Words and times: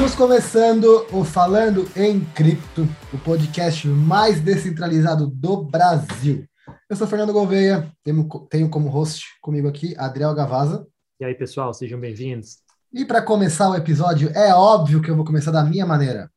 Estamos 0.00 0.14
começando 0.14 1.06
o 1.12 1.22
Falando 1.22 1.86
em 1.94 2.20
Cripto, 2.34 2.88
o 3.12 3.18
podcast 3.18 3.86
mais 3.86 4.40
descentralizado 4.40 5.26
do 5.26 5.62
Brasil. 5.62 6.46
Eu 6.88 6.96
sou 6.96 7.06
Fernando 7.06 7.34
Gouveia, 7.34 7.86
tenho, 8.02 8.26
tenho 8.48 8.70
como 8.70 8.88
host 8.88 9.26
comigo 9.42 9.68
aqui 9.68 9.94
Adriel 9.98 10.34
Gavaza. 10.34 10.86
E 11.20 11.24
aí, 11.26 11.34
pessoal, 11.34 11.74
sejam 11.74 12.00
bem-vindos. 12.00 12.60
E 12.90 13.04
para 13.04 13.20
começar 13.20 13.68
o 13.68 13.76
episódio, 13.76 14.30
é 14.34 14.54
óbvio 14.54 15.02
que 15.02 15.10
eu 15.10 15.14
vou 15.14 15.22
começar 15.22 15.50
da 15.50 15.62
minha 15.62 15.84
maneira. 15.84 16.30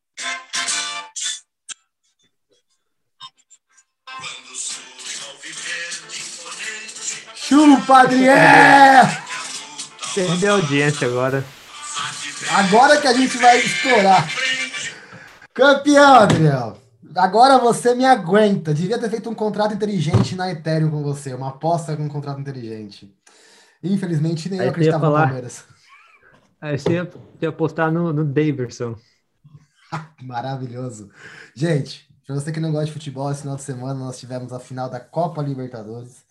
Chupa, 7.34 8.00
Adriel! 8.00 9.05
Perdeu 10.14 10.52
a 10.52 10.58
audiência 10.58 11.08
agora. 11.08 11.62
Agora 12.52 13.00
que 13.00 13.08
a 13.08 13.14
gente 13.14 13.38
vai 13.38 13.58
explorar. 13.60 14.28
Campeão, 15.54 16.16
Adriel. 16.16 16.78
Agora 17.16 17.58
você 17.60 17.94
me 17.94 18.06
aguenta. 18.06 18.74
Devia 18.74 18.98
ter 18.98 19.10
feito 19.10 19.30
um 19.30 19.36
contrato 19.36 19.74
inteligente 19.74 20.36
na 20.36 20.52
Ethereum 20.52 20.90
com 20.90 21.04
você. 21.04 21.34
Uma 21.34 21.50
aposta 21.50 21.96
com 21.96 22.04
um 22.04 22.10
contrato 22.10 22.40
inteligente. 22.40 23.16
Infelizmente, 23.84 24.50
nem 24.50 24.60
Aí 24.60 24.66
eu 24.68 24.72
acreditava 24.72 25.06
no 25.06 25.12
falar- 25.12 25.26
Palmeiras. 25.26 25.64
Aí 26.62 26.78
você 26.80 26.94
ia, 26.94 27.12
ia 27.42 27.50
apostar 27.50 27.92
no, 27.92 28.14
no 28.14 28.24
Daverson. 28.24 28.96
Maravilhoso. 30.24 31.10
Gente, 31.55 32.08
para 32.26 32.36
você 32.36 32.52
que 32.52 32.60
não 32.60 32.72
gosta 32.72 32.86
de 32.86 32.94
futebol, 32.94 33.30
esse 33.32 33.41
final 33.41 33.58
de 33.58 33.64
semana 33.64 33.94
nós 33.96 34.18
tivemos 34.18 34.54
a 34.54 34.60
final 34.60 34.90
da 34.90 35.00
Copa 35.00 35.41
Libertadores, 35.41 36.24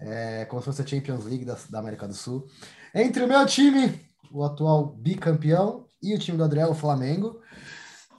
é, 0.00 0.46
como 0.46 0.62
se 0.62 0.66
fosse 0.66 0.82
a 0.82 0.86
Champions 0.86 1.24
League 1.26 1.44
da, 1.44 1.56
da 1.68 1.78
América 1.78 2.08
do 2.08 2.14
Sul, 2.14 2.46
entre 2.94 3.22
o 3.22 3.28
meu 3.28 3.44
time, 3.44 4.00
o 4.34 4.42
atual 4.44 4.88
bicampeão, 4.98 5.86
e 6.02 6.12
o 6.14 6.18
time 6.18 6.36
do 6.36 6.42
Adriel, 6.44 6.70
o 6.70 6.74
Flamengo. 6.74 7.40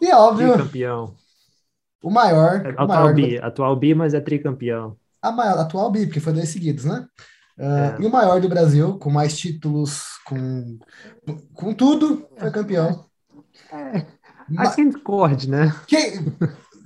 E 0.02 0.08
é 0.08 0.16
óbvio, 0.16 0.54
Tricampeão. 0.54 1.14
o 2.02 2.10
maior, 2.10 2.66
É 2.66 2.70
o 2.70 2.72
Atual 2.72 2.88
maior 2.88 3.10
do- 3.10 3.16
bi, 3.16 3.38
atual 3.38 3.76
bi, 3.76 3.94
mas 3.94 4.14
é 4.14 4.22
tricampeão. 4.22 4.98
a 5.22 5.32
maior, 5.32 5.60
atual 5.60 5.92
bi, 5.92 6.06
porque 6.06 6.20
foi 6.22 6.32
dois 6.34 6.48
seguidos, 6.50 6.86
né? 6.86 7.06
Ah, 7.60 7.98
É. 8.00 8.02
E 8.02 8.06
o 8.06 8.10
maior 8.12 8.40
do 8.40 8.48
Brasil, 8.50 8.98
com 8.98 9.10
mais 9.10 9.38
títulos, 9.38 10.02
com, 10.26 10.78
com 11.54 11.74
tudo, 11.74 12.28
foi 12.38 12.50
campeão. 12.52 13.06
Ma- 14.50 14.64
Há 14.64 14.76
quem 14.76 14.90
discorde, 14.90 15.50
né? 15.50 15.74
Quem... 15.88 16.24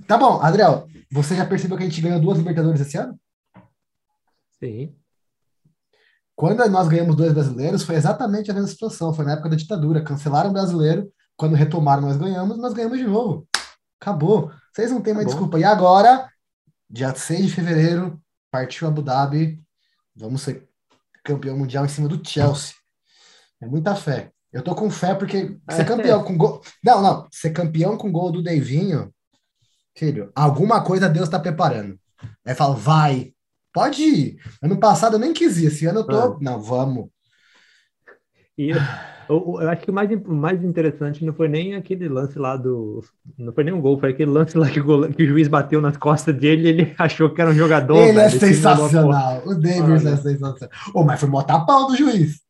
Tá 0.08 0.18
bom, 0.18 0.42
Adriel, 0.42 0.88
você 1.12 1.36
já 1.36 1.46
percebeu 1.46 1.78
que 1.78 1.84
a 1.84 1.88
gente 1.88 2.02
ganhou 2.02 2.20
duas 2.20 2.38
Libertadores 2.40 2.82
esse 2.82 2.98
ano? 2.98 3.20
Sim. 4.60 4.96
Quando 6.40 6.66
nós 6.70 6.88
ganhamos 6.88 7.18
dois 7.18 7.34
brasileiros, 7.34 7.84
foi 7.84 7.96
exatamente 7.96 8.50
a 8.50 8.54
mesma 8.54 8.70
situação. 8.70 9.14
Foi 9.14 9.26
na 9.26 9.34
época 9.34 9.50
da 9.50 9.58
ditadura. 9.58 10.02
Cancelaram 10.02 10.52
o 10.52 10.54
brasileiro. 10.54 11.12
Quando 11.36 11.54
retomaram, 11.54 12.02
nós 12.02 12.16
ganhamos, 12.16 12.58
nós 12.58 12.74
ganhamos 12.74 12.98
de 12.98 13.04
novo. 13.04 13.46
Acabou. 14.00 14.50
Vocês 14.74 14.90
não 14.90 15.02
têm 15.02 15.14
mais 15.14 15.26
Acabou. 15.28 15.48
desculpa. 15.50 15.60
E 15.60 15.66
agora, 15.66 16.30
dia 16.90 17.14
6 17.14 17.48
de 17.48 17.52
fevereiro, 17.52 18.18
partiu 18.50 18.88
Abu 18.88 19.02
Dhabi. 19.02 19.62
Vamos 20.16 20.42
ser 20.42 20.66
campeão 21.26 21.58
mundial 21.58 21.84
em 21.84 21.90
cima 21.90 22.08
do 22.08 22.26
Chelsea. 22.26 22.74
É 23.62 23.66
muita 23.68 23.94
fé. 23.94 24.32
Eu 24.54 24.64
tô 24.64 24.74
com 24.74 24.90
fé 24.90 25.14
porque 25.14 25.60
ser 25.70 25.82
É. 25.82 25.84
campeão 25.84 26.24
com 26.24 26.38
gol. 26.38 26.62
Não, 26.82 27.02
não. 27.02 27.28
Ser 27.34 27.50
campeão 27.52 27.98
com 27.98 28.10
gol 28.14 28.32
do 28.32 28.42
Deivinho, 28.42 29.14
filho, 29.94 30.32
alguma 30.34 30.82
coisa 30.82 31.10
Deus 31.10 31.28
tá 31.28 31.38
preparando. 31.38 32.00
Aí 32.46 32.56
fala, 32.56 32.76
vai, 32.78 33.34
pode 33.80 34.02
ir. 34.04 34.38
Ano 34.62 34.78
passado 34.80 35.16
eu 35.16 35.20
nem 35.20 35.34
quis 35.34 35.58
ir, 35.58 35.68
esse 35.68 35.86
ano 35.86 36.00
eu 36.00 36.04
tô. 36.08 36.14
Mano. 36.18 36.38
Não, 36.42 36.62
vamos. 36.62 37.08
E 38.58 38.70
eu, 38.70 38.78
eu- 39.30 39.70
acho 39.70 39.82
que 39.84 39.92
o 39.92 39.94
mais, 39.94 40.10
mais 40.26 40.64
interessante 40.64 41.24
não 41.24 41.34
foi 41.34 41.48
nem 41.48 41.76
aquele 41.76 42.10
lance 42.10 42.38
lá 42.38 42.58
do. 42.58 43.02
Não 43.38 43.54
foi 43.54 43.64
nem 43.64 43.74
um 43.74 43.80
gol, 43.82 44.00
foi 44.00 44.10
aquele 44.12 44.32
lance 44.32 44.58
lá 44.58 44.70
que 44.70 44.80
o, 44.80 44.84
goleiro- 44.84 45.16
que 45.16 45.24
o 45.24 45.28
juiz 45.28 45.48
bateu 45.48 45.80
nas 45.82 45.96
costas 45.98 46.36
dele 46.36 46.64
e 46.64 46.68
ele 46.70 46.96
achou 47.00 47.30
que 47.34 47.42
era 47.42 47.52
um 47.52 47.54
jogador. 47.54 47.98
Ele 47.98 48.10
é 48.10 48.14
velho. 48.14 48.28
Esse 48.28 48.40
sensacional. 48.40 49.42
O 49.46 49.56
Davis 49.56 50.06
é 50.06 50.10
Olha. 50.10 50.18
sensacional. 50.18 50.70
Ô, 50.94 51.04
mas 51.04 51.20
foi 51.20 51.30
mó 51.30 51.42
tapão 51.42 51.88
do 51.88 51.96
juiz. 51.96 52.42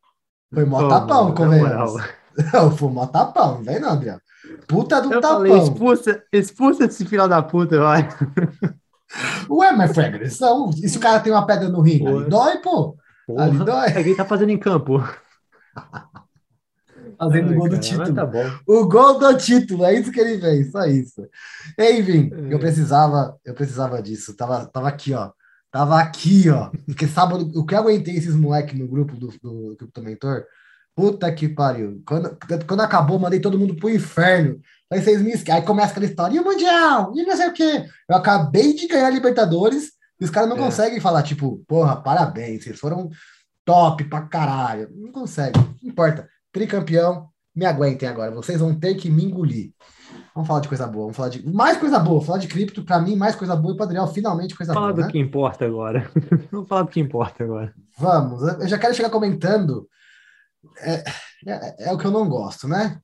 Foi 0.53 0.65
mó 0.65 0.79
Pô, 0.81 0.87
tapão, 0.87 1.33
convenhamos. 1.33 2.01
Não, 2.53 2.71
foi 2.71 2.89
mó 2.89 3.05
tapão, 3.05 3.55
não 3.55 3.63
vem 3.63 3.81
não, 3.81 3.89
Adriano. 3.89 4.21
Puta 4.65 5.01
do 5.01 5.11
Eu 5.13 5.19
tapão. 5.19 5.37
falei, 5.39 5.57
expulsa, 5.57 6.23
expulsa 6.31 6.85
esse 6.85 7.05
filho 7.05 7.27
da 7.27 7.41
puta, 7.41 7.77
vai. 7.81 8.07
Ué, 9.49 9.71
mas 9.71 9.93
foi 9.93 10.05
agressão. 10.05 10.69
E 10.83 10.87
se 10.87 10.97
o 10.97 11.01
cara 11.01 11.19
tem 11.19 11.31
uma 11.33 11.45
pedra 11.45 11.69
no 11.69 11.81
rim? 11.81 12.05
Ali 12.07 12.29
dói, 12.29 12.57
pô. 12.59 12.97
Ali 13.37 13.57
Porra. 13.57 13.65
dói. 13.65 13.87
É 13.89 14.15
tá 14.15 14.25
fazendo 14.25 14.51
em 14.51 14.57
campo. 14.57 15.01
Fazendo 17.17 17.49
Ai, 17.49 17.55
gol 17.55 17.65
do 17.67 17.71
cara, 17.71 17.81
título. 17.81 18.13
mas 18.15 18.31
Tá. 18.31 18.59
O 18.65 18.85
gol 18.87 19.19
do 19.19 19.37
título, 19.37 19.83
é 19.85 19.93
isso 19.93 20.11
que 20.11 20.19
ele 20.19 20.39
fez, 20.39 20.71
só 20.71 20.85
isso. 20.85 21.27
Enfim, 21.77 22.31
É. 22.33 22.53
eu 22.53 22.59
precisava, 22.59 23.37
eu 23.43 23.53
precisava 23.53 24.01
disso. 24.01 24.35
Tava, 24.35 24.65
tava 24.67 24.87
aqui, 24.87 25.13
ó. 25.13 25.31
Tava 25.71 25.99
aqui, 25.99 26.49
ó. 26.49 26.71
Porque 26.85 27.07
sábado, 27.07 27.51
o 27.55 27.65
que 27.65 27.75
eu 27.75 27.79
aguentei 27.79 28.15
esses 28.15 28.35
moleques 28.35 28.77
no 28.79 28.87
grupo 28.87 29.15
do, 29.17 29.27
do 29.75 30.01
Mentor, 30.01 30.45
puta 30.99 31.31
que 31.31 31.47
pariu. 31.47 32.01
Quando, 32.05 32.37
quando 32.67 32.81
acabou, 32.81 33.17
mandei 33.19 33.39
todo 33.39 33.57
mundo 33.57 33.75
pro 33.75 33.89
inferno. 33.89 34.59
Aí 34.91 35.01
vocês 35.01 35.21
me 35.21 35.31
esque- 35.31 35.51
Aí 35.51 35.61
começa 35.61 35.91
aquela 35.91 36.05
história, 36.05 36.35
e 36.35 36.39
o 36.39 36.43
Mundial? 36.43 37.13
E 37.15 37.23
não 37.23 37.35
sei 37.37 37.47
o 37.47 37.53
quê. 37.53 37.85
Eu 38.09 38.17
acabei 38.17 38.73
de 38.73 38.87
ganhar 38.87 39.07
a 39.07 39.11
Libertadores 39.11 39.91
e 40.19 40.25
os 40.25 40.29
caras 40.29 40.49
não 40.49 40.57
É. 40.57 40.59
conseguem 40.59 40.99
falar, 40.99 41.23
tipo, 41.23 41.63
porra, 41.67 41.95
parabéns, 41.95 42.63
vocês 42.63 42.77
foram 42.79 43.09
top 43.65 44.03
pra 44.05 44.21
caralho. 44.23 44.89
Não 44.95 45.11
consegue, 45.11 45.57
não 45.81 45.89
importa. 45.91 46.27
Tricampeão, 46.51 47.27
me 47.55 47.65
aguentem 47.65 48.09
agora. 48.09 48.31
Vocês 48.31 48.59
vão 48.59 48.73
ter 48.77 48.95
que 48.95 49.09
me 49.09 49.23
engolir. 49.25 49.71
Vamos 50.33 50.47
falar 50.47 50.59
de 50.61 50.67
coisa 50.67 50.87
boa, 50.87 51.03
vamos 51.05 51.17
falar 51.17 51.29
de 51.29 51.47
mais 51.47 51.77
coisa 51.77 51.99
boa. 51.99 52.21
Falar 52.21 52.39
de 52.39 52.47
cripto, 52.47 52.83
pra 52.83 52.99
mim, 52.99 53.15
mais 53.15 53.35
coisa 53.35 53.55
boa 53.55 53.73
e 53.73 53.75
pro 53.77 53.85
Adriel, 53.85 54.07
finalmente 54.07 54.55
coisa 54.55 54.73
falar 54.73 54.87
boa. 54.87 54.95
do 54.95 55.01
Né? 55.05 55.11
que 55.11 55.19
importa 55.19 55.65
agora. 55.65 56.09
Vamos 56.51 56.67
falar 56.67 56.81
do 56.83 56.89
que 56.89 56.99
importa 56.99 57.43
agora. 57.43 57.73
Vamos, 57.97 58.41
eu 58.59 58.67
já 58.67 58.77
quero 58.77 58.93
chegar 58.93 59.09
comentando. 59.09 59.87
É, 60.79 61.03
é- 61.47 61.75
é 61.89 61.93
o 61.93 61.97
que 61.97 62.05
eu 62.05 62.11
não 62.11 62.27
gosto, 62.27 62.67
né? 62.67 62.99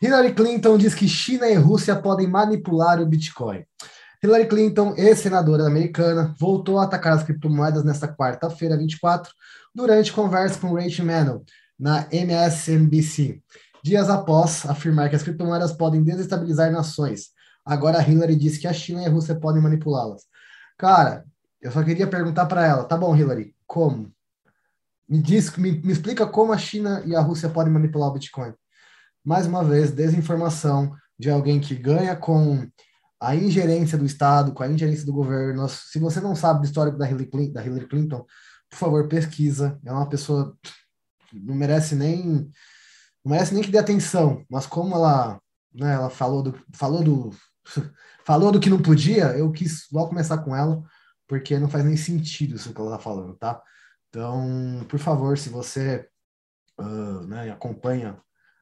Hillary 0.00 0.34
Clinton 0.34 0.76
diz 0.76 0.94
que 0.94 1.08
China 1.08 1.46
e 1.48 1.54
Rússia 1.54 1.94
podem 1.94 2.26
manipular 2.26 3.00
o 3.00 3.06
Bitcoin. 3.06 3.64
Hillary 4.22 4.46
Clinton, 4.46 4.94
ex-senadora 4.96 5.66
americana, 5.66 6.34
voltou 6.38 6.78
a 6.78 6.84
atacar 6.84 7.12
as 7.12 7.24
criptomoedas 7.24 7.82
nesta 7.84 8.06
quarta-feira, 8.06 8.76
24, 8.76 9.32
durante 9.74 10.12
conversa 10.12 10.60
com 10.60 10.74
Rachel 10.74 11.06
Maddow 11.06 11.44
na 11.78 12.06
MSNBC, 12.12 13.42
dias 13.82 14.08
após 14.08 14.64
afirmar 14.66 15.08
que 15.10 15.16
as 15.16 15.22
criptomoedas 15.24 15.72
podem 15.72 16.02
desestabilizar 16.04 16.70
nações. 16.70 17.30
Agora 17.64 18.00
Hillary 18.00 18.36
disse 18.36 18.60
que 18.60 18.68
a 18.68 18.72
China 18.72 19.02
e 19.02 19.06
a 19.06 19.10
Rússia 19.10 19.34
podem 19.34 19.62
manipulá-las. 19.62 20.22
Cara, 20.78 21.24
eu 21.60 21.72
só 21.72 21.82
queria 21.82 22.06
perguntar 22.06 22.46
para 22.46 22.66
ela, 22.66 22.84
tá 22.84 22.96
bom, 22.96 23.16
Hillary, 23.16 23.54
como? 23.66 24.11
Me 25.08 25.20
diz, 25.20 25.54
me, 25.56 25.72
me 25.80 25.92
explica 25.92 26.26
como 26.26 26.52
a 26.52 26.58
China 26.58 27.02
e 27.06 27.14
a 27.14 27.20
Rússia 27.20 27.48
podem 27.48 27.72
manipular 27.72 28.08
o 28.08 28.12
Bitcoin. 28.12 28.52
Mais 29.24 29.46
uma 29.46 29.62
vez, 29.62 29.90
desinformação 29.90 30.94
de 31.18 31.30
alguém 31.30 31.60
que 31.60 31.74
ganha 31.74 32.16
com 32.16 32.66
a 33.20 33.36
ingerência 33.36 33.96
do 33.96 34.04
Estado, 34.04 34.52
com 34.52 34.62
a 34.62 34.68
ingerência 34.68 35.06
do 35.06 35.12
governo. 35.12 35.68
Se 35.68 35.98
você 35.98 36.20
não 36.20 36.34
sabe 36.34 36.60
do 36.60 36.66
histórico 36.66 36.98
da 36.98 37.08
Hillary 37.08 37.26
Clinton, 37.26 37.52
da 37.52 37.64
Hillary 37.64 37.86
Clinton 37.86 38.26
por 38.72 38.78
favor, 38.78 39.06
pesquisa. 39.06 39.78
É 39.84 39.92
uma 39.92 40.08
pessoa 40.08 40.56
que 41.28 41.38
não 41.38 41.54
merece 41.54 41.94
nem 41.94 42.50
não 43.24 43.30
merece 43.30 43.54
nem 43.54 43.62
que 43.62 43.70
dê 43.70 43.78
atenção, 43.78 44.44
mas 44.50 44.66
como 44.66 44.96
ela, 44.96 45.38
né, 45.72 45.94
ela 45.94 46.10
falou 46.10 46.42
do 46.42 46.58
falou 46.72 47.04
do 47.04 47.30
falou 48.24 48.50
do 48.50 48.58
que 48.58 48.70
não 48.70 48.80
podia, 48.80 49.36
eu 49.36 49.52
quis 49.52 49.86
logo 49.92 50.08
começar 50.08 50.38
com 50.38 50.56
ela, 50.56 50.82
porque 51.28 51.58
não 51.58 51.68
faz 51.68 51.84
nem 51.84 51.96
sentido 51.96 52.56
isso 52.56 52.72
que 52.74 52.80
ela 52.80 52.92
tá 52.92 52.98
falando, 52.98 53.36
tá? 53.36 53.62
Então, 54.12 54.84
por 54.90 54.98
favor, 54.98 55.38
se 55.38 55.48
você 55.48 56.06
uh, 56.78 57.26
né, 57.26 57.50
acompanha 57.50 58.20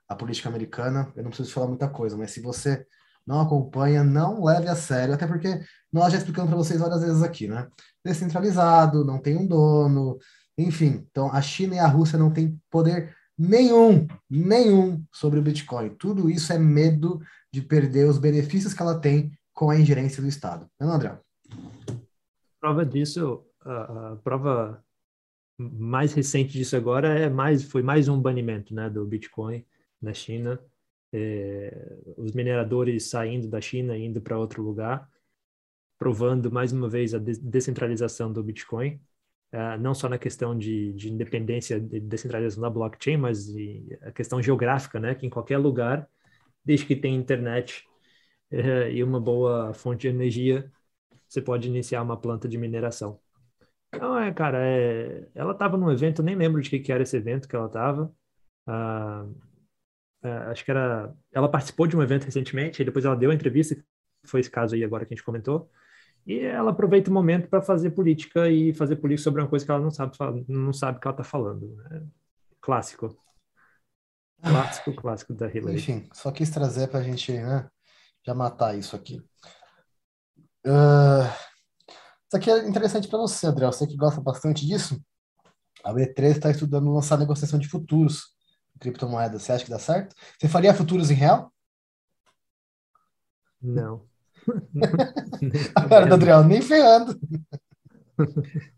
a 0.08 0.14
política 0.14 0.48
americana, 0.48 1.12
eu 1.16 1.24
não 1.24 1.30
preciso 1.30 1.52
falar 1.52 1.66
muita 1.66 1.88
coisa, 1.88 2.16
mas 2.16 2.30
se 2.30 2.40
você 2.40 2.86
não 3.26 3.40
acompanha, 3.40 4.04
não 4.04 4.44
leve 4.44 4.68
a 4.68 4.76
sério, 4.76 5.12
até 5.12 5.26
porque 5.26 5.60
nós 5.92 6.12
já 6.12 6.18
explicamos 6.18 6.48
para 6.48 6.56
vocês 6.56 6.78
várias 6.78 7.00
vezes 7.00 7.20
aqui, 7.24 7.48
né? 7.48 7.68
Descentralizado, 8.04 9.04
não 9.04 9.18
tem 9.18 9.36
um 9.36 9.44
dono, 9.44 10.18
enfim. 10.56 11.04
Então, 11.10 11.32
a 11.32 11.42
China 11.42 11.74
e 11.74 11.78
a 11.80 11.86
Rússia 11.88 12.16
não 12.16 12.32
têm 12.32 12.56
poder 12.70 13.12
nenhum, 13.36 14.06
nenhum 14.30 15.04
sobre 15.12 15.40
o 15.40 15.42
Bitcoin. 15.42 15.96
Tudo 15.96 16.30
isso 16.30 16.52
é 16.52 16.58
medo 16.58 17.20
de 17.52 17.60
perder 17.60 18.08
os 18.08 18.18
benefícios 18.18 18.72
que 18.72 18.82
ela 18.82 19.00
tem 19.00 19.36
com 19.52 19.68
a 19.68 19.76
ingerência 19.76 20.22
do 20.22 20.28
Estado. 20.28 20.70
Não, 20.78 20.92
André? 20.92 21.18
Prova 22.60 22.86
disso, 22.86 23.44
a, 23.64 24.12
a 24.12 24.16
prova 24.22 24.80
mais 25.60 26.12
recente 26.14 26.52
disso 26.52 26.76
agora 26.76 27.08
é 27.18 27.28
mais 27.28 27.62
foi 27.64 27.82
mais 27.82 28.08
um 28.08 28.20
banimento, 28.20 28.74
né, 28.74 28.88
do 28.88 29.04
Bitcoin 29.06 29.64
na 30.00 30.12
China. 30.14 30.60
É, 31.12 31.98
os 32.16 32.32
mineradores 32.32 33.10
saindo 33.10 33.48
da 33.48 33.60
China 33.60 33.96
indo 33.96 34.20
para 34.20 34.38
outro 34.38 34.62
lugar, 34.62 35.08
provando 35.98 36.50
mais 36.50 36.72
uma 36.72 36.88
vez 36.88 37.14
a 37.14 37.18
de 37.18 37.38
descentralização 37.40 38.32
do 38.32 38.42
Bitcoin, 38.42 39.00
uh, 39.52 39.78
não 39.80 39.94
só 39.94 40.08
na 40.08 40.18
questão 40.18 40.56
de, 40.56 40.92
de 40.94 41.12
independência 41.12 41.80
de 41.80 42.00
descentralização 42.00 42.62
da 42.62 42.70
blockchain, 42.70 43.16
mas 43.16 43.48
a 44.02 44.12
questão 44.12 44.42
geográfica, 44.42 45.00
né, 45.00 45.14
que 45.14 45.26
em 45.26 45.30
qualquer 45.30 45.58
lugar 45.58 46.08
desde 46.64 46.86
que 46.86 46.96
tenha 46.96 47.16
internet 47.18 47.84
é, 48.50 48.92
e 48.92 49.02
uma 49.02 49.20
boa 49.20 49.72
fonte 49.74 50.02
de 50.02 50.08
energia, 50.08 50.70
você 51.28 51.40
pode 51.40 51.68
iniciar 51.68 52.02
uma 52.02 52.16
planta 52.16 52.48
de 52.48 52.58
mineração. 52.58 53.20
Então, 53.92 54.18
é, 54.18 54.32
cara, 54.32 54.58
é, 54.60 55.28
ela 55.34 55.52
estava 55.52 55.76
num 55.76 55.90
evento, 55.90 56.22
nem 56.22 56.36
lembro 56.36 56.62
de 56.62 56.70
que, 56.70 56.78
que 56.78 56.92
era 56.92 57.02
esse 57.02 57.16
evento 57.16 57.48
que 57.48 57.56
ela 57.56 57.66
estava. 57.66 58.12
Ah, 58.66 59.26
é, 60.22 60.28
acho 60.50 60.64
que 60.64 60.70
era. 60.70 61.14
Ela 61.32 61.50
participou 61.50 61.86
de 61.86 61.96
um 61.96 62.02
evento 62.02 62.24
recentemente, 62.24 62.80
e 62.80 62.84
depois 62.84 63.04
ela 63.04 63.16
deu 63.16 63.30
a 63.30 63.34
entrevista, 63.34 63.76
foi 64.24 64.40
esse 64.40 64.50
caso 64.50 64.74
aí 64.74 64.84
agora 64.84 65.04
que 65.04 65.14
a 65.14 65.16
gente 65.16 65.24
comentou. 65.24 65.70
E 66.26 66.38
ela 66.40 66.70
aproveita 66.70 67.10
o 67.10 67.14
momento 67.14 67.48
para 67.48 67.62
fazer 67.62 67.90
política 67.90 68.48
e 68.48 68.74
fazer 68.74 68.96
política 68.96 69.24
sobre 69.24 69.40
uma 69.40 69.48
coisa 69.48 69.64
que 69.64 69.70
ela 69.70 69.80
não 69.80 69.90
sabe, 69.90 70.16
não 70.48 70.72
sabe 70.72 71.00
que 71.00 71.06
ela 71.06 71.14
está 71.14 71.24
falando. 71.24 71.74
Né? 71.76 72.06
Clássico. 72.60 73.16
Clássico, 74.42 74.94
clássico 74.94 75.34
da 75.34 75.48
Hillary. 75.48 75.76
Enfim, 75.76 76.08
só 76.12 76.30
quis 76.30 76.50
trazer 76.50 76.88
para 76.88 77.00
a 77.00 77.02
gente 77.02 77.32
né, 77.32 77.68
já 78.24 78.34
matar 78.34 78.76
isso 78.76 78.94
aqui. 78.96 79.22
Uh, 80.66 81.24
isso 82.30 82.36
aqui 82.36 82.48
é 82.48 82.68
interessante 82.68 83.08
para 83.08 83.18
você, 83.18 83.44
André. 83.44 83.66
Você 83.66 83.88
que 83.88 83.96
gosta 83.96 84.20
bastante 84.20 84.64
disso. 84.64 85.02
A 85.82 85.92
B3 85.92 86.30
está 86.30 86.48
estudando 86.48 86.92
lançar 86.92 87.18
negociação 87.18 87.58
de 87.58 87.68
futuros 87.68 88.28
criptomoedas. 88.78 89.42
Você 89.42 89.50
acha 89.50 89.64
que 89.64 89.70
dá 89.70 89.80
certo? 89.80 90.14
Você 90.38 90.46
faria 90.46 90.72
futuros 90.72 91.10
em 91.10 91.14
real? 91.14 91.52
Não. 93.60 94.04
a 95.74 95.88
cara 95.88 96.06
do 96.06 96.14
Adriel, 96.14 96.44
nem 96.44 96.62
ferrando. 96.62 97.18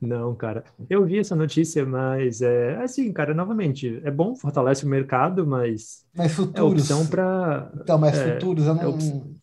Não, 0.00 0.34
cara. 0.34 0.64
Eu 0.90 1.04
vi 1.04 1.18
essa 1.18 1.34
notícia, 1.34 1.86
mas 1.86 2.42
é 2.42 2.76
assim, 2.82 3.12
cara, 3.12 3.32
novamente, 3.34 4.00
é 4.04 4.10
bom, 4.10 4.34
fortalece 4.36 4.84
o 4.84 4.88
mercado, 4.88 5.46
mas. 5.46 6.06
Mas 6.14 6.32
futuros. 6.32 6.90
É 6.90 6.94
opção 6.94 7.06
para. 7.06 7.72
Então, 7.80 7.98
mas 7.98 8.18
é, 8.18 8.34
futuros, 8.34 8.66
eu 8.66 8.74
não. 8.74 8.82
É 8.82 8.86
opção, 8.86 9.34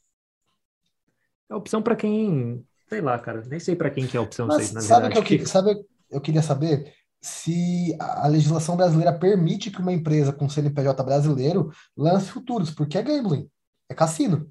é 1.50 1.56
opção 1.56 1.82
para 1.82 1.96
quem. 1.96 2.64
Sei 2.92 3.00
lá, 3.00 3.18
cara. 3.18 3.42
Nem 3.48 3.60
sei 3.60 3.76
para 3.76 3.90
quem 3.90 4.06
que 4.06 4.18
é 4.18 4.20
a 4.20 4.24
opção. 4.24 4.48
Mas, 4.48 4.66
sei, 4.66 4.76
na 4.76 4.82
sabe 4.82 5.02
verdade. 5.04 5.26
Que 5.26 5.36
eu, 5.36 5.40
que... 5.40 5.46
sabe, 5.46 5.86
eu 6.10 6.20
queria 6.20 6.42
saber 6.42 6.94
se 7.22 7.96
a 8.00 8.28
legislação 8.28 8.76
brasileira 8.76 9.14
permite 9.14 9.72
que 9.72 9.80
uma 9.80 9.94
empresa 9.94 10.34
com 10.34 10.50
CNPJ 10.50 11.02
brasileiro 11.04 11.72
lance 11.96 12.30
futuros, 12.32 12.72
porque 12.72 12.98
é 12.98 13.04
gambling, 13.04 13.48
é 13.88 13.94
cassino. 13.94 14.50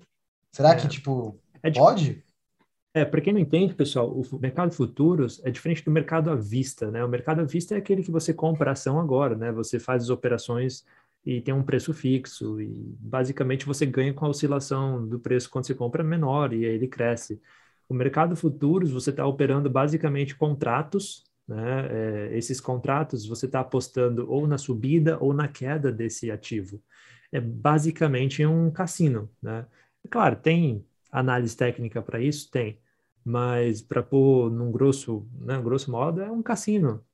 Será 0.53 0.71
é. 0.71 0.77
que, 0.77 0.89
tipo, 0.89 1.39
é 1.63 1.71
pode? 1.71 2.25
É, 2.95 3.05
para 3.05 3.21
quem 3.21 3.33
não 3.33 3.41
entende, 3.41 3.75
pessoal, 3.75 4.11
o 4.11 4.39
mercado 4.39 4.71
de 4.71 4.77
futuros 4.77 5.41
é 5.45 5.51
diferente 5.51 5.85
do 5.85 5.91
mercado 5.91 6.31
à 6.31 6.35
vista, 6.35 6.91
né? 6.91 7.05
O 7.05 7.09
mercado 7.09 7.41
à 7.41 7.45
vista 7.45 7.75
é 7.75 7.79
aquele 7.79 8.03
que 8.03 8.11
você 8.11 8.33
compra 8.33 8.71
a 8.71 8.73
ação 8.73 8.99
agora, 8.99 9.37
né? 9.37 9.53
Você 9.53 9.79
faz 9.79 10.05
as 10.05 10.11
operações 10.11 10.85
e 11.25 11.41
tem 11.41 11.53
um 11.53 11.63
preço 11.63 11.93
fixo 11.93 12.61
e 12.61 12.69
basicamente 12.99 13.67
você 13.67 13.85
ganha 13.85 14.15
com 14.15 14.25
a 14.25 14.29
oscilação 14.29 15.07
do 15.07 15.21
preço 15.21 15.51
quando 15.51 15.67
você 15.67 15.75
compra 15.75 16.03
menor 16.03 16.53
e 16.53 16.65
aí 16.65 16.73
ele 16.73 16.89
cresce. 16.89 17.41
O 17.91 17.95
mercado 17.95 18.37
futuros 18.37 18.93
você 18.93 19.11
está 19.11 19.27
operando 19.27 19.69
basicamente 19.69 20.37
contratos, 20.37 21.25
né? 21.49 21.89
É, 22.31 22.39
esses 22.39 22.61
contratos 22.61 23.27
você 23.27 23.47
está 23.47 23.59
apostando 23.61 24.31
ou 24.31 24.47
na 24.47 24.59
subida 24.59 25.19
ou 25.21 25.35
na 25.35 25.49
queda 25.49 25.91
desse 25.91 26.31
ativo. 26.31 26.81
É 27.33 27.41
basicamente 27.41 28.47
um 28.47 28.71
cassino, 28.71 29.29
né? 29.43 29.67
Claro, 30.09 30.37
tem 30.37 30.87
análise 31.11 31.57
técnica 31.57 32.01
para 32.01 32.21
isso? 32.21 32.49
Tem. 32.53 32.81
Mas 33.25 33.83
para 33.83 34.05
pôr 34.05 34.53
num 34.53 34.71
grosso, 34.71 35.29
né, 35.41 35.61
grosso 35.61 35.91
modo, 35.91 36.21
é 36.23 36.31
um 36.31 36.43
cassino. 36.45 37.05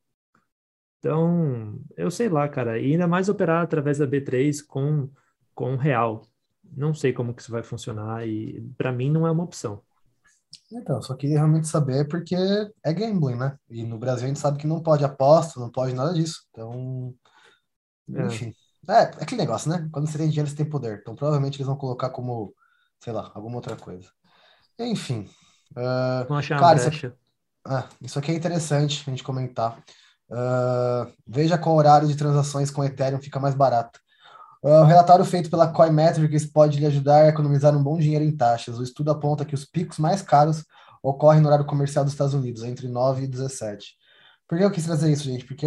Então, 0.99 1.81
eu 1.97 2.11
sei 2.11 2.29
lá, 2.29 2.47
cara. 2.51 2.79
E 2.79 2.93
ainda 2.93 3.07
mais 3.09 3.31
operar 3.31 3.63
através 3.63 3.97
da 3.99 4.07
B3 4.07 4.63
com, 4.67 5.09
com 5.55 5.77
real. 5.77 6.23
Não 6.65 6.93
sei 6.93 7.13
como 7.15 7.35
que 7.35 7.41
isso 7.43 7.51
vai 7.53 7.63
funcionar 7.63 8.29
e 8.29 8.61
para 8.77 8.93
mim 8.93 9.11
não 9.11 9.27
é 9.27 9.31
uma 9.31 9.45
opção. 9.45 9.86
Então, 10.73 11.01
só 11.01 11.15
queria 11.15 11.39
realmente 11.39 11.69
saber 11.69 12.09
porque 12.09 12.37
é 12.85 12.93
gambling, 12.93 13.37
né? 13.37 13.57
E 13.71 13.85
no 13.85 13.99
Brasil 13.99 14.25
a 14.25 14.29
gente 14.29 14.41
sabe 14.41 14.59
que 14.59 14.67
não 14.67 14.83
pode 14.83 15.05
aposta, 15.05 15.61
não 15.61 15.71
pode 15.71 15.95
nada 15.95 16.13
disso. 16.13 16.45
Então, 16.51 17.15
é. 18.15 18.27
enfim. 18.27 18.53
É, 18.89 18.93
é 18.93 19.03
aquele 19.23 19.41
negócio, 19.41 19.71
né? 19.71 19.89
Quando 19.93 20.09
você 20.09 20.19
tem 20.19 20.29
dinheiro, 20.29 20.49
você 20.49 20.57
tem 20.57 20.69
poder. 20.69 20.99
Então, 21.01 21.15
provavelmente 21.15 21.57
eles 21.57 21.67
vão 21.67 21.77
colocar 21.77 22.11
como 22.11 22.55
sei 23.01 23.13
lá, 23.13 23.31
alguma 23.35 23.57
outra 23.57 23.77
coisa. 23.77 24.09
Enfim. 24.79 25.29
Uh, 25.77 26.33
achar 26.35 26.59
cara, 26.59 26.79
isso 26.79 26.89
aqui, 26.89 27.13
ah, 27.65 27.89
isso 28.01 28.19
aqui 28.19 28.33
é 28.33 28.35
interessante 28.35 29.05
a 29.07 29.11
gente 29.11 29.23
comentar. 29.23 29.79
Uh, 30.29 31.13
veja 31.27 31.59
qual 31.59 31.77
horário 31.77 32.09
de 32.09 32.17
transações 32.17 32.71
com 32.71 32.85
Ethereum 32.85 33.21
fica 33.21 33.41
mais 33.41 33.55
barato. 33.55 34.01
O 34.63 34.85
relatório 34.85 35.25
feito 35.25 35.51
pela 35.51 35.69
Coinmetrics 35.69 36.47
pode 36.47 36.79
lhe 36.79 36.87
ajudar 36.87 37.23
a 37.23 37.29
economizar 37.29 37.77
um 37.77 37.83
bom 37.83 37.99
dinheiro 37.99 38.25
em 38.25 38.37
taxas. 38.37 38.79
O 38.79 38.83
estudo 38.83 39.11
aponta 39.11 39.45
que 39.45 39.55
os 39.55 39.65
picos 39.65 39.99
mais 39.99 40.23
caros 40.23 40.65
ocorrem 41.03 41.41
no 41.41 41.49
horário 41.49 41.67
comercial 41.67 42.05
dos 42.05 42.15
Estados 42.15 42.35
Unidos, 42.35 42.63
entre 42.65 42.89
9 42.89 43.25
e 43.25 43.29
17. 43.29 43.95
Por 44.49 44.59
que 44.59 44.65
eu 44.65 44.71
quis 44.71 44.85
trazer 44.85 45.11
isso, 45.11 45.25
gente? 45.25 45.45
Porque 45.45 45.67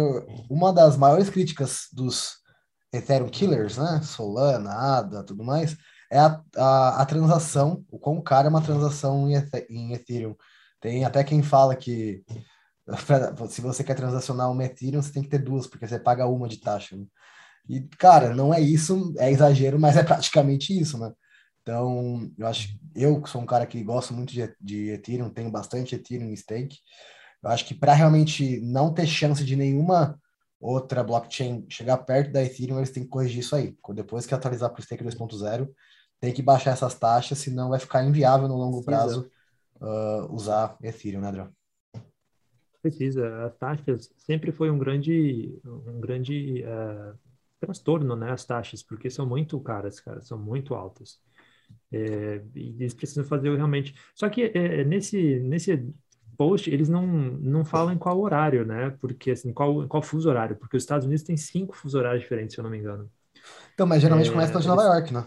uma 0.50 0.72
das 0.72 0.96
maiores 0.96 1.30
críticas 1.30 1.86
dos 1.92 2.40
Ethereum 2.92 3.28
Killers, 3.28 3.76
né? 3.76 4.00
Solana, 4.02 4.72
ADA, 4.72 5.22
tudo 5.22 5.44
mais, 5.44 5.76
é 6.10 6.18
a, 6.18 6.40
a, 6.56 7.02
a 7.02 7.06
transação, 7.06 7.84
o 7.90 7.98
quão 7.98 8.20
caro 8.20 8.46
é 8.46 8.50
uma 8.50 8.62
transação 8.62 9.28
em, 9.30 9.34
em 9.70 9.92
Ethereum. 9.92 10.34
Tem 10.80 11.04
até 11.04 11.22
quem 11.22 11.42
fala 11.42 11.76
que 11.76 12.24
se 13.48 13.60
você 13.60 13.84
quer 13.84 13.94
transacionar 13.94 14.50
uma 14.50 14.64
Ethereum, 14.64 15.00
você 15.00 15.12
tem 15.12 15.22
que 15.22 15.28
ter 15.28 15.38
duas, 15.38 15.66
porque 15.66 15.86
você 15.86 15.98
paga 15.98 16.26
uma 16.26 16.48
de 16.48 16.58
taxa. 16.58 16.96
Né? 16.96 17.04
E, 17.68 17.80
cara, 17.98 18.34
não 18.34 18.52
é 18.52 18.60
isso, 18.60 19.14
é 19.18 19.30
exagero, 19.30 19.78
mas 19.78 19.96
é 19.96 20.02
praticamente 20.02 20.78
isso, 20.78 20.98
né? 20.98 21.12
Então, 21.62 22.30
eu 22.36 22.46
acho, 22.46 22.68
eu 22.94 23.24
sou 23.26 23.40
um 23.40 23.46
cara 23.46 23.66
que 23.66 23.82
gosto 23.82 24.14
muito 24.14 24.32
de, 24.32 24.52
de 24.60 24.90
Ethereum, 24.90 25.30
tenho 25.30 25.50
bastante 25.50 25.94
Ethereum 25.94 26.30
em 26.30 26.36
stake, 26.36 26.78
eu 27.42 27.50
acho 27.50 27.64
que 27.64 27.74
para 27.74 27.94
realmente 27.94 28.60
não 28.60 28.92
ter 28.92 29.06
chance 29.06 29.44
de 29.44 29.56
nenhuma 29.56 30.18
outra 30.60 31.02
blockchain 31.02 31.64
chegar 31.70 31.96
perto 31.98 32.32
da 32.32 32.42
Ethereum, 32.42 32.78
eles 32.78 32.90
têm 32.90 33.04
que 33.04 33.08
corrigir 33.08 33.40
isso 33.40 33.56
aí. 33.56 33.74
Depois 33.94 34.26
que 34.26 34.34
atualizar 34.34 34.70
para 34.70 34.80
o 34.80 34.82
stake 34.82 35.02
2.0, 35.02 35.70
tem 36.20 36.32
que 36.32 36.42
baixar 36.42 36.72
essas 36.72 36.94
taxas, 36.94 37.38
senão 37.38 37.70
vai 37.70 37.78
ficar 37.78 38.04
inviável 38.04 38.46
no 38.46 38.56
longo 38.56 38.84
prazo 38.84 39.30
uh, 39.80 40.32
usar 40.34 40.76
Ethereum, 40.82 41.22
né, 41.22 41.28
Adriano? 41.28 41.56
Precisa. 42.82 43.46
As 43.46 43.56
taxas 43.56 44.10
sempre 44.18 44.52
foi 44.52 44.70
um 44.70 44.78
grande, 44.78 45.58
um 45.64 46.00
grande 46.00 46.62
uh, 46.64 47.18
transtorno, 47.60 48.16
né? 48.16 48.32
As 48.32 48.44
taxas, 48.44 48.82
porque 48.82 49.10
são 49.10 49.26
muito 49.26 49.60
caras, 49.60 50.00
cara, 50.00 50.20
são 50.22 50.38
muito 50.38 50.74
altas. 50.74 51.20
É, 51.92 52.40
e 52.54 52.74
eles 52.80 52.94
precisam 52.94 53.24
fazer 53.24 53.54
realmente. 53.54 53.94
Só 54.14 54.28
que 54.28 54.50
é, 54.54 54.84
nesse, 54.84 55.38
nesse 55.40 55.86
post 56.36 56.70
eles 56.70 56.88
não, 56.88 57.06
não 57.06 57.64
falam 57.64 57.92
em 57.92 57.98
qual 57.98 58.18
horário, 58.18 58.64
né? 58.64 58.96
Porque 59.00 59.32
assim, 59.32 59.52
qual, 59.52 59.86
qual 59.86 60.02
fuso 60.02 60.28
horário? 60.28 60.56
Porque 60.56 60.76
os 60.76 60.82
Estados 60.82 61.06
Unidos 61.06 61.22
têm 61.22 61.36
cinco 61.36 61.76
fuso 61.76 61.98
horários 61.98 62.22
diferentes, 62.22 62.54
se 62.54 62.60
eu 62.60 62.64
não 62.64 62.70
me 62.70 62.78
engano. 62.78 63.10
Então, 63.74 63.86
mas 63.86 64.02
geralmente 64.02 64.30
é, 64.30 64.32
começa 64.32 64.58
de 64.58 64.66
Nova 64.66 64.82
York, 64.82 65.12
né? 65.12 65.24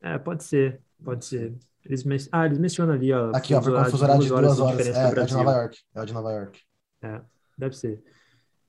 É, 0.00 0.18
pode 0.18 0.44
ser, 0.44 0.80
pode 1.04 1.24
ser. 1.24 1.54
Eles 1.84 2.04
men... 2.04 2.18
Ah, 2.32 2.46
eles 2.46 2.58
mencionam 2.58 2.94
ali, 2.94 3.12
ó. 3.12 3.30
Aqui, 3.34 3.54
ó, 3.54 3.62
foi 3.62 3.72
confuso 3.72 4.04
horário 4.04 4.22
de 4.22 4.28
duas 4.28 4.60
horas. 4.60 4.86
É, 4.88 5.20
é 5.20 5.24
de 5.24 5.34
Nova 5.34 5.52
York. 5.52 5.78
É 5.94 6.04
de 6.04 6.12
Nova 6.12 6.32
York. 6.32 6.60
É, 7.02 7.20
deve 7.56 7.76
ser. 7.76 8.02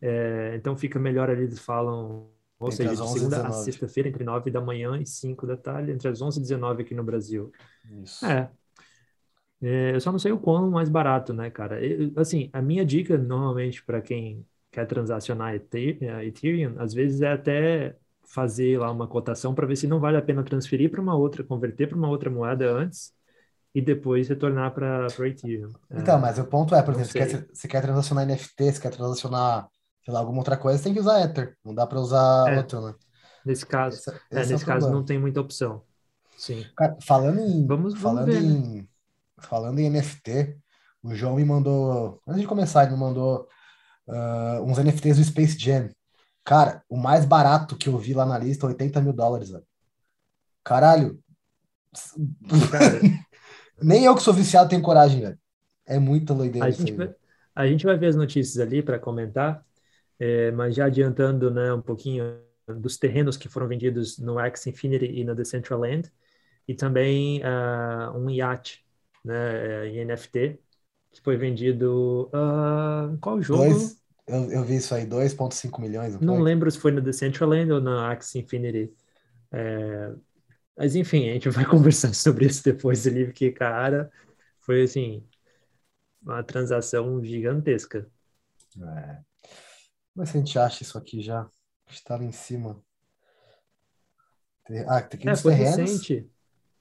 É, 0.01 0.53
então 0.55 0.75
fica 0.75 0.99
melhor 0.99 1.29
ali, 1.29 1.43
eles 1.43 1.59
falam, 1.59 2.29
ou 2.59 2.67
entre 2.67 2.87
seja, 2.89 3.03
de 3.03 3.09
segunda 3.09 3.47
a 3.47 3.51
sexta-feira, 3.51 4.09
entre 4.09 4.23
nove 4.23 4.51
da 4.51 4.61
manhã 4.61 4.97
e 4.97 5.05
cinco 5.05 5.47
da 5.47 5.57
tarde, 5.57 5.91
entre 5.91 6.07
as 6.07 6.21
onze 6.21 6.39
e 6.39 6.41
dezenove 6.41 6.83
aqui 6.83 6.93
no 6.93 7.03
Brasil. 7.03 7.51
Isso. 8.03 8.25
É. 8.25 8.49
é. 9.61 9.95
Eu 9.95 10.01
só 10.01 10.11
não 10.11 10.19
sei 10.19 10.31
o 10.31 10.39
quão 10.39 10.69
mais 10.69 10.89
barato, 10.89 11.33
né, 11.33 11.49
cara? 11.49 11.83
Eu, 11.83 12.11
assim, 12.15 12.49
a 12.53 12.61
minha 12.61 12.85
dica, 12.85 13.17
normalmente, 13.17 13.83
para 13.83 14.01
quem 14.01 14.45
quer 14.71 14.85
transacionar 14.85 15.55
Ethereum, 15.55 16.75
às 16.77 16.93
vezes 16.93 17.21
é 17.21 17.31
até 17.31 17.95
fazer 18.27 18.77
lá 18.77 18.91
uma 18.91 19.07
cotação 19.07 19.55
para 19.55 19.65
ver 19.65 19.75
se 19.75 19.87
não 19.87 19.99
vale 19.99 20.17
a 20.17 20.21
pena 20.21 20.43
transferir 20.43 20.91
para 20.91 21.01
uma 21.01 21.15
outra, 21.15 21.43
converter 21.43 21.87
para 21.87 21.97
uma 21.97 22.09
outra 22.09 22.29
moeda 22.29 22.69
antes 22.71 23.13
e 23.73 23.81
depois 23.81 24.27
retornar 24.27 24.73
para 24.73 25.07
o 25.17 25.25
Ethereum. 25.25 25.71
Então, 25.89 26.17
é, 26.17 26.21
mas 26.21 26.37
o 26.37 26.45
ponto 26.45 26.75
é, 26.75 26.81
por 26.81 26.93
exemplo, 26.93 27.11
você 27.11 27.19
quer, 27.19 27.47
você 27.53 27.67
quer 27.67 27.81
transacionar 27.81 28.25
NFT, 28.25 28.71
você 28.73 28.81
quer 28.81 28.91
transacionar, 28.91 29.67
sei 30.07 30.13
lá, 30.13 30.21
alguma 30.21 30.37
outra 30.37 30.55
coisa, 30.55 30.77
você 30.77 30.85
tem 30.85 30.93
que 30.93 31.01
usar 31.01 31.19
Ether. 31.19 31.57
Não 31.65 31.75
dá 31.75 31.85
para 31.85 31.99
usar 31.99 32.49
é, 32.49 32.57
outro, 32.57 32.79
né? 32.79 32.95
Nesse 33.45 33.65
caso, 33.65 33.97
esse, 33.97 34.09
é, 34.09 34.13
esse 34.13 34.49
é 34.49 34.53
nesse 34.53 34.65
caso 34.65 34.89
não 34.89 35.03
tem 35.03 35.19
muita 35.19 35.41
opção. 35.41 35.83
Sim. 36.37 36.65
Cara, 36.77 36.95
falando 37.01 37.41
em, 37.41 37.67
vamos, 37.67 37.93
vamos 37.93 37.99
falando 37.99 38.25
ver, 38.31 38.41
em, 38.41 38.77
né? 38.77 38.85
falando 39.37 39.79
em 39.79 39.89
NFT, 39.89 40.57
o 41.03 41.13
João 41.13 41.35
me 41.35 41.43
mandou, 41.43 42.21
antes 42.25 42.39
de 42.39 42.47
começar, 42.47 42.83
ele 42.83 42.93
me 42.93 42.99
mandou 42.99 43.49
uh, 44.07 44.63
uns 44.63 44.77
NFTs 44.77 45.17
do 45.17 45.25
Space 45.25 45.59
Jam. 45.59 45.89
Cara, 46.45 46.81
o 46.87 46.95
mais 46.95 47.25
barato 47.25 47.75
que 47.75 47.89
eu 47.89 47.97
vi 47.97 48.13
lá 48.13 48.25
na 48.25 48.37
lista, 48.37 48.65
80 48.65 49.01
mil 49.01 49.11
dólares, 49.11 49.49
velho. 49.49 49.65
Caralho. 50.63 51.19
Cara, 52.71 53.01
Nem 53.83 54.05
eu 54.05 54.15
que 54.15 54.23
sou 54.23 54.33
viciado 54.33 54.69
tenho 54.69 54.81
coragem, 54.81 55.19
velho. 55.19 55.39
É 55.85 55.99
muita 55.99 56.33
doideira 56.33 56.65
a 56.65 56.71
gente, 56.71 56.93
vai, 56.93 57.13
a 57.53 57.67
gente 57.67 57.85
vai 57.85 57.97
ver 57.97 58.07
as 58.07 58.15
notícias 58.15 58.57
ali 58.65 58.81
para 58.81 58.97
comentar, 58.97 59.65
é, 60.19 60.51
mas 60.51 60.75
já 60.75 60.85
adiantando 60.85 61.51
né, 61.51 61.73
um 61.73 61.81
pouquinho 61.81 62.39
dos 62.67 62.97
terrenos 62.97 63.37
que 63.37 63.47
foram 63.47 63.67
vendidos 63.67 64.17
no 64.17 64.39
X 64.39 64.67
Infinity 64.67 65.05
e 65.05 65.23
no 65.23 65.35
Decentraland, 65.35 66.11
e 66.67 66.75
também 66.75 67.41
uh, 67.41 68.17
um 68.17 68.29
iate 68.29 68.85
né, 69.23 69.87
em 69.87 69.99
NFT, 69.99 70.59
que 71.11 71.21
foi 71.21 71.37
vendido. 71.37 72.29
Uh, 72.33 73.17
qual 73.19 73.41
jogo? 73.41 73.63
Dois, 73.63 74.01
eu, 74.27 74.51
eu 74.51 74.63
vi 74.63 74.75
isso 74.75 74.93
aí, 74.93 75.05
2,5 75.05 75.79
milhões. 75.79 76.13
Não, 76.19 76.35
não 76.35 76.39
lembro 76.41 76.69
se 76.69 76.77
foi 76.77 76.91
no 76.91 77.01
Decentraland 77.01 77.71
ou 77.71 77.81
no 77.81 77.97
Axie 77.99 78.39
Infinity. 78.39 78.93
É, 79.51 80.13
mas 80.75 80.95
enfim, 80.95 81.29
a 81.29 81.33
gente 81.33 81.49
vai 81.49 81.65
conversar 81.65 82.13
sobre 82.13 82.45
isso 82.45 82.63
depois 82.63 83.07
ali, 83.07 83.25
porque, 83.25 83.51
cara, 83.51 84.11
foi 84.59 84.83
assim, 84.83 85.23
uma 86.21 86.43
transação 86.43 87.23
gigantesca. 87.23 88.09
É. 88.77 89.17
Mas 90.17 90.29
se 90.29 90.37
a 90.37 90.39
gente 90.39 90.57
acha 90.57 90.81
isso 90.81 90.97
aqui 90.97 91.21
já, 91.21 91.47
está 91.87 92.15
ali 92.15 92.25
em 92.25 92.31
cima. 92.31 92.81
Ah, 94.87 94.99
tem 94.99 95.19
aqui 95.19 95.29
é, 95.29 95.35
foi 95.35 95.53
terrenos. 95.53 95.77
recente. 95.77 96.31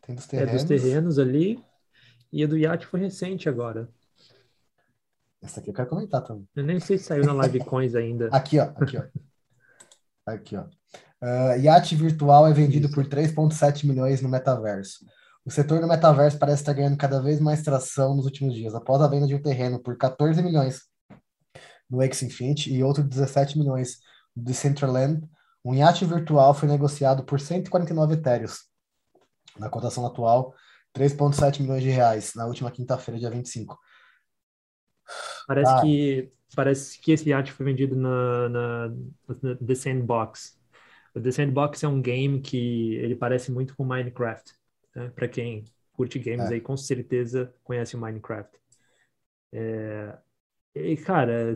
Tem 0.01 0.15
dos 0.15 0.27
terrenos. 0.27 0.51
É 0.51 0.57
dos 0.57 0.65
terrenos 0.65 1.19
ali. 1.19 1.63
E 2.33 2.43
a 2.43 2.47
do 2.47 2.57
iate 2.57 2.87
foi 2.87 2.99
recente 2.99 3.47
agora. 3.47 3.91
Essa 5.43 5.61
aqui 5.61 5.69
eu 5.69 5.75
quero 5.75 5.89
comentar 5.89 6.23
também. 6.23 6.49
Eu 6.57 6.65
nem 6.65 6.81
sei 6.81 6.97
se 6.97 7.05
saiu 7.05 7.25
na 7.25 7.35
Live 7.35 7.61
Coins 7.61 7.95
ainda. 7.95 8.29
aqui, 8.33 8.59
ó. 8.59 8.73
Aqui, 8.75 8.97
ó. 8.97 9.05
Aqui, 10.25 10.57
ó. 10.57 10.65
Uh, 11.23 11.61
iate 11.61 11.95
virtual 11.95 12.47
é 12.47 12.55
vendido 12.55 12.87
Isso. 12.87 12.95
por 12.95 13.07
3,7 13.07 13.87
milhões 13.87 14.23
no 14.23 14.31
metaverso. 14.31 15.05
O 15.45 15.51
setor 15.51 15.83
do 15.83 15.87
metaverso 15.87 16.39
parece 16.39 16.63
estar 16.63 16.73
ganhando 16.73 16.97
cada 16.97 17.21
vez 17.21 17.39
mais 17.39 17.63
tração 17.63 18.17
nos 18.17 18.25
últimos 18.25 18.55
dias, 18.55 18.75
após 18.75 19.01
a 19.03 19.07
venda 19.07 19.27
de 19.27 19.35
um 19.35 19.43
terreno 19.43 19.79
por 19.79 19.97
14 19.97 20.43
milhões 20.43 20.81
no 21.89 22.03
X 22.03 22.23
Infinity 22.23 22.73
e 22.73 22.83
outro 22.83 23.03
17 23.03 23.59
milhões 23.59 24.01
do 24.35 24.45
Decentraland. 24.45 25.23
Um 25.65 25.75
iate 25.75 26.05
virtual 26.05 26.55
foi 26.55 26.69
negociado 26.69 27.25
por 27.25 27.41
149 27.41 28.15
etéreos. 28.15 28.67
Na 29.59 29.69
cotação 29.69 30.07
atual, 30.07 30.55
3,7 30.95 31.61
milhões 31.61 31.83
de 31.83 31.91
reais, 31.91 32.35
na 32.35 32.47
última 32.47 32.71
quinta-feira, 32.71 33.19
dia 33.19 33.31
25. 33.31 33.79
Parece 35.47 35.73
ah. 35.73 35.81
que 35.81 36.33
parece 36.55 37.01
que 37.01 37.13
esse 37.13 37.29
iate 37.29 37.53
foi 37.53 37.67
vendido 37.67 37.97
na, 37.97 38.49
na, 38.49 38.89
na 39.43 39.57
The 39.57 39.75
Sandbox. 39.75 40.59
O 41.15 41.21
The 41.21 41.31
Sandbox 41.31 41.83
é 41.83 41.89
um 41.89 42.01
game 42.01 42.41
que 42.41 42.95
ele 42.97 43.15
parece 43.15 43.51
muito 43.51 43.75
com 43.77 43.85
Minecraft. 43.85 44.53
Né? 44.95 45.11
Para 45.15 45.29
quem 45.29 45.65
curte 45.93 46.19
games 46.19 46.51
é. 46.51 46.55
aí, 46.55 46.61
com 46.61 46.77
certeza 46.77 47.53
conhece 47.65 47.97
o 47.97 48.01
Minecraft. 48.01 48.57
É... 49.53 50.17
E, 50.77 50.97
cara, 50.99 51.55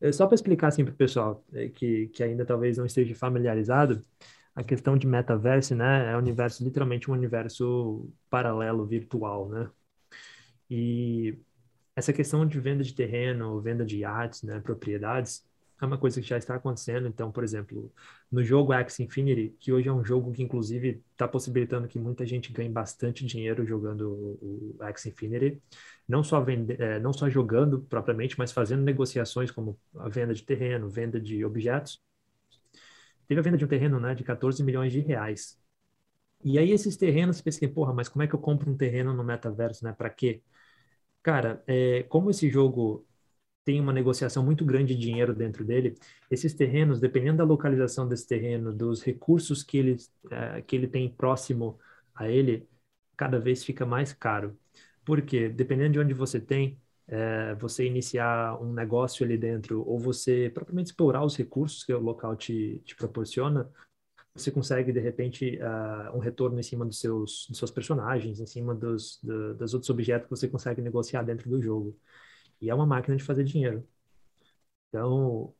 é 0.00 0.12
só 0.12 0.26
para 0.26 0.34
explicar 0.34 0.68
assim 0.68 0.84
para 0.84 0.92
o 0.92 0.96
pessoal 0.96 1.42
é, 1.52 1.68
que, 1.68 2.08
que 2.08 2.22
ainda 2.22 2.44
talvez 2.44 2.76
não 2.76 2.84
esteja 2.84 3.14
familiarizado, 3.14 4.04
a 4.54 4.62
questão 4.62 4.98
de 4.98 5.06
metaverso, 5.06 5.74
né, 5.74 6.12
é 6.12 6.16
um 6.16 6.18
universo, 6.18 6.62
literalmente 6.62 7.10
um 7.10 7.14
universo 7.14 8.10
paralelo, 8.28 8.86
virtual, 8.86 9.48
né? 9.48 9.70
E 10.68 11.38
essa 11.96 12.12
questão 12.12 12.46
de 12.46 12.60
venda 12.60 12.84
de 12.84 12.94
terreno, 12.94 13.60
venda 13.60 13.84
de 13.84 13.98
iates, 13.98 14.42
né, 14.42 14.60
propriedades, 14.60 15.47
é 15.80 15.86
uma 15.86 15.98
coisa 15.98 16.20
que 16.20 16.26
já 16.26 16.36
está 16.38 16.54
acontecendo. 16.56 17.06
Então, 17.08 17.30
por 17.32 17.44
exemplo, 17.44 17.92
no 18.30 18.42
jogo 18.44 18.72
Axie 18.72 19.04
Infinity, 19.04 19.56
que 19.58 19.72
hoje 19.72 19.88
é 19.88 19.92
um 19.92 20.04
jogo 20.04 20.32
que 20.32 20.42
inclusive 20.42 21.02
está 21.12 21.26
possibilitando 21.28 21.88
que 21.88 21.98
muita 21.98 22.26
gente 22.26 22.52
ganhe 22.52 22.68
bastante 22.70 23.24
dinheiro 23.24 23.64
jogando 23.66 24.10
o 24.42 24.76
Axie 24.80 25.10
Infinity, 25.10 25.62
não 26.06 26.22
só 26.24 26.40
vende, 26.40 26.74
é, 26.82 26.98
não 27.00 27.12
só 27.12 27.28
jogando 27.28 27.80
propriamente, 27.82 28.36
mas 28.38 28.52
fazendo 28.52 28.82
negociações 28.82 29.50
como 29.50 29.78
a 29.96 30.08
venda 30.08 30.34
de 30.34 30.42
terreno, 30.44 30.88
venda 30.88 31.20
de 31.20 31.44
objetos. 31.44 32.02
Teve 33.26 33.40
a 33.40 33.42
venda 33.42 33.56
de 33.58 33.64
um 33.64 33.68
terreno, 33.68 34.00
né, 34.00 34.14
de 34.14 34.24
14 34.24 34.62
milhões 34.64 34.92
de 34.92 35.00
reais. 35.00 35.58
E 36.44 36.58
aí 36.58 36.72
esses 36.72 36.96
terrenos, 36.96 37.38
você 37.38 37.44
pensa, 37.44 37.68
porra, 37.68 37.94
mas 37.94 38.08
como 38.08 38.24
é 38.24 38.28
que 38.28 38.34
eu 38.34 38.40
compro 38.40 38.70
um 38.70 38.78
terreno 38.78 39.14
no 39.14 39.24
metaverso, 39.24 39.84
né? 39.84 39.92
Para 39.94 40.10
quê? 40.10 40.42
Cara, 41.22 41.64
é, 41.68 42.04
como 42.04 42.30
esse 42.30 42.50
jogo 42.50 43.07
tem 43.68 43.82
uma 43.82 43.92
negociação 43.92 44.42
muito 44.42 44.64
grande 44.64 44.94
de 44.94 45.00
dinheiro 45.02 45.34
dentro 45.34 45.62
dele, 45.62 45.94
esses 46.30 46.54
terrenos, 46.54 46.98
dependendo 46.98 47.36
da 47.36 47.44
localização 47.44 48.08
desse 48.08 48.26
terreno, 48.26 48.72
dos 48.72 49.02
recursos 49.02 49.62
que 49.62 49.76
ele, 49.76 49.96
é, 50.30 50.62
que 50.62 50.74
ele 50.74 50.88
tem 50.88 51.06
próximo 51.06 51.78
a 52.14 52.30
ele, 52.30 52.66
cada 53.14 53.38
vez 53.38 53.62
fica 53.62 53.84
mais 53.84 54.10
caro. 54.14 54.56
Porque, 55.04 55.50
dependendo 55.50 55.92
de 55.92 55.98
onde 55.98 56.14
você 56.14 56.40
tem, 56.40 56.80
é, 57.06 57.54
você 57.56 57.84
iniciar 57.84 58.58
um 58.58 58.72
negócio 58.72 59.22
ali 59.22 59.36
dentro, 59.36 59.86
ou 59.86 59.98
você 59.98 60.48
propriamente 60.48 60.86
explorar 60.88 61.22
os 61.22 61.36
recursos 61.36 61.84
que 61.84 61.92
o 61.92 62.00
local 62.00 62.36
te, 62.36 62.80
te 62.86 62.96
proporciona, 62.96 63.70
você 64.34 64.50
consegue, 64.50 64.92
de 64.92 65.00
repente, 65.00 65.58
uh, 65.60 66.16
um 66.16 66.20
retorno 66.20 66.58
em 66.58 66.62
cima 66.62 66.86
dos 66.86 67.00
seus, 67.00 67.46
dos 67.50 67.58
seus 67.58 67.70
personagens, 67.70 68.40
em 68.40 68.46
cima 68.46 68.74
dos, 68.74 69.18
do, 69.22 69.54
dos 69.56 69.74
outros 69.74 69.90
objetos 69.90 70.24
que 70.24 70.30
você 70.30 70.48
consegue 70.48 70.80
negociar 70.80 71.22
dentro 71.22 71.50
do 71.50 71.60
jogo. 71.60 71.94
E 72.60 72.70
é 72.70 72.74
uma 72.74 72.86
máquina 72.86 73.16
de 73.16 73.24
fazer 73.24 73.44
dinheiro. 73.44 73.86
Então, 74.88 75.54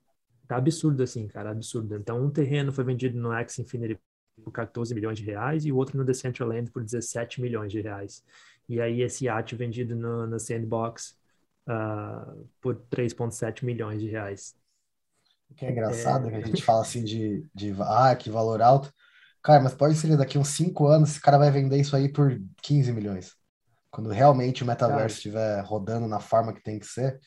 tá 0.46 0.56
absurdo 0.56 1.02
assim, 1.02 1.28
cara, 1.28 1.50
absurdo. 1.50 1.94
Então, 1.96 2.24
um 2.24 2.30
terreno 2.30 2.72
foi 2.72 2.84
vendido 2.84 3.18
no 3.18 3.32
X 3.32 3.58
Infinity 3.58 4.00
por 4.42 4.52
14 4.52 4.94
milhões 4.94 5.18
de 5.18 5.24
reais 5.24 5.64
e 5.64 5.72
o 5.72 5.76
outro 5.76 5.98
no 5.98 6.04
Decentraland 6.04 6.70
por 6.70 6.82
17 6.82 7.40
milhões 7.40 7.70
de 7.70 7.80
reais. 7.80 8.24
E 8.68 8.80
aí 8.80 9.02
esse 9.02 9.24
iate 9.24 9.56
vendido 9.56 9.96
no, 9.96 10.26
no 10.26 10.38
Sandbox 10.38 11.16
uh, 11.68 12.46
por 12.60 12.76
3,7 12.90 13.64
milhões 13.64 14.00
de 14.00 14.08
reais. 14.08 14.54
O 15.50 15.54
que 15.54 15.64
é 15.64 15.70
engraçado 15.70 16.28
é... 16.28 16.30
que 16.30 16.36
a 16.36 16.46
gente 16.46 16.62
fala 16.62 16.82
assim 16.82 17.02
de, 17.02 17.48
de 17.54 17.74
ah, 17.80 18.14
que 18.14 18.30
valor 18.30 18.60
alto. 18.60 18.92
Cara, 19.42 19.62
mas 19.62 19.74
pode 19.74 19.94
ser 19.94 20.14
daqui 20.16 20.36
uns 20.36 20.48
5 20.48 20.86
anos, 20.86 21.10
esse 21.10 21.20
cara 21.20 21.38
vai 21.38 21.50
vender 21.50 21.78
isso 21.78 21.96
aí 21.96 22.08
por 22.08 22.38
15 22.62 22.92
milhões. 22.92 23.34
Quando 23.90 24.10
realmente 24.10 24.62
o 24.62 24.66
metaverso 24.66 25.16
estiver 25.16 25.64
rodando 25.64 26.06
na 26.06 26.20
forma 26.20 26.52
que 26.52 26.62
tem 26.62 26.78
que 26.78 26.86
ser. 26.86 27.18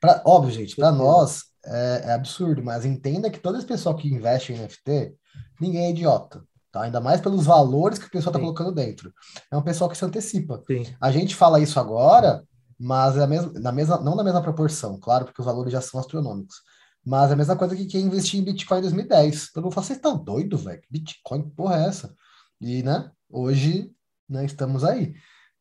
Pra, 0.00 0.22
óbvio, 0.24 0.52
gente, 0.52 0.76
para 0.76 0.90
nós 0.90 1.44
é, 1.64 2.02
é, 2.06 2.12
absurdo, 2.12 2.62
mas 2.62 2.84
entenda 2.84 3.30
que 3.30 3.38
todo 3.38 3.58
esse 3.58 3.66
pessoal 3.66 3.94
que 3.94 4.08
investe 4.08 4.52
em 4.52 4.58
NFT, 4.58 5.14
ninguém 5.60 5.86
é 5.86 5.90
idiota. 5.90 6.42
Tá? 6.72 6.82
Ainda 6.82 7.00
mais 7.00 7.20
pelos 7.20 7.44
valores 7.44 7.98
que 7.98 8.06
o 8.06 8.10
pessoal 8.10 8.30
está 8.30 8.40
colocando 8.40 8.72
dentro. 8.72 9.12
É 9.50 9.56
um 9.56 9.62
pessoal 9.62 9.90
que 9.90 9.96
se 9.96 10.04
antecipa. 10.04 10.62
Sim. 10.66 10.84
A 11.00 11.10
gente 11.10 11.34
fala 11.34 11.60
isso 11.60 11.80
agora, 11.80 12.44
mas 12.78 13.16
é 13.16 13.22
a 13.22 13.26
mesma, 13.26 13.52
na 13.58 13.72
mesma, 13.72 13.98
não 13.98 14.14
na 14.14 14.24
mesma 14.24 14.42
proporção, 14.42 14.98
claro, 15.00 15.24
porque 15.24 15.40
os 15.40 15.46
valores 15.46 15.72
já 15.72 15.80
são 15.80 15.98
astronômicos. 15.98 16.56
Mas 17.04 17.30
é 17.30 17.34
a 17.34 17.36
mesma 17.36 17.56
coisa 17.56 17.76
que 17.76 17.86
quem 17.86 18.06
investiu 18.06 18.40
em 18.40 18.44
Bitcoin 18.44 18.78
em 18.78 18.82
2010. 18.82 19.52
Todo 19.52 19.64
mundo 19.64 19.72
fala, 19.72 19.86
vocês 19.86 19.96
estão 19.96 20.16
doido, 20.16 20.58
velho? 20.58 20.82
Bitcoin, 20.90 21.48
porra 21.50 21.76
é 21.76 21.88
essa? 21.88 22.14
E, 22.60 22.82
né, 22.82 23.10
hoje, 23.30 23.90
né, 24.28 24.44
estamos 24.44 24.84
aí. 24.84 25.14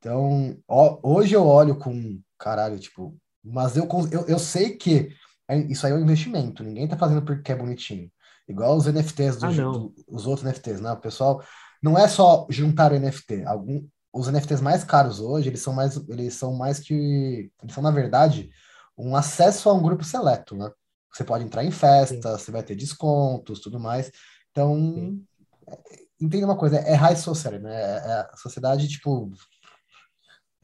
Então, 0.06 0.56
ó, 0.68 1.00
hoje 1.02 1.34
eu 1.34 1.44
olho 1.44 1.80
com, 1.80 2.22
caralho, 2.38 2.78
tipo, 2.78 3.18
mas 3.44 3.76
eu, 3.76 3.90
eu, 4.12 4.28
eu 4.28 4.38
sei 4.38 4.78
que 4.78 5.10
é, 5.50 5.58
isso 5.58 5.84
aí 5.84 5.94
é 5.94 5.96
um 5.96 6.02
investimento, 6.02 6.64
ninguém 6.64 6.88
tá 6.88 6.96
fazendo 6.96 7.24
porque 7.24 7.52
é 7.52 7.56
bonitinho. 7.56 8.12
Igual 8.48 8.78
os 8.78 8.86
NFTs, 8.86 9.38
do, 9.38 9.46
ah, 9.48 9.52
do, 9.52 9.96
os 10.08 10.28
outros 10.28 10.46
NFTs, 10.46 10.80
né? 10.80 10.92
O 10.92 10.98
pessoal, 10.98 11.44
não 11.82 11.98
é 11.98 12.08
só 12.08 12.46
juntar 12.52 12.92
o 12.92 13.00
NFT, 13.00 13.46
algum, 13.46 13.84
os 14.14 14.28
NFTs 14.28 14.62
mais 14.62 14.84
caros 14.84 15.20
hoje, 15.20 15.50
eles 15.50 15.64
são 15.64 15.74
mais, 15.74 15.98
eles 16.08 16.36
são 16.36 16.54
mais 16.54 16.80
que, 16.80 17.52
eles 17.64 17.74
são, 17.74 17.82
na 17.82 17.90
verdade, 17.90 18.52
um 18.96 19.16
acesso 19.16 19.72
a 19.72 19.74
um 19.74 19.82
grupo 19.82 20.04
seleto, 20.04 20.56
né? 20.56 20.70
Você 21.12 21.24
pode 21.24 21.44
entrar 21.44 21.64
em 21.64 21.72
festa, 21.72 22.14
Sim. 22.14 22.22
você 22.22 22.52
vai 22.52 22.62
ter 22.62 22.76
descontos, 22.76 23.60
tudo 23.60 23.80
mais. 23.80 24.12
Então, 24.52 25.20
é, 25.68 25.80
entenda 26.22 26.46
uma 26.46 26.58
coisa, 26.58 26.78
é 26.78 26.94
high 26.94 27.16
society, 27.16 27.58
né? 27.58 27.74
É, 27.74 27.96
é 27.96 28.30
a 28.32 28.38
sociedade, 28.38 28.88
tipo, 28.88 29.32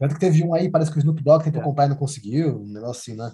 tanto 0.02 0.14
que 0.14 0.20
teve 0.20 0.42
um 0.42 0.52
aí, 0.52 0.68
parece 0.68 0.90
que 0.90 0.96
o 0.96 0.98
Snoop 0.98 1.22
Dogg 1.22 1.44
tentou 1.44 1.62
é. 1.62 1.64
comprar 1.64 1.86
e 1.86 1.90
não 1.90 1.96
conseguiu, 1.96 2.60
um 2.60 2.72
negócio 2.72 3.12
assim, 3.12 3.16
né? 3.16 3.32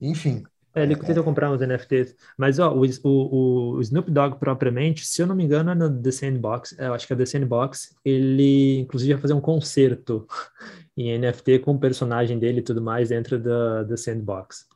Enfim. 0.00 0.44
É, 0.72 0.84
ele 0.84 0.94
é, 0.94 0.96
tentou 0.96 1.24
comprar 1.24 1.50
uns 1.50 1.60
NFTs. 1.60 2.14
Mas, 2.38 2.60
ó, 2.60 2.72
o, 2.72 2.82
o, 3.02 3.74
o, 3.74 3.80
Snoop 3.80 4.08
Dogg 4.08 4.38
propriamente, 4.38 5.04
se 5.04 5.20
eu 5.20 5.26
não 5.26 5.34
me 5.34 5.42
engano, 5.42 5.72
é 5.72 5.74
no 5.74 6.00
The 6.00 6.12
Sandbox. 6.12 6.78
É, 6.78 6.86
eu 6.86 6.94
acho 6.94 7.08
que 7.08 7.12
é 7.12 7.16
The 7.16 7.26
Sandbox. 7.26 7.96
Ele, 8.04 8.78
inclusive, 8.78 9.14
vai 9.14 9.20
fazer 9.20 9.34
um 9.34 9.40
concerto 9.40 10.28
em 10.96 11.18
NFT 11.18 11.58
com 11.58 11.72
o 11.72 11.80
personagem 11.80 12.38
dele 12.38 12.60
e 12.60 12.62
tudo 12.62 12.80
mais 12.80 13.08
dentro 13.08 13.36
da 13.36 13.84
The 13.84 13.96
Sandbox. 13.96 14.66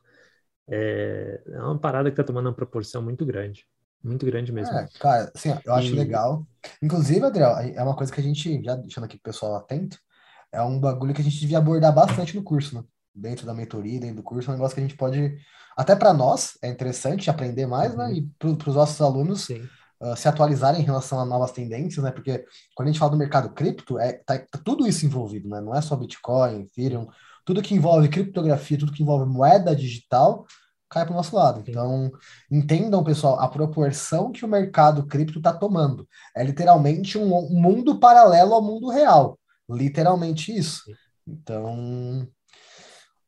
É, 0.67 1.41
é 1.47 1.61
uma 1.61 1.79
parada 1.79 2.11
que 2.11 2.17
tá 2.17 2.25
tomando 2.25 2.47
uma 2.47 2.53
proporção 2.53 3.01
muito 3.01 3.25
grande. 3.25 3.65
Muito 4.03 4.25
grande 4.25 4.51
mesmo. 4.51 4.77
É, 4.77 4.85
cara, 4.99 5.31
assim, 5.33 5.57
eu 5.63 5.73
acho 5.73 5.93
e... 5.93 5.95
legal. 5.95 6.45
Inclusive, 6.83 7.25
Adriel, 7.25 7.55
é 7.57 7.81
uma 7.81 7.95
coisa 7.95 8.11
que 8.11 8.19
a 8.19 8.23
gente, 8.23 8.61
já 8.61 8.75
deixando 8.75 9.05
aqui 9.05 9.15
o 9.15 9.21
pessoal 9.21 9.55
atento, 9.55 9.97
é 10.55 10.61
um 10.63 10.79
bagulho 10.79 11.13
que 11.13 11.21
a 11.21 11.23
gente 11.23 11.39
devia 11.39 11.57
abordar 11.57 11.93
bastante 11.93 12.35
no 12.35 12.43
curso, 12.43 12.75
né? 12.75 12.83
Dentro 13.13 13.45
da 13.45 13.53
mentoria, 13.53 13.99
dentro 13.99 14.17
do 14.17 14.23
curso, 14.23 14.49
é 14.49 14.53
um 14.53 14.57
negócio 14.57 14.75
que 14.75 14.81
a 14.81 14.83
gente 14.83 14.97
pode, 14.97 15.37
até 15.77 15.95
para 15.95 16.13
nós, 16.13 16.57
é 16.61 16.69
interessante 16.69 17.29
aprender 17.29 17.65
mais, 17.65 17.95
né? 17.95 18.05
uhum. 18.05 18.11
né? 18.11 18.17
E 18.17 18.21
para 18.37 18.69
os 18.69 18.75
nossos 18.75 18.99
alunos 19.01 19.49
uh, 19.49 20.15
se 20.15 20.27
atualizarem 20.27 20.81
em 20.81 20.85
relação 20.85 21.19
a 21.19 21.25
novas 21.25 21.51
tendências, 21.51 22.03
né? 22.03 22.11
Porque 22.11 22.45
quando 22.73 22.89
a 22.89 22.91
gente 22.91 22.99
fala 22.99 23.11
do 23.11 23.17
mercado 23.17 23.49
cripto, 23.49 23.99
é, 23.99 24.13
tá, 24.25 24.37
tá 24.39 24.59
tudo 24.63 24.87
isso 24.87 25.05
envolvido, 25.05 25.49
né? 25.49 25.61
Não 25.61 25.75
é 25.75 25.81
só 25.81 25.95
Bitcoin, 25.95 26.61
Ethereum, 26.61 27.07
tudo 27.45 27.61
que 27.61 27.75
envolve 27.75 28.09
criptografia, 28.09 28.77
tudo 28.77 28.91
que 28.91 29.03
envolve 29.03 29.31
moeda 29.31 29.75
digital, 29.75 30.45
cai 30.89 31.05
para 31.05 31.13
o 31.13 31.15
nosso 31.15 31.35
lado. 31.35 31.63
Então, 31.65 32.11
entendam, 32.49 33.03
pessoal, 33.03 33.39
a 33.39 33.47
proporção 33.47 34.31
que 34.31 34.45
o 34.45 34.47
mercado 34.47 35.05
cripto 35.05 35.39
está 35.39 35.53
tomando. 35.53 36.07
É 36.35 36.43
literalmente 36.43 37.17
um, 37.17 37.35
um, 37.35 37.61
mundo 37.61 37.99
paralelo 37.99 38.53
ao 38.53 38.61
mundo 38.61 38.89
real. 38.89 39.37
Literalmente 39.69 40.55
isso. 40.55 40.83
Então, 41.27 42.27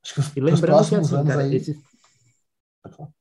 acho 0.03 0.13
que 0.13 0.19
os, 0.19 0.37
e 0.37 0.39
lembrando 0.39 0.65
próximos 0.65 1.09
que, 1.09 1.15
assim, 1.15 1.21
anos 1.21 1.35
cara, 1.35 1.43
aí... 1.43 1.55
Esses, 1.55 1.77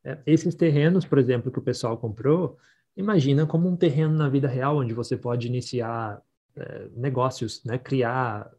é, 0.04 0.18
esses 0.26 0.54
terrenos, 0.54 1.04
por 1.04 1.18
exemplo, 1.18 1.50
que 1.50 1.58
o 1.58 1.62
pessoal 1.62 1.96
comprou, 1.96 2.58
imagina 2.96 3.46
como 3.46 3.68
um 3.68 3.76
terreno 3.76 4.14
na 4.14 4.28
vida 4.28 4.48
real, 4.48 4.78
onde 4.78 4.94
você 4.94 5.16
pode 5.16 5.46
iniciar 5.46 6.22
é, 6.54 6.88
negócios, 6.94 7.62
né? 7.64 7.78
criar 7.78 8.50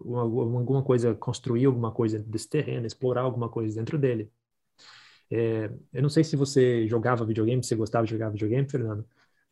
alguma 0.00 0.82
coisa, 0.82 1.14
construir 1.14 1.66
alguma 1.66 1.92
coisa 1.92 2.18
desse 2.18 2.48
terreno, 2.48 2.86
explorar 2.86 3.22
alguma 3.22 3.48
coisa 3.48 3.76
dentro 3.76 3.98
dele. 3.98 4.30
É, 5.30 5.70
eu 5.92 6.02
não 6.02 6.08
sei 6.08 6.22
se 6.22 6.36
você 6.36 6.86
jogava 6.86 7.24
videogame, 7.24 7.62
se 7.62 7.68
você 7.68 7.76
gostava 7.76 8.06
de 8.06 8.12
jogar 8.12 8.30
videogame, 8.30 8.68
Fernando, 8.68 9.04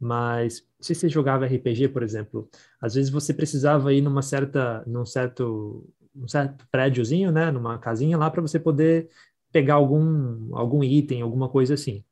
mas 0.04 0.62
se 0.78 0.94
você 0.94 1.08
jogava 1.08 1.46
RPG, 1.46 1.88
por 1.88 2.02
exemplo, 2.02 2.46
às 2.78 2.94
vezes 2.94 3.10
você 3.10 3.32
precisava 3.32 3.92
ir 3.94 4.02
numa 4.02 4.20
certa, 4.20 4.84
num 4.86 5.06
certo, 5.06 5.90
um 6.14 6.28
certo 6.28 6.66
prédiozinho, 6.70 7.32
né, 7.32 7.50
numa 7.50 7.78
casinha 7.78 8.18
lá 8.18 8.30
para 8.30 8.42
você 8.42 8.60
poder 8.60 9.08
pegar 9.50 9.74
algum, 9.74 10.54
algum 10.54 10.84
item, 10.84 11.22
alguma 11.22 11.48
coisa 11.48 11.72
assim. 11.72 12.04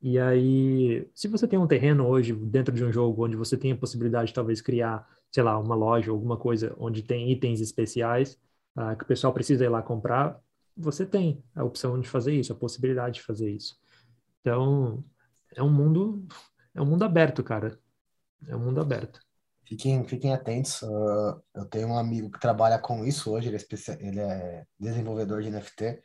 E 0.00 0.18
aí, 0.18 1.06
se 1.14 1.28
você 1.28 1.46
tem 1.46 1.58
um 1.58 1.66
terreno 1.66 2.06
hoje 2.06 2.32
dentro 2.32 2.74
de 2.74 2.82
um 2.84 2.90
jogo 2.92 3.26
onde 3.26 3.36
você 3.36 3.56
tem 3.58 3.72
a 3.72 3.76
possibilidade 3.76 4.28
de 4.28 4.34
talvez 4.34 4.62
criar, 4.62 5.06
sei 5.30 5.42
lá, 5.42 5.58
uma 5.58 5.74
loja, 5.74 6.10
alguma 6.10 6.36
coisa 6.38 6.74
onde 6.78 7.02
tem 7.02 7.30
itens 7.30 7.60
especiais 7.60 8.38
uh, 8.76 8.96
que 8.96 9.04
o 9.04 9.06
pessoal 9.06 9.34
precisa 9.34 9.64
ir 9.64 9.68
lá 9.68 9.82
comprar, 9.82 10.40
você 10.74 11.04
tem 11.04 11.42
a 11.54 11.64
opção 11.64 12.00
de 12.00 12.08
fazer 12.08 12.32
isso, 12.34 12.52
a 12.52 12.56
possibilidade 12.56 13.16
de 13.16 13.22
fazer 13.22 13.50
isso. 13.50 13.76
Então, 14.40 15.04
é 15.54 15.62
um 15.62 15.70
mundo, 15.70 16.26
é 16.78 16.80
um 16.80 16.86
mundo 16.86 17.04
aberto, 17.04 17.42
cara. 17.42 17.78
É 18.46 18.54
um 18.54 18.60
mundo 18.60 18.80
aberto. 18.80 19.20
Fiquem, 19.64 20.04
fiquem 20.04 20.32
atentos. 20.32 20.80
Uh, 20.82 21.42
eu 21.54 21.64
tenho 21.66 21.88
um 21.88 21.98
amigo 21.98 22.30
que 22.30 22.38
trabalha 22.38 22.78
com 22.78 23.04
isso 23.04 23.32
hoje, 23.32 23.48
ele 23.48 23.56
é, 23.56 23.98
ele 24.00 24.20
é 24.20 24.64
desenvolvedor 24.78 25.42
de 25.42 25.50
NFT 25.50 26.02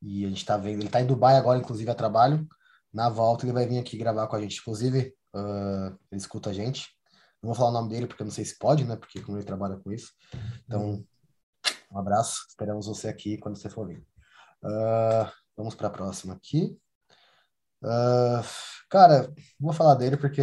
e 0.00 0.24
a 0.24 0.28
gente 0.28 0.38
está 0.38 0.56
vendo, 0.56 0.78
ele 0.78 0.86
está 0.86 1.00
em 1.00 1.06
Dubai 1.06 1.36
agora, 1.36 1.58
inclusive, 1.58 1.90
a 1.90 1.94
trabalho. 1.94 2.46
Na 2.92 3.10
volta 3.10 3.44
ele 3.44 3.52
vai 3.52 3.66
vir 3.66 3.78
aqui 3.78 3.98
gravar 3.98 4.26
com 4.26 4.36
a 4.36 4.40
gente. 4.40 4.60
Inclusive, 4.60 5.14
uh, 5.34 5.98
ele 6.10 6.20
escuta 6.20 6.50
a 6.50 6.52
gente. 6.52 6.88
Não 7.42 7.48
vou 7.48 7.54
falar 7.54 7.68
o 7.68 7.74
nome 7.74 7.90
dele 7.90 8.06
porque 8.06 8.22
eu 8.22 8.26
não 8.26 8.32
sei 8.32 8.46
se 8.46 8.58
pode, 8.58 8.84
né? 8.84 8.96
Porque 8.96 9.20
como 9.20 9.36
ele 9.36 9.44
trabalha 9.44 9.76
com 9.76 9.92
isso. 9.92 10.10
Então, 10.64 11.04
um 11.92 11.98
abraço. 11.98 12.46
Esperamos 12.48 12.86
você 12.86 13.08
aqui 13.08 13.36
quando 13.36 13.56
você 13.56 13.68
for 13.68 13.86
vir. 13.86 13.98
Uh, 14.64 15.30
vamos 15.54 15.74
para 15.74 15.88
a 15.88 15.90
próxima 15.90 16.32
aqui. 16.32 16.78
Uh, 17.82 18.44
cara, 18.88 19.32
vou 19.58 19.72
falar 19.72 19.94
dele 19.94 20.16
porque 20.16 20.42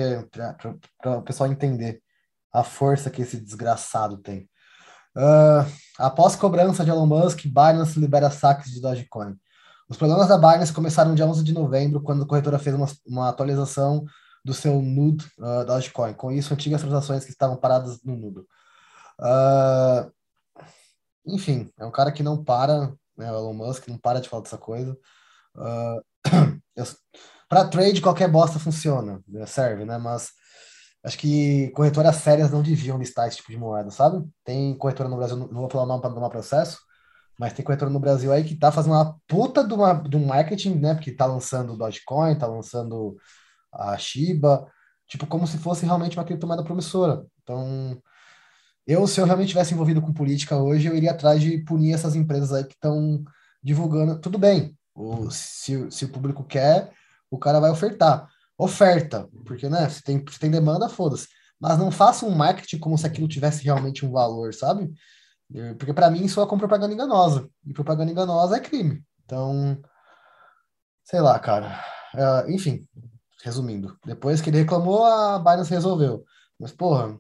para 1.02 1.18
o 1.18 1.22
pessoal 1.22 1.52
entender 1.52 2.02
a 2.54 2.64
força 2.64 3.10
que 3.10 3.22
esse 3.22 3.40
desgraçado 3.40 4.18
tem. 4.18 4.50
Uh, 5.16 5.66
após 5.98 6.36
cobrança 6.36 6.84
de 6.84 6.90
Elon 6.90 7.06
Musk, 7.06 7.46
Binance 7.46 8.00
libera 8.00 8.30
saques 8.30 8.72
de 8.72 8.82
Dogecoin. 8.82 9.36
Os 9.90 9.98
problemas 9.98 10.28
da 10.28 10.38
Binance 10.38 10.72
começaram 10.72 11.16
dia 11.16 11.26
11 11.26 11.44
de 11.44 11.54
novembro, 11.54 12.02
quando 12.02 12.24
a 12.24 12.28
corretora 12.28 12.60
fez 12.60 12.76
uma, 12.76 12.88
uma 13.06 13.30
atualização 13.30 14.06
do 14.44 14.54
seu 14.54 14.82
nudo 14.82 15.26
uh, 15.40 15.66
Dogecoin. 15.66 16.14
Com 16.14 16.32
isso, 16.32 16.54
antigas 16.54 16.82
transações 16.82 17.26
que 17.26 17.32
estavam 17.32 17.58
paradas 17.58 18.02
no 18.04 18.16
nudo. 18.16 18.48
Uh, 19.20 20.12
enfim, 21.26 21.72
é 21.78 21.86
um 21.86 21.92
cara 21.92 22.12
que 22.12 22.24
não 22.24 22.44
para 22.44 22.94
né? 23.22 23.32
O 23.32 23.36
Elon 23.36 23.54
Musk 23.54 23.88
não 23.88 23.98
para 23.98 24.20
de 24.20 24.28
falar 24.28 24.44
dessa 24.44 24.58
coisa. 24.58 24.98
Uh, 25.56 26.02
para 27.50 27.68
trade, 27.68 28.02
qualquer 28.02 28.30
bosta 28.30 28.60
funciona, 28.60 29.22
né? 29.28 29.46
serve, 29.46 29.86
né? 29.86 29.98
Mas 29.98 30.30
acho 31.04 31.18
que 31.18 31.70
corretoras 31.72 32.16
sérias 32.18 32.52
não 32.52 32.62
deviam 32.62 32.98
listar 32.98 33.28
esse 33.28 33.38
tipo 33.38 33.52
de 33.52 33.58
moeda, 33.58 33.92
sabe? 33.92 34.26
Tem 34.44 34.78
corretora 34.78 35.10
no 35.10 35.18
Brasil, 35.18 35.38
não 35.38 35.48
vou 35.48 35.70
falar 35.70 35.84
o 35.84 35.88
nome 35.88 36.02
para 36.02 36.10
não 36.10 36.16
tomar 36.16 36.30
processo, 36.30 36.80
mas 37.38 37.54
tem 37.54 37.66
corretora 37.66 37.92
no 37.92 38.00
Brasil 38.00 38.32
aí 38.32 38.44
que 38.44 38.56
tá 38.56 38.72
fazendo 38.72 38.94
uma 38.94 39.20
puta 39.28 39.64
de, 39.68 39.74
uma, 39.74 39.94
de 39.94 40.16
um 40.16 40.26
marketing, 40.26 40.76
né? 40.76 40.94
Porque 40.94 41.12
tá 41.12 41.26
lançando 41.26 41.76
Dogecoin, 41.76 42.38
tá 42.38 42.48
lançando 42.48 43.18
a 43.74 43.98
Shiba, 43.98 44.68
tipo, 45.08 45.28
como 45.28 45.48
se 45.48 45.58
fosse 45.58 45.86
realmente 45.86 46.18
uma 46.18 46.26
criptomoeda 46.26 46.64
promissora. 46.64 47.26
Então, 47.44 48.02
eu, 48.88 49.08
se 49.08 49.20
eu 49.20 49.26
realmente 49.26 49.50
tivesse 49.50 49.74
envolvido 49.74 50.02
com 50.02 50.14
política 50.14 50.58
hoje, 50.58 50.88
eu 50.88 50.96
iria 50.96 51.12
atrás 51.12 51.42
de 51.42 51.58
punir 51.60 51.94
essas 51.94 52.16
empresas 52.16 52.54
aí 52.54 52.64
que 52.64 52.74
estão 52.74 53.24
divulgando. 53.64 54.20
Tudo 54.20 54.38
bem, 54.38 54.78
o, 55.02 55.32
se, 55.32 55.90
se 55.92 56.06
o 56.06 56.10
público 56.10 56.44
quer, 56.44 56.92
o 57.30 57.38
cara 57.38 57.60
vai 57.60 57.72
ofertar. 57.72 58.28
Oferta, 58.58 59.28
porque 59.46 59.68
né, 59.68 59.90
se 59.90 60.04
tem, 60.04 60.24
se 60.30 60.40
tem 60.40 60.52
demanda, 60.52 60.88
foda-se. 60.88 61.28
Mas 61.60 61.78
não 61.78 61.92
faça 61.92 62.26
um 62.26 62.36
marketing 62.36 62.80
como 62.80 62.98
se 62.98 63.06
aquilo 63.06 63.28
tivesse 63.28 63.64
realmente 63.64 64.06
um 64.06 64.12
valor, 64.12 64.54
sabe? 64.54 64.92
Porque 65.78 65.94
para 65.94 66.10
mim 66.10 66.24
isso 66.24 66.42
é 66.42 66.46
com 66.48 66.58
propaganda 66.58 66.94
enganosa. 66.94 67.50
E 67.66 67.74
propaganda 67.74 68.12
enganosa 68.12 68.58
é 68.58 68.60
crime. 68.60 69.04
Então, 69.26 69.80
sei 71.04 71.20
lá, 71.20 71.38
cara. 71.40 71.84
Uh, 72.14 72.52
enfim, 72.52 72.88
resumindo. 73.44 73.98
Depois 74.06 74.42
que 74.42 74.50
ele 74.50 74.60
reclamou, 74.60 75.06
a 75.06 75.40
Binance 75.40 75.70
resolveu. 75.70 76.24
Mas, 76.60 76.72
porra, 76.72 77.18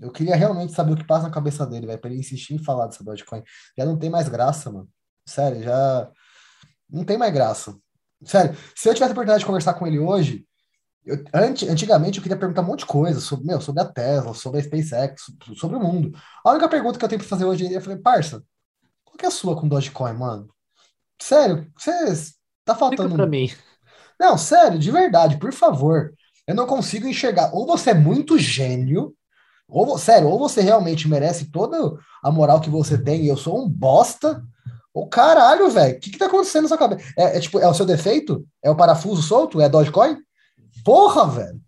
eu 0.00 0.10
queria 0.10 0.36
realmente 0.36 0.72
saber 0.72 0.92
o 0.92 0.96
que 0.96 1.06
passa 1.06 1.26
na 1.26 1.32
cabeça 1.32 1.66
dele, 1.66 1.86
vai 1.86 1.98
para 1.98 2.10
ele 2.10 2.20
insistir 2.20 2.54
em 2.54 2.64
falar 2.64 2.86
dessa 2.86 3.04
Dogecoin. 3.04 3.42
Já 3.76 3.84
não 3.84 3.98
tem 3.98 4.08
mais 4.08 4.28
graça, 4.28 4.70
mano. 4.70 4.88
Sério, 5.26 5.62
já 5.62 6.10
não 6.92 7.04
tem 7.04 7.16
mais 7.16 7.32
graça. 7.32 7.76
Sério, 8.24 8.56
se 8.74 8.88
eu 8.88 8.94
tivesse 8.94 9.10
a 9.10 9.14
oportunidade 9.14 9.40
de 9.40 9.46
conversar 9.46 9.74
com 9.74 9.86
ele 9.86 9.98
hoje, 9.98 10.46
eu, 11.04 11.24
antigamente 11.32 12.18
eu 12.18 12.22
queria 12.22 12.36
perguntar 12.36 12.60
um 12.60 12.66
monte 12.66 12.80
de 12.80 12.86
coisa 12.86 13.20
sobre, 13.20 13.46
meu, 13.46 13.60
sobre 13.60 13.82
a 13.82 13.86
Tesla, 13.86 14.34
sobre 14.34 14.60
a 14.60 14.62
SpaceX, 14.62 15.22
sobre 15.56 15.76
o 15.76 15.80
mundo. 15.80 16.16
A 16.44 16.50
única 16.50 16.68
pergunta 16.68 16.98
que 16.98 17.04
eu 17.04 17.08
tenho 17.08 17.20
para 17.20 17.28
fazer 17.28 17.44
hoje 17.44 17.66
é, 17.66 17.76
eu 17.76 17.80
falei, 17.80 17.98
parça, 17.98 18.42
qual 19.04 19.16
que 19.16 19.24
é 19.24 19.28
a 19.28 19.32
sua 19.32 19.58
com 19.58 19.66
Dogecoin, 19.66 20.12
mano? 20.12 20.48
Sério, 21.20 21.70
você 21.76 22.32
tá 22.64 22.74
faltando. 22.74 23.14
para 23.14 23.26
mim. 23.26 23.50
Não, 24.18 24.36
sério, 24.36 24.78
de 24.78 24.90
verdade, 24.90 25.38
por 25.38 25.52
favor. 25.52 26.12
Eu 26.46 26.54
não 26.54 26.66
consigo 26.66 27.06
enxergar. 27.06 27.50
Ou 27.54 27.66
você 27.66 27.90
é 27.90 27.94
muito 27.94 28.38
gênio, 28.38 29.14
ou, 29.66 29.96
sério, 29.98 30.28
ou 30.28 30.38
você 30.38 30.60
realmente 30.60 31.08
merece 31.08 31.50
toda 31.50 31.96
a 32.22 32.30
moral 32.30 32.60
que 32.60 32.68
você 32.68 32.98
tem 32.98 33.22
e 33.22 33.28
eu 33.28 33.36
sou 33.36 33.64
um 33.64 33.68
bosta, 33.68 34.44
ou 34.92 35.08
caralho, 35.08 35.70
velho, 35.70 35.96
o 35.96 36.00
que 36.00 36.10
que 36.10 36.18
tá 36.18 36.26
acontecendo 36.26 36.62
na 36.62 36.68
sua 36.68 36.78
cabeça? 36.78 37.12
É, 37.16 37.36
é, 37.36 37.40
tipo, 37.40 37.58
é 37.58 37.68
o 37.68 37.74
seu 37.74 37.86
defeito? 37.86 38.46
É 38.62 38.70
o 38.70 38.76
parafuso 38.76 39.22
solto? 39.22 39.60
É 39.60 39.68
Dogecoin? 39.68 40.16
Porra, 40.84 41.28
velho! 41.28 41.60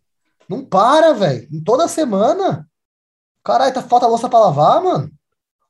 Não 0.49 0.65
para, 0.65 1.13
velho. 1.15 1.49
Toda 1.65 1.89
semana. 1.89 2.69
Caralho, 3.45 3.73
tá, 3.73 3.83
falta 3.83 4.07
louça 4.07 4.29
pra 4.29 4.41
lavar, 4.41 4.83
mano. 4.83 5.11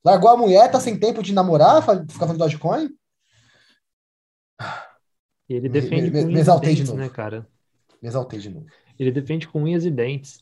Largou 0.05 0.31
a 0.31 0.37
mulher, 0.37 0.71
tá 0.71 0.81
sem 0.81 0.99
tempo 0.99 1.23
de 1.23 1.33
namorar, 1.33 1.83
ficar 1.83 2.07
fazendo 2.27 2.39
Dogecoin? 2.39 2.91
ele 5.49 5.69
defende 5.69 6.11
me, 6.11 6.11
me, 6.11 6.23
com 6.23 6.29
me 6.29 6.41
exaltei 6.41 6.71
dentes, 6.71 6.85
de 6.85 6.91
novo. 6.91 7.03
né, 7.03 7.09
cara? 7.11 7.47
Me 8.01 8.09
exaltei 8.09 8.39
de 8.39 8.49
novo. 8.49 8.67
Ele 8.99 9.13
defende 9.13 9.47
com 9.47 9.63
unhas 9.63 9.85
e 9.85 9.91
dentes 9.91 10.41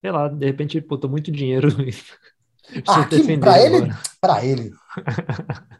sei 0.00 0.10
lá, 0.10 0.28
de 0.28 0.46
repente 0.46 0.78
ele 0.78 0.86
botou 0.86 1.10
muito 1.10 1.30
dinheiro 1.30 1.68
ah, 2.88 3.04
que, 3.04 3.38
pra 3.38 3.62
ele, 3.62 3.94
pra 4.20 4.44
ele. 4.44 4.72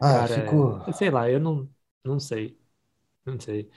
ah, 0.00 0.26
Cara, 0.26 0.40
fico... 0.40 0.92
sei 0.92 1.10
lá, 1.10 1.30
eu 1.30 1.40
não, 1.40 1.68
não 2.04 2.18
sei, 2.18 2.58
não 3.24 3.38
sei. 3.38 3.70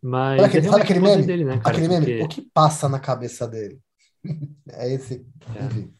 Mas 0.00 0.40
sabe 0.40 0.48
aquele, 0.48 0.68
sabe 0.68 0.82
aquele 0.82 1.00
meme? 1.00 1.26
Dele, 1.26 1.44
né, 1.44 1.58
cara, 1.58 1.70
aquele 1.70 1.88
meme? 1.88 2.18
Porque... 2.18 2.22
O 2.22 2.28
que 2.28 2.42
passa 2.50 2.88
na 2.88 3.00
cabeça 3.00 3.48
dele? 3.48 3.80
é 4.70 4.92
esse. 4.92 5.26
É. 5.56 5.94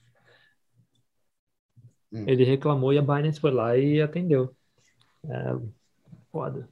Hum. 2.12 2.24
Ele 2.26 2.44
reclamou 2.44 2.92
e 2.92 2.98
a 2.98 3.02
Binance 3.02 3.40
foi 3.40 3.50
lá 3.50 3.76
e 3.76 4.00
atendeu. 4.00 4.54
É, 5.28 5.56
foda. 6.30 6.68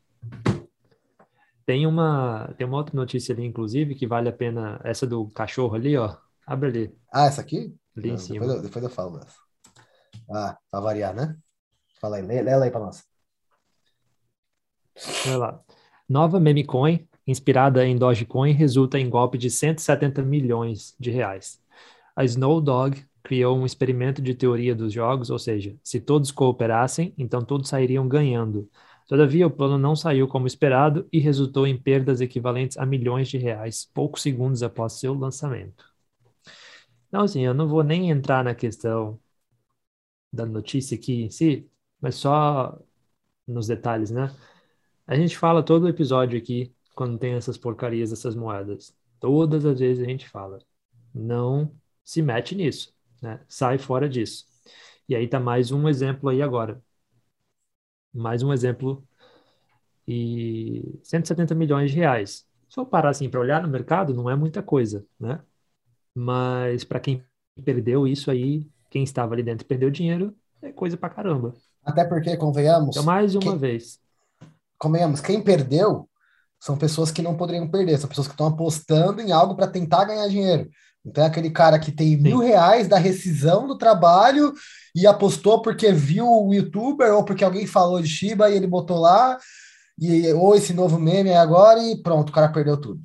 Tem 1.64 1.86
uma, 1.86 2.52
tem 2.56 2.66
uma 2.66 2.76
outra 2.76 2.94
notícia 2.94 3.34
ali, 3.34 3.44
inclusive, 3.44 3.94
que 3.94 4.06
vale 4.06 4.28
a 4.28 4.32
pena. 4.32 4.80
Essa 4.84 5.06
do 5.06 5.28
cachorro 5.30 5.74
ali, 5.74 5.96
ó. 5.96 6.16
Abre 6.46 6.68
ali. 6.68 6.98
Ah, 7.12 7.26
essa 7.26 7.40
aqui? 7.40 7.74
Ali 7.96 8.08
Não, 8.08 8.14
em 8.14 8.18
cima. 8.18 8.40
Depois 8.40 8.56
eu, 8.56 8.62
depois 8.62 8.84
eu 8.84 8.90
falo 8.90 9.18
dessa. 9.18 9.36
Ah, 10.30 10.58
pra 10.70 10.80
variar, 10.80 11.14
né? 11.14 11.36
Fala 12.02 12.16
aí, 12.16 12.22
lê, 12.22 12.38
ela 12.38 12.64
aí 12.64 12.70
pra 12.70 12.80
nós. 12.80 13.06
Olha 15.24 15.36
lá. 15.36 15.64
Nova 16.08 16.40
meme 16.40 16.64
coin, 16.64 17.08
inspirada 17.24 17.86
em 17.86 17.96
Dogecoin, 17.96 18.50
resulta 18.52 18.98
em 18.98 19.08
golpe 19.08 19.38
de 19.38 19.48
170 19.48 20.20
milhões 20.20 20.96
de 20.98 21.12
reais. 21.12 21.62
A 22.16 22.24
Snow 22.24 22.60
Dog 22.60 23.06
criou 23.22 23.56
um 23.56 23.64
experimento 23.64 24.20
de 24.20 24.34
teoria 24.34 24.74
dos 24.74 24.92
jogos, 24.92 25.30
ou 25.30 25.38
seja, 25.38 25.76
se 25.80 26.00
todos 26.00 26.32
cooperassem, 26.32 27.14
então 27.16 27.40
todos 27.40 27.68
sairiam 27.68 28.08
ganhando. 28.08 28.68
Todavia, 29.06 29.46
o 29.46 29.50
plano 29.50 29.78
não 29.78 29.94
saiu 29.94 30.26
como 30.26 30.46
esperado 30.46 31.06
e 31.12 31.20
resultou 31.20 31.68
em 31.68 31.80
perdas 31.80 32.20
equivalentes 32.20 32.76
a 32.78 32.84
milhões 32.84 33.28
de 33.28 33.38
reais, 33.38 33.88
poucos 33.94 34.22
segundos 34.22 34.62
após 34.64 34.94
seu 34.94 35.14
lançamento. 35.14 35.84
Então, 37.06 37.22
assim, 37.22 37.42
eu 37.42 37.54
não 37.54 37.68
vou 37.68 37.84
nem 37.84 38.10
entrar 38.10 38.42
na 38.42 38.54
questão 38.56 39.20
da 40.32 40.44
notícia 40.46 40.96
aqui 40.96 41.22
em 41.22 41.30
si, 41.30 41.70
mas 42.02 42.16
só 42.16 42.78
nos 43.48 43.68
detalhes, 43.68 44.10
né? 44.12 44.34
A 45.06 45.16
gente 45.16 45.38
fala 45.38 45.64
todo 45.64 45.88
episódio 45.88 46.38
aqui 46.38 46.74
quando 46.94 47.18
tem 47.18 47.34
essas 47.34 47.58
porcarias, 47.58 48.12
essas 48.12 48.34
moedas. 48.36 48.96
Todas 49.20 49.64
as 49.66 49.80
vezes 49.80 50.04
a 50.04 50.08
gente 50.08 50.28
fala, 50.28 50.58
não 51.14 51.74
se 52.04 52.22
mete 52.22 52.54
nisso, 52.54 52.94
né? 53.22 53.40
Sai 53.48 53.78
fora 53.78 54.08
disso. 54.08 54.46
E 55.08 55.16
aí 55.16 55.28
tá 55.28 55.40
mais 55.40 55.72
um 55.72 55.88
exemplo 55.88 56.28
aí 56.30 56.42
agora. 56.42 56.82
Mais 58.12 58.42
um 58.42 58.52
exemplo 58.52 59.06
e 60.06 60.98
170 61.02 61.54
milhões 61.54 61.90
de 61.90 61.96
reais. 61.96 62.46
Se 62.68 62.78
eu 62.80 62.86
parar 62.86 63.10
assim 63.10 63.28
para 63.30 63.40
olhar 63.40 63.62
no 63.62 63.68
mercado, 63.68 64.14
não 64.14 64.28
é 64.30 64.36
muita 64.36 64.62
coisa, 64.62 65.06
né? 65.18 65.42
Mas 66.14 66.84
para 66.84 67.00
quem 67.00 67.24
perdeu 67.64 68.06
isso 68.08 68.30
aí, 68.30 68.68
quem 68.90 69.04
estava 69.04 69.34
ali 69.34 69.42
dentro 69.42 69.66
perdeu 69.66 69.90
dinheiro, 69.90 70.36
é 70.62 70.72
coisa 70.72 70.96
pra 70.96 71.10
caramba. 71.10 71.54
Até 71.84 72.04
porque, 72.04 72.36
convenhamos. 72.36 72.90
Então, 72.90 73.02
mais 73.02 73.34
uma 73.34 73.42
quem, 73.42 73.58
vez. 73.58 73.98
Convenhamos, 74.78 75.20
quem 75.20 75.40
perdeu 75.42 76.08
são 76.60 76.76
pessoas 76.76 77.10
que 77.10 77.22
não 77.22 77.36
poderiam 77.36 77.68
perder, 77.68 77.98
são 77.98 78.08
pessoas 78.08 78.28
que 78.28 78.34
estão 78.34 78.46
apostando 78.46 79.20
em 79.20 79.32
algo 79.32 79.56
para 79.56 79.66
tentar 79.66 80.04
ganhar 80.04 80.28
dinheiro. 80.28 80.70
Então 81.04 81.24
é 81.24 81.26
aquele 81.26 81.50
cara 81.50 81.78
que 81.78 81.90
tem 81.90 82.16
Sim. 82.16 82.22
mil 82.22 82.38
reais 82.38 82.86
da 82.86 82.96
rescisão 82.96 83.66
do 83.66 83.76
trabalho 83.76 84.52
e 84.94 85.06
apostou 85.06 85.60
porque 85.60 85.90
viu 85.90 86.26
o 86.26 86.54
youtuber 86.54 87.12
ou 87.12 87.24
porque 87.24 87.42
alguém 87.42 87.66
falou 87.66 88.00
de 88.00 88.08
Shiba 88.08 88.48
e 88.48 88.54
ele 88.54 88.66
botou 88.68 88.98
lá, 88.98 89.36
e, 89.98 90.32
ou 90.32 90.54
esse 90.54 90.72
novo 90.72 90.98
meme 90.98 91.34
agora 91.34 91.82
e 91.82 92.00
pronto, 92.00 92.30
o 92.30 92.32
cara 92.32 92.48
perdeu 92.52 92.80
tudo. 92.80 93.00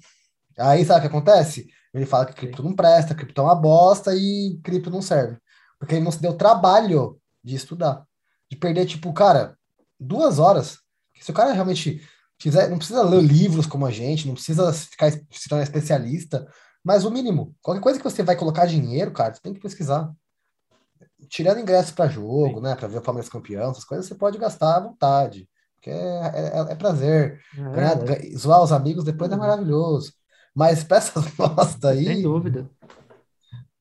Aí 0.57 0.85
sabe 0.85 0.99
o 0.99 1.01
que 1.01 1.07
acontece? 1.07 1.67
Ele 1.93 2.05
fala 2.05 2.25
que 2.25 2.33
cripto 2.33 2.63
não 2.63 2.73
presta, 2.73 3.15
cripto 3.15 3.41
é 3.41 3.43
uma 3.43 3.55
bosta 3.55 4.15
e 4.15 4.59
cripto 4.63 4.89
não 4.89 5.01
serve. 5.01 5.37
Porque 5.79 5.95
ele 5.95 6.03
não 6.03 6.11
se 6.11 6.21
deu 6.21 6.33
trabalho 6.33 7.19
de 7.43 7.55
estudar. 7.55 8.03
De 8.49 8.57
perder, 8.57 8.85
tipo, 8.85 9.11
cara, 9.13 9.57
duas 9.99 10.39
horas. 10.39 10.79
Se 11.19 11.31
o 11.31 11.33
cara 11.33 11.51
realmente 11.51 12.01
quiser, 12.37 12.69
não 12.69 12.77
precisa 12.77 13.03
ler 13.03 13.21
livros 13.21 13.65
como 13.65 13.85
a 13.85 13.91
gente, 13.91 14.27
não 14.27 14.35
precisa 14.35 14.71
ficar 14.71 15.11
se 15.11 15.49
tornar 15.49 15.63
especialista, 15.63 16.47
mas 16.83 17.03
o 17.03 17.11
mínimo. 17.11 17.55
Qualquer 17.61 17.81
coisa 17.81 17.99
que 17.99 18.03
você 18.03 18.23
vai 18.23 18.35
colocar 18.35 18.65
dinheiro, 18.65 19.11
cara, 19.11 19.33
você 19.33 19.41
tem 19.41 19.53
que 19.53 19.59
pesquisar. 19.59 20.11
Tirando 21.27 21.59
ingressos 21.59 21.91
para 21.91 22.07
jogo, 22.07 22.55
Sim. 22.55 22.61
né? 22.61 22.75
Para 22.75 22.87
ver 22.87 22.99
o 22.99 23.01
Palmeiras 23.01 23.29
campeão, 23.29 23.71
essas 23.71 23.83
coisas 23.83 24.05
você 24.05 24.15
pode 24.15 24.37
gastar 24.37 24.77
à 24.77 24.79
vontade. 24.79 25.49
Porque 25.75 25.89
é, 25.89 26.51
é, 26.55 26.71
é 26.71 26.75
prazer. 26.75 27.41
É, 27.55 28.13
é. 28.13 28.37
Zoar 28.37 28.63
os 28.63 28.71
amigos 28.71 29.03
depois 29.03 29.31
é 29.31 29.33
uhum. 29.33 29.39
maravilhoso. 29.41 30.13
Mas 30.55 30.85
essas 30.89 31.25
bosta 31.35 31.89
aí. 31.89 32.05
Sem 32.05 32.21
dúvida. 32.21 32.69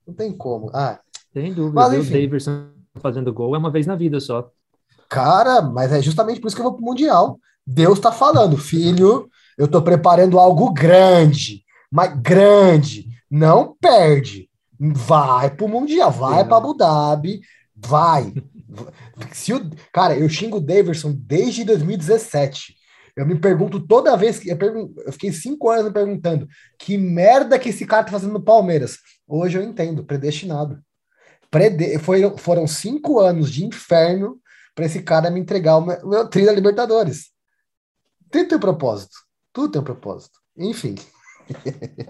Não 0.06 0.14
tem 0.14 0.36
como. 0.36 0.70
Ah, 0.74 1.00
Sem 1.32 1.52
dúvida. 1.52 1.74
Mas, 1.74 1.94
enfim, 1.94 2.08
o 2.08 2.22
Davidson 2.22 2.70
fazendo 3.00 3.32
gol 3.32 3.54
é 3.54 3.58
uma 3.58 3.70
vez 3.70 3.86
na 3.86 3.96
vida 3.96 4.20
só. 4.20 4.50
Cara, 5.08 5.62
mas 5.62 5.92
é 5.92 6.02
justamente 6.02 6.40
por 6.40 6.48
isso 6.48 6.56
que 6.56 6.62
eu 6.62 6.66
vou 6.66 6.74
pro 6.74 6.84
Mundial. 6.84 7.38
Deus 7.66 7.98
tá 7.98 8.12
falando, 8.12 8.56
filho, 8.56 9.28
eu 9.58 9.66
tô 9.66 9.82
preparando 9.82 10.38
algo 10.38 10.72
grande, 10.72 11.64
mas 11.90 12.16
grande. 12.20 13.08
Não 13.30 13.74
perde. 13.80 14.48
Vai 14.78 15.50
pro 15.50 15.68
Mundial, 15.68 16.12
vai 16.12 16.44
para 16.44 16.56
Abu 16.56 16.74
Dhabi, 16.74 17.40
vai. 17.74 18.32
Se 19.32 19.52
o, 19.52 19.70
cara, 19.92 20.16
eu 20.16 20.28
xingo 20.28 20.58
o 20.58 20.60
Davidson 20.60 21.12
desde 21.16 21.64
2017. 21.64 22.76
Eu 23.16 23.26
me 23.26 23.34
pergunto 23.34 23.80
toda 23.80 24.16
vez 24.16 24.38
que. 24.38 24.50
Eu, 24.50 24.58
eu 25.06 25.12
fiquei 25.12 25.32
cinco 25.32 25.70
anos 25.70 25.86
me 25.86 25.92
perguntando 25.92 26.46
que 26.78 26.98
merda 26.98 27.58
que 27.58 27.70
esse 27.70 27.86
cara 27.86 28.04
tá 28.04 28.12
fazendo 28.12 28.34
no 28.34 28.42
Palmeiras. 28.42 28.98
Hoje 29.26 29.56
eu 29.56 29.62
entendo, 29.62 30.04
predestinado. 30.04 30.78
Prede, 31.50 31.98
foi, 31.98 32.30
foram 32.36 32.66
cinco 32.66 33.18
anos 33.18 33.50
de 33.50 33.64
inferno 33.64 34.38
para 34.76 34.84
esse 34.84 35.02
cara 35.02 35.30
me 35.30 35.40
entregar 35.40 35.78
o 35.78 35.80
meu, 35.80 35.96
o 36.04 36.08
meu 36.08 36.28
trilho 36.28 36.48
da 36.48 36.52
Libertadores. 36.52 37.30
Tudo 38.30 38.46
tem 38.46 38.58
um 38.58 38.60
propósito. 38.60 39.16
Tudo 39.50 39.72
tem 39.72 39.80
um 39.80 39.84
propósito. 39.84 40.38
Enfim. 40.56 40.96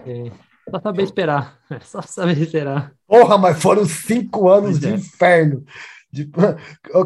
É, 0.05 0.31
só 0.69 0.81
saber 0.81 1.03
esperar. 1.03 1.57
É 1.71 1.79
só 1.81 2.01
saber 2.01 2.37
esperar. 2.37 2.91
Porra, 3.07 3.37
mas 3.37 3.61
foram 3.61 3.85
cinco 3.85 4.49
anos 4.49 4.79
de 4.79 4.87
é. 4.87 4.91
inferno. 4.91 5.63
De... 6.11 6.29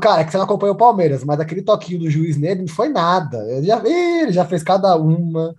Cara, 0.01 0.21
é 0.21 0.23
que 0.23 0.31
você 0.31 0.37
não 0.37 0.45
acompanhou 0.45 0.73
o 0.73 0.79
Palmeiras, 0.79 1.23
mas 1.23 1.39
aquele 1.39 1.61
toquinho 1.61 1.99
do 1.99 2.09
juiz 2.09 2.37
nele 2.37 2.61
não 2.61 2.67
foi 2.67 2.89
nada. 2.89 3.37
Ele 3.51 3.67
já, 3.67 3.81
ele 3.85 4.31
já 4.31 4.45
fez 4.45 4.63
cada 4.63 4.95
uma. 4.95 5.53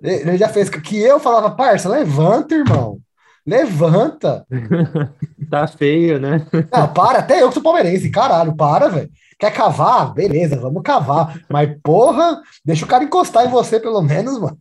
Ele 0.00 0.36
já 0.36 0.48
fez. 0.48 0.68
Que 0.68 1.00
eu 1.00 1.18
falava, 1.18 1.50
parça, 1.50 1.88
levanta, 1.88 2.54
irmão. 2.54 3.00
Levanta. 3.44 4.46
tá 5.50 5.66
feio, 5.66 6.20
né? 6.20 6.46
Não, 6.72 6.92
para, 6.92 7.18
até 7.18 7.42
eu 7.42 7.48
que 7.48 7.54
sou 7.54 7.62
palmeirense, 7.62 8.08
caralho, 8.08 8.54
para, 8.54 8.88
velho. 8.88 9.10
Quer 9.42 9.50
cavar? 9.50 10.14
Beleza, 10.14 10.54
vamos 10.54 10.84
cavar. 10.84 11.42
Mas, 11.50 11.76
porra, 11.82 12.40
deixa 12.64 12.84
o 12.84 12.88
cara 12.88 13.02
encostar 13.02 13.44
em 13.44 13.50
você, 13.50 13.80
pelo 13.80 14.00
menos, 14.00 14.38
mano. 14.38 14.56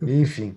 Enfim. 0.00 0.56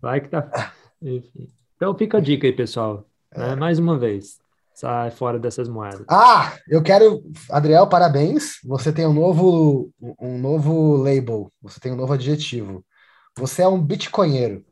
Vai 0.00 0.22
que 0.22 0.30
tá. 0.30 0.72
Enfim. 1.02 1.52
Então 1.76 1.94
fica 1.94 2.16
a 2.16 2.20
dica 2.22 2.46
aí, 2.46 2.52
pessoal. 2.54 3.04
É. 3.30 3.54
Mais 3.56 3.78
uma 3.78 3.98
vez. 3.98 4.38
Sai 4.72 5.10
fora 5.10 5.38
dessas 5.38 5.68
moedas. 5.68 6.06
Ah, 6.08 6.54
eu 6.66 6.82
quero. 6.82 7.22
Adriel, 7.50 7.86
parabéns. 7.86 8.54
Você 8.64 8.90
tem 8.90 9.06
um 9.06 9.12
novo, 9.12 9.90
um 10.18 10.38
novo 10.38 10.96
label. 10.96 11.52
Você 11.60 11.78
tem 11.78 11.92
um 11.92 11.96
novo 11.96 12.14
adjetivo. 12.14 12.82
Você 13.36 13.60
é 13.60 13.68
um 13.68 13.78
bitcoinheiro. 13.78 14.64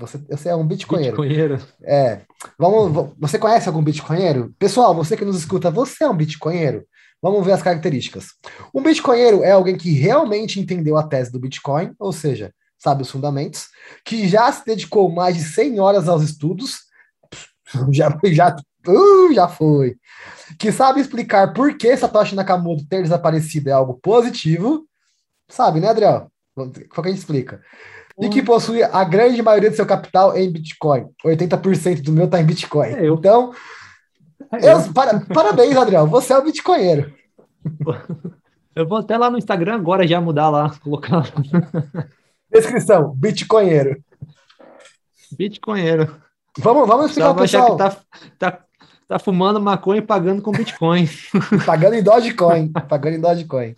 Você, 0.00 0.18
você 0.18 0.48
é 0.48 0.56
um 0.56 0.66
bitcoinheiro. 0.66 1.16
Bitcoinheiro? 1.16 1.60
É. 1.82 2.22
Vamos, 2.58 3.12
você 3.18 3.38
conhece 3.38 3.68
algum 3.68 3.82
bitcoinheiro? 3.82 4.54
Pessoal, 4.58 4.94
você 4.94 5.16
que 5.16 5.24
nos 5.24 5.36
escuta, 5.36 5.70
você 5.70 6.04
é 6.04 6.08
um 6.08 6.16
bitcoinheiro? 6.16 6.86
Vamos 7.22 7.44
ver 7.44 7.52
as 7.52 7.62
características. 7.62 8.28
Um 8.74 8.82
bitcoinheiro 8.82 9.44
é 9.44 9.50
alguém 9.50 9.76
que 9.76 9.92
realmente 9.92 10.58
entendeu 10.58 10.96
a 10.96 11.02
tese 11.02 11.30
do 11.30 11.38
Bitcoin, 11.38 11.92
ou 11.98 12.12
seja, 12.12 12.54
sabe 12.78 13.02
os 13.02 13.10
fundamentos, 13.10 13.68
que 14.06 14.26
já 14.26 14.50
se 14.50 14.64
dedicou 14.64 15.10
mais 15.10 15.36
de 15.36 15.42
100 15.42 15.80
horas 15.80 16.08
aos 16.08 16.22
estudos, 16.22 16.78
já, 17.92 18.18
já, 18.24 18.56
uh, 18.88 19.34
já 19.34 19.48
foi, 19.48 19.96
que 20.58 20.72
sabe 20.72 21.02
explicar 21.02 21.52
por 21.52 21.76
que 21.76 21.94
Satoshi 21.94 22.34
Nakamoto 22.34 22.86
ter 22.88 23.02
desaparecido 23.02 23.68
é 23.68 23.72
algo 23.72 24.00
positivo, 24.02 24.86
sabe, 25.46 25.78
né, 25.78 25.88
Adriel? 25.88 26.32
Qual 26.54 26.70
que 26.70 27.08
a 27.08 27.08
gente 27.08 27.18
explica? 27.18 27.60
E 28.20 28.28
que 28.28 28.42
possui 28.42 28.82
a 28.82 29.02
grande 29.04 29.42
maioria 29.42 29.70
do 29.70 29.76
seu 29.76 29.86
capital 29.86 30.36
em 30.36 30.50
Bitcoin. 30.50 31.08
80% 31.24 32.02
do 32.02 32.12
meu 32.12 32.26
está 32.26 32.40
em 32.40 32.44
Bitcoin. 32.44 32.88
É 32.88 33.08
eu. 33.08 33.14
Então, 33.14 33.52
é 34.52 34.72
eu, 34.72 34.92
para, 34.92 35.20
parabéns, 35.20 35.76
Adriel. 35.76 36.06
Você 36.06 36.32
é 36.32 36.38
o 36.38 36.44
Bitcoinheiro. 36.44 37.12
Eu 38.72 38.86
vou 38.86 38.98
até 38.98 39.18
lá 39.18 39.28
no 39.28 39.36
Instagram 39.36 39.74
agora 39.74 40.06
já 40.06 40.20
mudar 40.20 40.48
lá, 40.48 40.70
colocar. 40.82 41.24
Descrição: 42.50 43.12
Bitcoinheiro. 43.16 44.00
Bitcoinheiro. 45.36 46.16
Vamos, 46.58 46.86
vamos 46.86 47.06
explicar 47.06 47.30
o 47.30 47.34
pessoal. 47.34 47.72
que 47.72 47.78
tá, 47.78 47.96
tá, 48.38 48.60
tá 49.08 49.18
fumando 49.18 49.60
maconha 49.60 49.98
e 49.98 50.06
pagando 50.06 50.40
com 50.40 50.52
Bitcoin. 50.52 51.08
pagando 51.66 51.94
em 51.94 52.02
Dogecoin. 52.02 52.72
pagando 52.88 53.16
em 53.16 53.20
Dogecoin. 53.20 53.74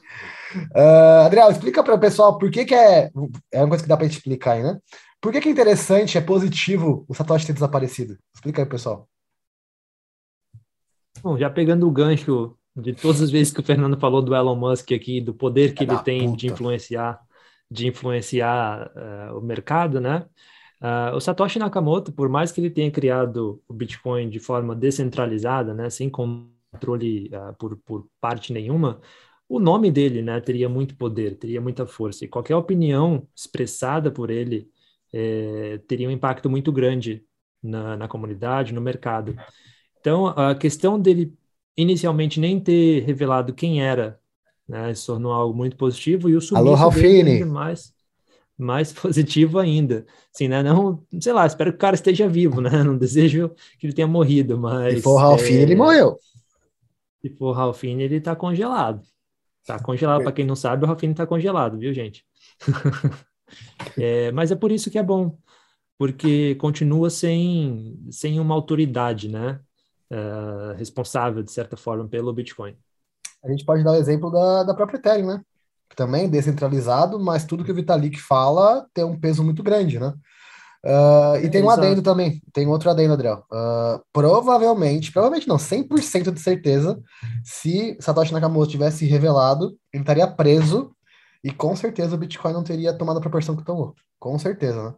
Uh, 0.74 1.26
Adriel, 1.26 1.50
explica 1.50 1.82
para 1.82 1.94
o 1.94 2.00
pessoal 2.00 2.38
por 2.38 2.50
que, 2.50 2.64
que 2.64 2.74
é. 2.74 3.10
É 3.52 3.60
uma 3.60 3.68
coisa 3.68 3.82
que 3.82 3.88
dá 3.88 3.96
para 3.96 4.06
explicar 4.06 4.52
aí, 4.52 4.62
né? 4.62 4.78
Por 5.20 5.32
que, 5.32 5.40
que 5.40 5.48
é 5.48 5.52
interessante, 5.52 6.18
é 6.18 6.20
positivo 6.20 7.04
o 7.08 7.14
Satoshi 7.14 7.46
ter 7.46 7.52
desaparecido? 7.52 8.18
Explica 8.34 8.62
aí, 8.62 8.68
pessoal. 8.68 9.08
Bom, 11.22 11.38
já 11.38 11.48
pegando 11.48 11.86
o 11.86 11.92
gancho 11.92 12.56
de 12.74 12.92
todas 12.92 13.20
as 13.20 13.30
vezes 13.30 13.52
que 13.52 13.60
o 13.60 13.62
Fernando 13.62 13.98
falou 13.98 14.22
do 14.22 14.34
Elon 14.34 14.56
Musk 14.56 14.92
aqui, 14.92 15.20
do 15.20 15.32
poder 15.32 15.74
que 15.74 15.84
é 15.84 15.86
ele 15.86 15.98
tem 15.98 16.24
puta. 16.24 16.36
de 16.36 16.46
influenciar, 16.48 17.20
de 17.70 17.86
influenciar 17.86 18.90
uh, 18.96 19.38
o 19.38 19.40
mercado, 19.40 20.00
né? 20.00 20.26
Uh, 20.80 21.14
o 21.14 21.20
Satoshi 21.20 21.60
Nakamoto, 21.60 22.12
por 22.12 22.28
mais 22.28 22.50
que 22.50 22.60
ele 22.60 22.70
tenha 22.70 22.90
criado 22.90 23.62
o 23.68 23.72
Bitcoin 23.72 24.28
de 24.28 24.40
forma 24.40 24.74
descentralizada, 24.74 25.72
né, 25.72 25.88
sem 25.88 26.10
controle 26.10 27.30
uh, 27.32 27.54
por, 27.56 27.76
por 27.86 28.08
parte 28.20 28.52
nenhuma, 28.52 29.00
o 29.48 29.58
nome 29.58 29.90
dele, 29.90 30.22
né, 30.22 30.40
teria 30.40 30.68
muito 30.68 30.96
poder, 30.96 31.36
teria 31.36 31.60
muita 31.60 31.86
força, 31.86 32.24
e 32.24 32.28
qualquer 32.28 32.56
opinião 32.56 33.26
expressada 33.36 34.10
por 34.10 34.30
ele 34.30 34.68
é, 35.12 35.78
teria 35.86 36.08
um 36.08 36.12
impacto 36.12 36.48
muito 36.48 36.72
grande 36.72 37.22
na, 37.62 37.96
na 37.96 38.08
comunidade, 38.08 38.72
no 38.72 38.80
mercado. 38.80 39.36
Então, 40.00 40.28
a 40.28 40.54
questão 40.54 40.98
dele 40.98 41.34
inicialmente 41.76 42.40
nem 42.40 42.58
ter 42.58 43.02
revelado 43.04 43.54
quem 43.54 43.82
era, 43.82 44.18
né, 44.66 44.94
se 44.94 45.06
tornou 45.06 45.32
algo 45.32 45.54
muito 45.54 45.76
positivo, 45.76 46.28
e 46.28 46.36
o 46.36 46.40
sumiço 46.40 46.82
Alô, 46.82 46.90
dele 46.90 47.44
mais, 47.44 47.92
mais 48.56 48.90
positivo 48.92 49.58
ainda. 49.58 50.06
Assim, 50.34 50.48
né, 50.48 50.62
não, 50.62 51.04
sei 51.20 51.32
lá, 51.32 51.46
espero 51.46 51.72
que 51.72 51.76
o 51.76 51.80
cara 51.80 51.94
esteja 51.94 52.26
vivo, 52.26 52.60
né, 52.60 52.82
não 52.82 52.96
desejo 52.96 53.50
que 53.78 53.86
ele 53.86 53.94
tenha 53.94 54.08
morrido, 54.08 54.58
mas... 54.58 54.94
Se 54.94 55.02
for 55.02 55.16
Ralphine, 55.16 55.58
é, 55.58 55.62
ele 55.62 55.76
morreu. 55.76 56.18
Se 57.20 57.28
for 57.36 57.52
Ralphine, 57.52 58.02
ele 58.02 58.16
está 58.16 58.34
congelado. 58.34 59.02
Tá 59.66 59.78
congelado, 59.78 60.22
para 60.22 60.32
quem 60.32 60.44
não 60.44 60.56
sabe, 60.56 60.84
o 60.84 60.88
Rafinha 60.88 61.14
tá 61.14 61.26
congelado, 61.26 61.78
viu, 61.78 61.92
gente? 61.92 62.24
é, 63.98 64.32
mas 64.32 64.50
é 64.50 64.56
por 64.56 64.72
isso 64.72 64.90
que 64.90 64.98
é 64.98 65.02
bom, 65.02 65.38
porque 65.96 66.56
continua 66.56 67.10
sem, 67.10 67.98
sem 68.10 68.40
uma 68.40 68.54
autoridade, 68.54 69.28
né? 69.28 69.60
Uh, 70.10 70.76
responsável, 70.76 71.42
de 71.42 71.52
certa 71.52 71.76
forma, 71.76 72.06
pelo 72.08 72.32
Bitcoin. 72.32 72.76
A 73.42 73.50
gente 73.50 73.64
pode 73.64 73.82
dar 73.82 73.92
o 73.92 73.96
exemplo 73.96 74.30
da, 74.30 74.64
da 74.64 74.74
própria 74.74 74.98
Ethereum, 74.98 75.26
né? 75.26 75.44
Também 75.96 76.28
descentralizado, 76.28 77.18
mas 77.18 77.44
tudo 77.44 77.64
que 77.64 77.72
o 77.72 77.74
Vitalik 77.74 78.20
fala 78.20 78.86
tem 78.92 79.04
um 79.04 79.18
peso 79.18 79.44
muito 79.44 79.62
grande, 79.62 79.98
né? 79.98 80.12
Uh, 80.84 81.36
e 81.44 81.48
tem 81.48 81.62
um 81.62 81.66
exato. 81.66 81.80
adendo 81.80 82.02
também, 82.02 82.42
tem 82.52 82.66
outro 82.66 82.90
adendo, 82.90 83.12
Adriel. 83.12 83.44
Uh, 83.52 84.02
provavelmente, 84.12 85.12
provavelmente 85.12 85.46
não, 85.46 85.56
100% 85.56 86.32
de 86.32 86.40
certeza, 86.40 87.00
se 87.44 87.96
Satoshi 88.00 88.32
Nakamoto 88.32 88.70
tivesse 88.70 89.06
revelado, 89.06 89.76
ele 89.92 90.02
estaria 90.02 90.26
preso 90.26 90.90
e 91.44 91.52
com 91.52 91.76
certeza 91.76 92.16
o 92.16 92.18
Bitcoin 92.18 92.52
não 92.52 92.64
teria 92.64 92.92
tomado 92.92 93.18
a 93.18 93.20
proporção 93.20 93.56
que 93.56 93.64
tomou. 93.64 93.94
Com 94.18 94.36
certeza, 94.38 94.82
né? 94.82 94.94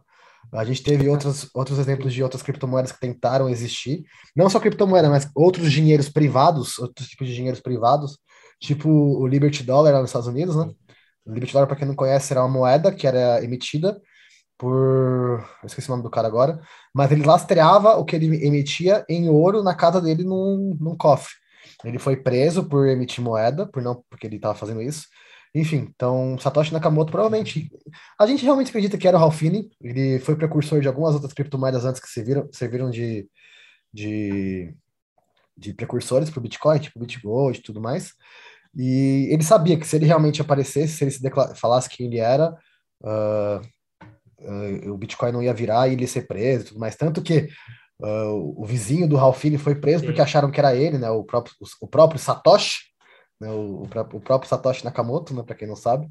A 0.53 0.63
gente 0.63 0.83
teve 0.83 1.07
outros, 1.09 1.49
outros 1.53 1.79
exemplos 1.79 2.13
de 2.13 2.23
outras 2.23 2.43
criptomoedas 2.43 2.91
que 2.91 2.99
tentaram 2.99 3.49
existir. 3.49 4.03
Não 4.35 4.49
só 4.49 4.59
criptomoeda, 4.59 5.09
mas 5.09 5.27
outros 5.35 5.71
dinheiros 5.71 6.07
privados, 6.07 6.77
outros 6.77 7.07
tipos 7.07 7.27
de 7.27 7.35
dinheiros 7.35 7.59
privados, 7.59 8.19
tipo 8.59 8.89
o 8.89 9.27
Liberty 9.27 9.63
Dollar 9.63 9.93
lá 9.93 10.01
nos 10.01 10.09
Estados 10.09 10.27
Unidos, 10.27 10.55
né? 10.55 10.71
O 11.25 11.33
Liberty 11.33 11.53
Dollar, 11.53 11.67
para 11.67 11.77
quem 11.77 11.87
não 11.87 11.95
conhece, 11.95 12.31
era 12.31 12.41
uma 12.41 12.49
moeda 12.49 12.91
que 12.91 13.07
era 13.07 13.43
emitida 13.43 13.99
por. 14.57 15.47
Eu 15.61 15.67
esqueci 15.67 15.87
o 15.87 15.91
nome 15.91 16.03
do 16.03 16.09
cara 16.09 16.27
agora, 16.27 16.59
mas 16.93 17.11
ele 17.11 17.25
lastreava 17.25 17.97
o 17.97 18.05
que 18.05 18.15
ele 18.15 18.45
emitia 18.45 19.05
em 19.09 19.29
ouro 19.29 19.63
na 19.63 19.75
casa 19.75 20.01
dele 20.01 20.23
num, 20.23 20.77
num 20.79 20.95
cofre. 20.95 21.33
Ele 21.83 21.99
foi 21.99 22.17
preso 22.17 22.65
por 22.65 22.87
emitir 22.87 23.23
moeda, 23.23 23.67
por 23.67 23.81
não 23.81 24.03
porque 24.09 24.27
ele 24.27 24.37
estava 24.37 24.55
fazendo 24.55 24.81
isso. 24.81 25.05
Enfim, 25.53 25.89
então 25.95 26.37
Satoshi 26.37 26.73
Nakamoto 26.73 27.11
provavelmente. 27.11 27.71
A 28.19 28.27
gente 28.27 28.43
realmente 28.43 28.69
acredita 28.69 28.97
que 28.97 29.07
era 29.07 29.17
o 29.17 29.19
Ralphine, 29.19 29.69
ele 29.81 30.19
foi 30.19 30.35
precursor 30.35 30.81
de 30.81 30.87
algumas 30.87 31.13
outras 31.13 31.33
criptomoedas 31.33 31.85
antes 31.85 32.01
que 32.01 32.09
serviram, 32.09 32.49
serviram 32.51 32.89
de, 32.89 33.27
de, 33.93 34.75
de 35.57 35.73
precursores 35.73 36.29
para 36.29 36.39
o 36.39 36.43
Bitcoin, 36.43 36.79
tipo 36.79 36.99
Bitgold 36.99 37.59
e 37.59 37.61
tudo 37.61 37.81
mais. 37.81 38.13
E 38.75 39.29
ele 39.31 39.43
sabia 39.43 39.79
que 39.79 39.87
se 39.87 39.95
ele 39.95 40.05
realmente 40.05 40.41
aparecesse, 40.41 40.97
se 40.97 41.03
ele 41.05 41.11
se 41.11 41.21
falasse 41.55 41.89
quem 41.89 42.07
ele 42.07 42.17
era, 42.19 42.51
uh, 43.01 43.61
uh, 44.45 44.91
o 44.91 44.97
Bitcoin 44.97 45.31
não 45.31 45.43
ia 45.43 45.53
virar 45.53 45.87
e 45.87 45.93
ele 45.93 46.01
ia 46.03 46.07
ser 46.07 46.27
preso 46.27 46.65
e 46.65 46.67
tudo 46.69 46.79
mais. 46.79 46.95
Tanto 46.95 47.21
que 47.21 47.47
uh, 48.01 48.61
o 48.61 48.65
vizinho 48.65 49.07
do 49.07 49.15
Ralphine 49.15 49.57
foi 49.57 49.75
preso 49.75 50.01
Sim. 50.01 50.05
porque 50.07 50.21
acharam 50.21 50.51
que 50.51 50.59
era 50.59 50.75
ele, 50.75 50.97
né? 50.97 51.09
O 51.09 51.23
próprio, 51.23 51.53
o, 51.59 51.85
o 51.85 51.87
próprio 51.87 52.19
Satoshi, 52.19 52.79
né, 53.39 53.49
o, 53.49 53.83
o, 53.83 54.21
próprio 54.21 54.49
Satoshi 54.49 54.85
Nakamoto, 54.85 55.33
né, 55.33 55.43
para 55.43 55.55
quem 55.55 55.67
não 55.67 55.75
sabe. 55.75 56.09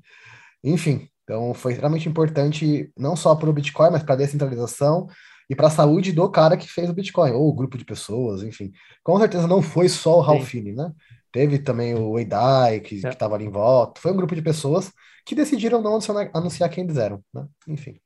Enfim, 0.63 1.09
então 1.25 1.55
foi 1.55 1.73
extremamente 1.73 2.09
importante 2.09 2.91
não 2.97 3.17
só 3.17 3.35
para 3.35 3.49
o 3.49 3.53
Bitcoin, 3.53 3.91
mas 3.91 4.03
para 4.03 4.15
a 4.15 4.19
descentralização 4.19 5.07
e 5.49 5.55
para 5.55 5.67
a 5.67 5.71
saúde 5.71 6.13
do 6.13 6.29
cara 6.31 6.57
que 6.57 6.69
fez 6.69 6.89
o 6.89 6.95
Bitcoin, 6.95 7.33
ou 7.33 7.49
o 7.49 7.55
grupo 7.55 7.77
de 7.77 7.85
pessoas, 7.85 8.43
enfim. 8.43 8.73
Com 9.03 9.19
certeza 9.19 9.47
não 9.47 9.61
foi 9.61 9.89
só 9.89 10.19
o 10.19 10.21
Ralphine, 10.21 10.73
né? 10.73 10.91
Teve 11.31 11.59
também 11.59 11.95
o 11.95 12.19
Eidai, 12.19 12.81
que 12.81 13.05
é. 13.05 13.09
estava 13.09 13.35
ali 13.35 13.45
em 13.45 13.51
volta. 13.51 14.01
Foi 14.01 14.13
um 14.13 14.17
grupo 14.17 14.35
de 14.35 14.43
pessoas 14.43 14.93
que 15.27 15.35
decidiram 15.35 15.83
não 15.83 15.93
anunciar, 15.93 16.31
anunciar 16.33 16.71
quem 16.71 16.85
eles 16.85 16.97
eram, 16.97 17.23
né? 17.33 17.45
Enfim. 17.69 17.99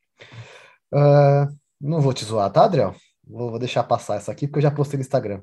Uh, 0.92 1.54
não 1.80 2.00
vou 2.00 2.12
te 2.12 2.24
zoar, 2.24 2.50
tá, 2.50 2.64
Adriel? 2.64 2.94
Vou, 3.26 3.50
vou, 3.50 3.58
deixar 3.58 3.82
passar 3.82 4.16
essa 4.16 4.32
aqui, 4.32 4.46
porque 4.46 4.58
eu 4.58 4.62
já 4.62 4.70
postei 4.70 4.96
no 4.96 5.02
Instagram. 5.02 5.40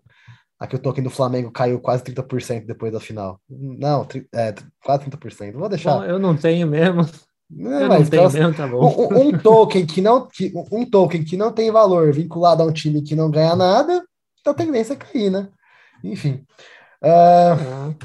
Aqui 0.59 0.75
o 0.75 0.79
token 0.79 1.03
do 1.03 1.09
Flamengo 1.09 1.51
caiu 1.51 1.79
quase 1.79 2.03
30% 2.03 2.65
depois 2.65 2.91
da 2.91 2.99
final. 2.99 3.39
Não, 3.49 4.07
é, 4.33 4.55
quase 4.83 5.05
30%. 5.05 5.53
Vou 5.53 5.69
deixar. 5.69 5.97
Bom, 5.97 6.03
eu 6.03 6.17
não 6.17 6.35
tenho 6.35 6.65
mesmo. 6.67 7.05
Não, 7.49 7.81
eu 7.81 7.89
não 7.89 8.05
tenho 8.05 8.31
mesmo, 8.31 8.53
tá 8.53 8.67
bom. 8.67 9.09
Um, 9.11 9.27
um, 9.27 9.37
token 9.37 9.85
que 9.85 10.01
não, 10.01 10.27
que, 10.27 10.51
um 10.71 10.89
token 10.89 11.23
que 11.23 11.37
não 11.37 11.51
tem 11.51 11.71
valor 11.71 12.11
vinculado 12.11 12.63
a 12.63 12.65
um 12.65 12.71
time 12.71 13.01
que 13.01 13.15
não 13.15 13.29
ganha 13.29 13.55
nada, 13.55 14.03
então 14.39 14.53
a 14.53 14.55
tendência 14.55 14.93
é 14.93 14.95
cair, 14.95 15.29
né? 15.29 15.49
Enfim. 16.03 16.43
Uh, 17.03 17.95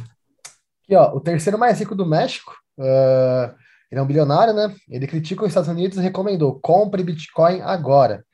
aqui, 0.82 0.94
ó, 0.94 1.14
o 1.14 1.20
terceiro 1.20 1.58
mais 1.58 1.78
rico 1.78 1.94
do 1.94 2.04
México. 2.04 2.54
Uh, 2.78 3.54
ele 3.90 4.00
é 4.00 4.02
um 4.02 4.06
bilionário, 4.06 4.54
né? 4.54 4.74
Ele 4.88 5.06
critica 5.06 5.42
os 5.42 5.48
Estados 5.48 5.68
Unidos 5.68 5.98
e 5.98 6.00
recomendou: 6.00 6.60
compre 6.60 7.02
Bitcoin 7.02 7.60
agora. 7.60 8.24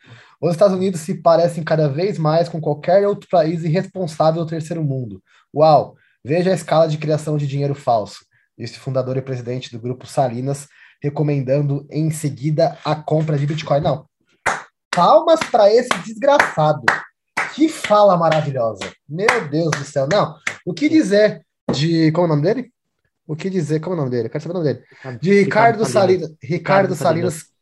Os 0.41 0.53
Estados 0.53 0.77
Unidos 0.77 1.01
se 1.01 1.15
parecem 1.23 1.65
cada 1.65 1.89
vez 1.89 2.19
mais 2.19 2.49
com 2.49 2.61
qualquer 2.61 3.07
outro 3.07 3.27
país 3.31 3.65
irresponsável 3.65 4.45
do 4.45 4.51
terceiro 4.51 4.85
mundo. 4.85 5.23
Uau! 5.55 5.97
Veja 6.23 6.51
a 6.51 6.55
escala 6.55 6.89
de 6.89 6.99
criação 6.99 7.39
de 7.39 7.47
dinheiro 7.47 7.75
falso. 7.75 8.19
Este 8.59 8.79
fundador 8.79 9.17
e 9.17 9.23
presidente 9.23 9.71
do 9.71 9.81
grupo 9.81 10.07
Salinas 10.07 10.69
recomendando 11.03 11.87
em 11.91 12.11
seguida 12.11 12.77
a 12.85 12.95
compra 12.95 13.39
de 13.39 13.47
Bitcoin. 13.47 13.81
Não. 13.81 14.07
Palmas 14.95 15.41
para 15.51 15.73
esse 15.73 15.91
desgraçado. 16.05 16.85
Que 17.55 17.69
fala 17.69 18.17
maravilhosa. 18.17 18.93
Meu 19.09 19.49
Deus 19.49 19.71
do 19.71 19.85
céu. 19.85 20.07
Não. 20.11 20.37
O 20.67 20.75
que 20.75 20.89
dizer 20.89 21.43
de. 21.73 22.13
Qual 22.13 22.27
é 22.27 22.27
o 22.27 22.31
nome 22.31 22.43
dele? 22.43 22.73
O 23.27 23.35
que 23.35 23.51
dizer? 23.51 23.81
Qual 23.81 23.93
é 23.93 23.95
o 23.95 23.99
nome 23.99 24.11
dele? 24.11 24.27
Eu 24.27 24.31
quero 24.31 24.43
saber 24.43 24.55
o 24.55 24.63
nome 24.63 24.73
dele. 24.73 24.85
De 25.21 25.41
Ricardo, 25.41 25.79
Ricardo 25.79 25.85
Salinas. 25.85 26.31
Ricardo 26.43 26.95
Salinas. 26.95 27.35
Salinas. 27.35 27.57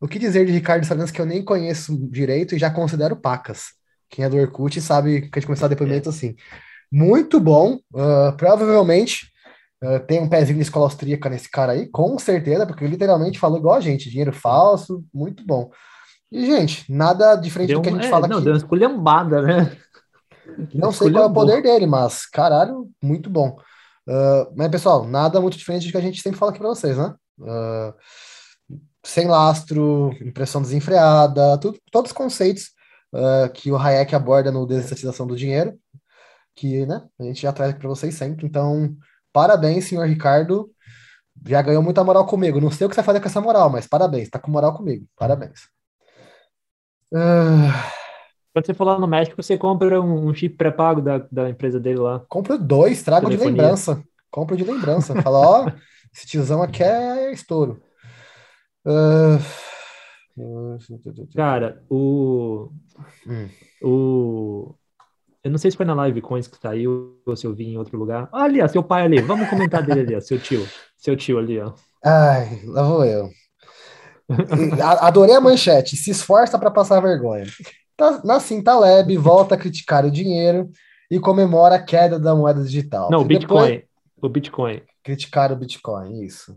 O 0.00 0.08
que 0.08 0.18
dizer 0.18 0.44
de 0.44 0.52
Ricardo 0.52 0.84
Salinas 0.84 1.10
que 1.10 1.20
eu 1.20 1.26
nem 1.26 1.42
conheço 1.44 1.96
direito 2.10 2.54
e 2.54 2.58
já 2.58 2.70
considero 2.70 3.16
pacas. 3.16 3.68
Quem 4.10 4.24
é 4.24 4.28
do 4.28 4.36
Orkut 4.36 4.80
sabe 4.80 5.22
que 5.22 5.38
a 5.38 5.40
gente 5.40 5.46
começar 5.46 5.68
depoimento 5.68 6.08
é. 6.08 6.12
assim. 6.12 6.36
Muito 6.90 7.40
bom. 7.40 7.78
Uh, 7.92 8.36
provavelmente 8.36 9.28
uh, 9.82 10.00
tem 10.06 10.20
um 10.20 10.28
pezinho 10.28 10.58
de 10.58 10.62
escola 10.62 10.86
austríaca 10.86 11.30
nesse 11.30 11.50
cara 11.50 11.72
aí, 11.72 11.86
com 11.88 12.18
certeza, 12.18 12.66
porque 12.66 12.86
literalmente 12.86 13.38
falou 13.38 13.58
igual 13.58 13.76
a 13.76 13.80
gente. 13.80 14.10
Dinheiro 14.10 14.32
falso, 14.32 15.04
muito 15.12 15.44
bom. 15.46 15.70
E, 16.30 16.44
gente, 16.46 16.92
nada 16.92 17.36
diferente 17.36 17.68
deu 17.68 17.80
do 17.80 17.82
que 17.82 17.88
a 17.88 17.92
gente 17.92 18.06
é, 18.06 18.10
fala 18.10 18.26
não, 18.26 18.36
aqui. 18.36 18.36
Não, 18.36 18.42
deu 18.42 18.52
uma 18.52 18.58
esculhambada, 18.58 19.42
né? 19.42 19.76
Não 20.74 20.92
sei 20.92 21.10
qual 21.10 21.24
é 21.24 21.26
o 21.26 21.32
poder 21.32 21.62
dele, 21.62 21.86
mas, 21.86 22.26
caralho, 22.26 22.90
muito 23.02 23.30
bom. 23.30 23.56
Uh, 24.06 24.52
mas, 24.54 24.70
pessoal, 24.70 25.06
nada 25.06 25.40
muito 25.40 25.56
diferente 25.56 25.86
do 25.86 25.92
que 25.92 25.96
a 25.96 26.00
gente 26.00 26.20
sempre 26.20 26.38
fala 26.38 26.50
aqui 26.50 26.60
para 26.60 26.68
vocês, 26.68 26.96
né? 26.96 27.14
Uh, 27.38 27.94
sem 29.04 29.26
lastro, 29.26 30.12
impressão 30.20 30.62
desenfreada, 30.62 31.58
tudo, 31.58 31.78
todos 31.90 32.10
os 32.10 32.16
conceitos 32.16 32.70
uh, 33.14 33.50
que 33.52 33.70
o 33.70 33.76
Hayek 33.76 34.14
aborda 34.14 34.50
no 34.50 34.66
Desestatização 34.66 35.26
do 35.26 35.36
Dinheiro, 35.36 35.78
que 36.54 36.86
né, 36.86 37.02
a 37.18 37.24
gente 37.24 37.42
já 37.42 37.52
traz 37.52 37.70
aqui 37.70 37.80
para 37.80 37.88
vocês 37.88 38.14
sempre. 38.14 38.46
Então, 38.46 38.96
parabéns, 39.32 39.88
senhor 39.88 40.06
Ricardo. 40.06 40.70
Já 41.46 41.60
ganhou 41.60 41.82
muita 41.82 42.04
moral 42.04 42.26
comigo. 42.26 42.60
Não 42.60 42.70
sei 42.70 42.86
o 42.86 42.88
que 42.88 42.94
você 42.94 43.00
vai 43.00 43.06
fazer 43.06 43.20
com 43.20 43.26
essa 43.26 43.40
moral, 43.40 43.68
mas 43.68 43.86
parabéns, 43.86 44.30
tá 44.30 44.38
com 44.38 44.50
moral 44.50 44.74
comigo. 44.74 45.06
Parabéns. 45.16 45.68
Uh... 47.12 48.03
Quando 48.54 48.66
você 48.66 48.74
for 48.74 48.84
lá 48.84 49.00
no 49.00 49.08
México, 49.08 49.42
você 49.42 49.58
compra 49.58 50.00
um, 50.00 50.32
chip 50.32 50.56
pré-pago 50.56 51.02
da, 51.02 51.18
da 51.30 51.50
empresa 51.50 51.80
dele 51.80 51.98
lá. 51.98 52.20
Compra 52.28 52.56
dois, 52.56 53.02
trago 53.02 53.28
de 53.28 53.36
lembrança. 53.36 54.00
Compra 54.30 54.56
de 54.56 54.62
lembrança. 54.62 55.20
Fala, 55.22 55.40
ó, 55.40 55.66
esse 56.14 56.24
tiozão 56.24 56.62
aqui 56.62 56.84
é 56.84 57.32
estouro. 57.32 57.82
Uh... 58.86 59.42
Cara, 61.34 61.82
o. 61.90 62.70
Hum. 63.26 63.48
O. 63.82 64.74
Eu 65.42 65.50
não 65.50 65.58
sei 65.58 65.72
se 65.72 65.76
foi 65.76 65.84
na 65.84 65.94
Live 65.94 66.20
Coins 66.20 66.46
que 66.46 66.56
saiu 66.56 67.20
ou 67.26 67.36
se 67.36 67.48
eu 67.48 67.54
vi 67.54 67.64
em 67.64 67.76
outro 67.76 67.98
lugar. 67.98 68.28
Ali, 68.32 68.62
ó, 68.62 68.68
seu 68.68 68.84
pai 68.84 69.02
ali. 69.02 69.20
Vamos 69.20 69.48
comentar 69.50 69.84
dele 69.84 70.00
ali, 70.00 70.14
ó, 70.14 70.20
seu 70.20 70.38
tio. 70.38 70.64
Seu 70.96 71.16
tio 71.16 71.38
ali, 71.38 71.58
ó. 71.58 71.72
Ai, 72.04 72.60
lá 72.66 72.82
vou 72.84 73.04
eu. 73.04 73.30
Adorei 75.00 75.34
a 75.34 75.40
manchete. 75.40 75.96
Se 75.96 76.12
esforça 76.12 76.56
para 76.56 76.70
passar 76.70 77.00
vergonha. 77.00 77.46
Tá, 77.96 78.20
Nassim 78.24 78.62
Taleb 78.62 79.16
volta 79.16 79.54
a 79.54 79.58
criticar 79.58 80.04
o 80.04 80.10
dinheiro 80.10 80.70
e 81.10 81.20
comemora 81.20 81.76
a 81.76 81.82
queda 81.82 82.18
da 82.18 82.34
moeda 82.34 82.62
digital. 82.62 83.10
Não, 83.10 83.20
o 83.20 83.24
Bitcoin. 83.24 83.82
O 84.20 84.28
Bitcoin. 84.28 84.82
Criticar 85.02 85.52
o 85.52 85.56
Bitcoin, 85.56 86.22
isso. 86.24 86.56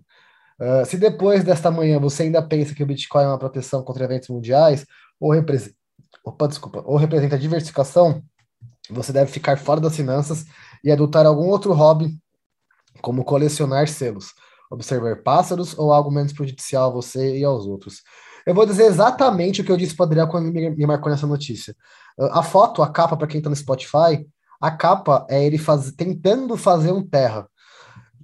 Uh, 0.60 0.86
se 0.86 0.98
depois 0.98 1.44
desta 1.44 1.70
manhã 1.70 2.00
você 2.00 2.24
ainda 2.24 2.42
pensa 2.42 2.74
que 2.74 2.82
o 2.82 2.86
Bitcoin 2.86 3.24
é 3.24 3.28
uma 3.28 3.38
proteção 3.38 3.84
contra 3.84 4.06
eventos 4.06 4.30
mundiais 4.30 4.86
ou 5.20 5.32
representa, 5.32 5.76
opa, 6.24 6.48
desculpa, 6.48 6.82
ou 6.86 6.98
representa 6.98 7.38
diversificação, 7.38 8.24
você 8.90 9.14
deve 9.14 9.32
ficar 9.32 9.58
fora 9.58 9.80
das 9.80 9.96
finanças 9.96 10.46
e 10.84 10.92
adotar 10.92 11.26
algum 11.26 11.48
outro 11.48 11.74
hobby, 11.74 12.18
como 13.02 13.24
colecionar 13.24 13.88
selos, 13.88 14.34
observar 14.72 15.22
pássaros 15.22 15.78
ou 15.78 15.92
algo 15.92 16.10
menos 16.10 16.34
prejudicial 16.34 16.90
a 16.90 16.94
você 16.94 17.38
e 17.38 17.44
aos 17.44 17.66
outros. 17.66 18.02
Eu 18.48 18.54
vou 18.54 18.66
dizer 18.66 18.86
exatamente 18.86 19.60
o 19.60 19.64
que 19.66 19.70
eu 19.70 19.76
disse 19.76 19.94
para 19.94 20.04
o 20.04 20.06
Adriel 20.06 20.28
quando 20.30 20.48
ele 20.56 20.70
me 20.70 20.86
marcou 20.86 21.12
nessa 21.12 21.28
notícia. 21.28 21.76
A 22.32 22.42
foto, 22.42 22.82
a 22.82 22.90
capa, 22.90 23.18
para 23.18 23.28
quem 23.28 23.40
está 23.40 23.50
no 23.50 23.56
Spotify, 23.58 24.26
a 24.62 24.72
capa 24.72 25.28
é 25.30 25.46
ele 25.46 25.58
faz, 25.58 25.92
tentando 25.92 26.56
fazer 26.56 26.94
um 26.94 27.06
terra. 27.06 27.46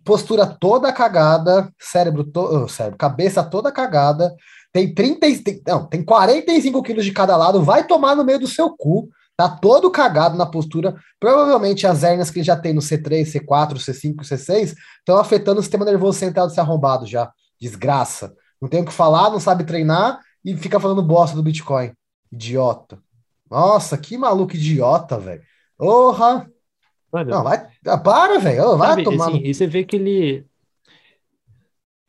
Postura 0.02 0.46
toda 0.46 0.94
cagada, 0.94 1.70
cérebro, 1.78 2.24
to, 2.24 2.40
oh, 2.40 2.70
cérebro 2.70 2.98
cabeça 2.98 3.44
toda 3.44 3.70
cagada, 3.70 4.34
tem 4.72 4.94
30, 4.94 5.20
tem, 5.44 5.62
não, 5.68 5.86
tem 5.86 6.02
45 6.02 6.82
quilos 6.82 7.04
de 7.04 7.12
cada 7.12 7.36
lado, 7.36 7.62
vai 7.62 7.86
tomar 7.86 8.16
no 8.16 8.24
meio 8.24 8.40
do 8.40 8.48
seu 8.48 8.70
cu, 8.78 9.10
tá 9.36 9.50
todo 9.50 9.92
cagado 9.92 10.38
na 10.38 10.46
postura. 10.46 10.96
Provavelmente 11.20 11.86
as 11.86 12.02
hernias 12.02 12.32
que 12.32 12.40
ele 12.40 12.46
já 12.46 12.56
tem 12.56 12.74
no 12.74 12.80
C3, 12.80 13.26
C4, 13.26 13.74
C5, 13.74 14.22
C6 14.22 14.74
estão 15.00 15.18
afetando 15.18 15.60
o 15.60 15.64
sistema 15.64 15.84
nervoso 15.84 16.18
central 16.18 16.48
desse 16.48 16.62
arrombado 16.62 17.06
já. 17.06 17.30
Desgraça. 17.60 18.34
Não 18.64 18.70
tem 18.70 18.82
o 18.82 18.86
que 18.86 18.94
falar, 18.94 19.30
não 19.30 19.42
sabe 19.42 19.66
treinar 19.66 20.22
e 20.46 20.56
fica 20.56 20.80
falando 20.80 21.04
bosta 21.04 21.36
do 21.36 21.44
Bitcoin. 21.44 21.92
Idiota. 22.32 22.98
Nossa, 23.52 23.98
que 23.98 24.18
maluco 24.18 24.56
idiota, 24.56 25.20
velho. 25.20 25.44
Porra! 25.78 26.50
Não, 27.12 27.44
vai. 27.44 27.68
Ah, 27.86 27.98
para, 27.98 28.40
velho. 28.40 28.78
Vai 28.78 28.92
sabe, 28.92 29.04
tomar. 29.04 29.28
Assim, 29.28 29.42
e 29.44 29.54
você 29.54 29.68
vê 29.68 29.84
que 29.84 29.98
ele. 29.98 30.46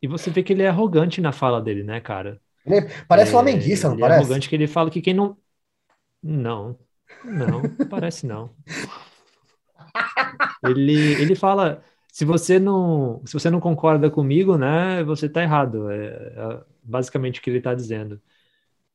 E 0.01 0.07
você 0.07 0.31
vê 0.31 0.45
que 0.45 0.53
ele 0.53 0.63
é 0.63 0.69
arrogante 0.69 1.21
na 1.21 1.33
fala 1.33 1.61
dele, 1.61 1.83
né, 1.83 2.01
cara? 2.01 2.41
Ele 2.65 2.89
parece 3.09 3.31
é, 3.31 3.33
flamenguista, 3.33 3.89
não 3.89 3.97
ele 3.97 4.05
é 4.05 4.07
parece? 4.07 4.21
É 4.21 4.23
arrogante 4.23 4.49
que 4.49 4.55
ele 4.55 4.69
fala 4.69 4.91
que 4.91 5.03
quem 5.03 5.13
não. 5.13 5.37
Não, 6.23 6.79
não, 7.25 7.63
parece 7.91 8.29
não. 8.29 8.55
Ele, 10.65 11.21
ele 11.21 11.35
fala, 11.35 11.85
se 12.15 12.25
você 12.25 12.61
não, 12.61 13.21
se 13.25 13.33
você 13.33 13.51
não 13.51 13.59
concorda 13.59 14.09
comigo, 14.09 14.57
né, 14.57 15.03
você 15.03 15.29
tá 15.29 15.43
errado. 15.43 15.91
É, 15.91 15.97
é 15.97 16.61
basicamente 16.81 17.41
o 17.41 17.43
que 17.43 17.51
ele 17.51 17.59
está 17.59 17.75
dizendo. 17.75 18.21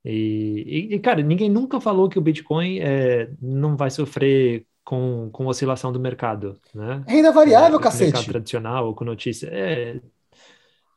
E, 0.05 0.87
e, 0.89 0.99
cara, 0.99 1.21
ninguém 1.21 1.49
nunca 1.49 1.81
falou 1.81 2.07
que 2.07 2.17
o 2.17 2.21
Bitcoin 2.21 2.79
é, 2.79 3.29
não 3.41 3.75
vai 3.75 3.89
sofrer 3.89 4.65
com, 4.85 5.29
com 5.33 5.47
oscilação 5.47 5.91
do 5.91 5.99
mercado, 5.99 6.57
né? 6.73 7.03
Renda 7.05 7.33
variável, 7.33 7.77
é, 7.77 7.81
cacete. 7.81 8.05
Mercado 8.05 8.25
tradicional 8.25 8.87
ou 8.87 8.95
com 8.95 9.03
notícia. 9.03 9.49
É, 9.51 9.99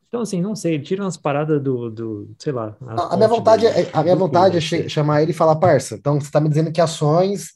então, 0.06 0.20
assim, 0.20 0.40
não 0.40 0.54
sei, 0.54 0.78
tira 0.78 1.02
umas 1.02 1.16
paradas 1.16 1.60
do, 1.60 1.90
do 1.90 2.30
sei 2.38 2.52
lá. 2.52 2.76
A, 2.86 3.16
minha 3.16 3.28
vontade, 3.28 3.66
do, 3.66 3.68
é, 3.68 3.90
a 3.92 4.00
minha 4.00 4.14
vontade 4.14 4.58
é 4.58 4.88
chamar 4.88 5.22
ele 5.22 5.32
e 5.32 5.34
falar, 5.34 5.56
parça, 5.56 5.96
então 5.96 6.20
você 6.20 6.26
está 6.26 6.40
me 6.40 6.48
dizendo 6.48 6.70
que 6.70 6.80
ações, 6.80 7.48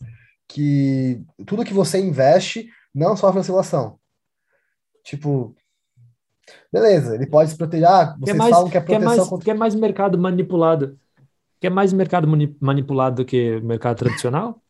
que 0.48 1.22
tudo 1.46 1.64
que 1.64 1.72
você 1.72 2.00
investe 2.00 2.66
não 2.92 3.16
sofre 3.16 3.38
oscilação. 3.38 3.96
Tipo, 5.06 5.54
beleza, 6.72 7.14
ele 7.14 7.26
pode 7.26 7.50
se 7.50 7.56
proteger. 7.56 7.86
Ah, 7.86 8.16
vocês 8.18 8.36
mais, 8.36 8.50
falam 8.50 8.68
que 8.68 8.76
é 8.76 8.80
proteção 8.80 9.00
quer 9.00 9.16
mais, 9.16 9.28
contra... 9.28 9.44
Quer 9.44 9.54
mais 9.54 9.74
mercado 9.76 10.18
manipulado? 10.18 10.98
Quer 11.60 11.70
mais 11.70 11.92
mercado 11.92 12.28
manipulado 12.60 13.22
do 13.22 13.24
que 13.24 13.60
mercado 13.60 13.98
tradicional? 13.98 14.60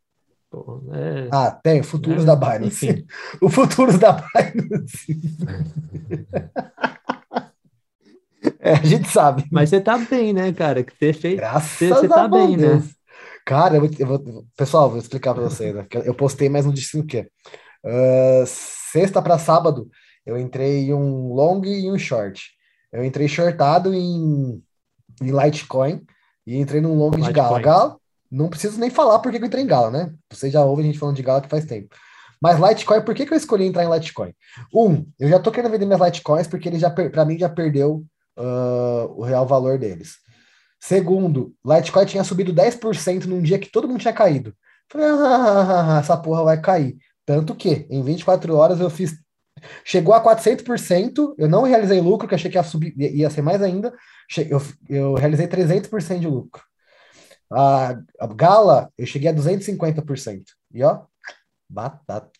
Pô, 0.50 0.82
é... 0.92 1.28
Ah, 1.32 1.50
tem, 1.50 1.82
futuros 1.82 2.22
é, 2.22 2.26
da 2.26 2.36
Binance. 2.36 2.86
Enfim. 2.86 3.06
o 3.40 3.48
futuros 3.48 3.98
da 3.98 4.12
Binance. 4.12 5.20
é, 8.60 8.72
a 8.74 8.84
gente 8.84 9.08
sabe. 9.08 9.46
Mas 9.50 9.70
você 9.70 9.80
tá 9.80 9.96
bem, 9.96 10.34
né, 10.34 10.52
cara? 10.52 10.84
Que 10.84 10.92
você 10.94 11.14
fez. 11.14 11.36
Graças 11.36 11.78
você, 11.78 11.88
você 11.88 12.08
tá 12.08 12.28
bem, 12.28 12.58
né? 12.58 12.68
Deus. 12.68 12.84
né? 12.84 12.90
Cara, 13.42 13.76
eu 13.76 13.80
vou, 13.80 13.90
eu 13.98 14.06
vou, 14.06 14.44
pessoal, 14.54 14.90
vou 14.90 14.98
explicar 14.98 15.32
para 15.32 15.44
vocês. 15.44 15.74
Né? 15.74 15.86
Eu 16.04 16.14
postei, 16.14 16.50
mas 16.50 16.66
não 16.66 16.74
disse 16.74 16.98
o 16.98 17.06
quê. 17.06 17.30
Uh, 17.82 18.44
sexta 18.44 19.22
para 19.22 19.38
sábado, 19.38 19.88
eu 20.26 20.36
entrei 20.36 20.86
em 20.86 20.94
um 20.94 21.32
long 21.32 21.64
e 21.64 21.90
um 21.90 21.98
short. 21.98 22.50
Eu 22.92 23.04
entrei 23.04 23.28
shortado 23.28 23.94
em, 23.94 24.62
em 25.22 25.30
Litecoin 25.30 26.02
e 26.46 26.56
entrei 26.56 26.80
num 26.80 26.98
long 26.98 27.10
Litecoin. 27.10 27.28
de 27.28 27.32
Gala. 27.32 27.60
Gala, 27.60 27.96
não 28.30 28.48
preciso 28.48 28.80
nem 28.80 28.90
falar 28.90 29.20
porque 29.20 29.38
eu 29.38 29.44
entrei 29.44 29.62
em 29.62 29.66
Gala, 29.66 29.90
né? 29.90 30.12
Você 30.30 30.50
já 30.50 30.64
ouve 30.64 30.82
a 30.82 30.84
gente 30.86 30.98
falando 30.98 31.16
de 31.16 31.22
Gala 31.22 31.40
que 31.40 31.48
faz 31.48 31.64
tempo. 31.64 31.94
Mas 32.42 32.58
Litecoin, 32.58 33.02
por 33.02 33.14
que, 33.14 33.24
que 33.24 33.32
eu 33.32 33.36
escolhi 33.36 33.66
entrar 33.66 33.84
em 33.84 33.92
Litecoin? 33.92 34.34
Um, 34.74 35.06
eu 35.18 35.28
já 35.28 35.38
tô 35.38 35.50
querendo 35.50 35.70
vender 35.70 35.86
minhas 35.86 36.00
Litecoins 36.00 36.46
porque 36.46 36.68
ele 36.68 36.78
já, 36.78 36.90
para 36.90 37.24
mim, 37.24 37.38
já 37.38 37.48
perdeu 37.48 38.04
uh, 38.36 39.14
o 39.16 39.22
real 39.22 39.46
valor 39.46 39.78
deles. 39.78 40.16
Segundo, 40.80 41.54
Litecoin 41.64 42.04
tinha 42.04 42.24
subido 42.24 42.52
10% 42.52 43.24
num 43.24 43.40
dia 43.40 43.58
que 43.58 43.70
todo 43.70 43.88
mundo 43.88 44.00
tinha 44.00 44.12
caído. 44.12 44.54
Falei, 44.90 45.08
ah, 45.08 45.98
essa 46.00 46.16
porra 46.16 46.44
vai 46.44 46.60
cair. 46.60 46.96
Tanto 47.24 47.54
que, 47.54 47.86
em 47.90 48.02
24 48.02 48.54
horas, 48.54 48.78
eu 48.78 48.88
fiz 48.88 49.16
Chegou 49.84 50.14
a 50.14 50.22
400%, 50.22 51.34
eu 51.38 51.48
não 51.48 51.62
realizei 51.62 52.00
lucro, 52.00 52.28
que 52.28 52.34
achei 52.34 52.50
que 52.50 52.56
ia, 52.56 52.62
subir, 52.62 52.94
ia 52.96 53.30
ser 53.30 53.42
mais 53.42 53.62
ainda. 53.62 53.92
Eu, 54.50 54.62
eu 54.88 55.14
realizei 55.14 55.46
300% 55.46 56.18
de 56.18 56.26
lucro. 56.26 56.62
A, 57.50 57.96
a, 58.20 58.26
Gala, 58.26 58.90
eu 58.98 59.06
cheguei 59.06 59.28
a 59.28 59.34
250%. 59.34 60.42
E 60.74 60.82
ó, 60.82 61.02
batata. 61.68 62.30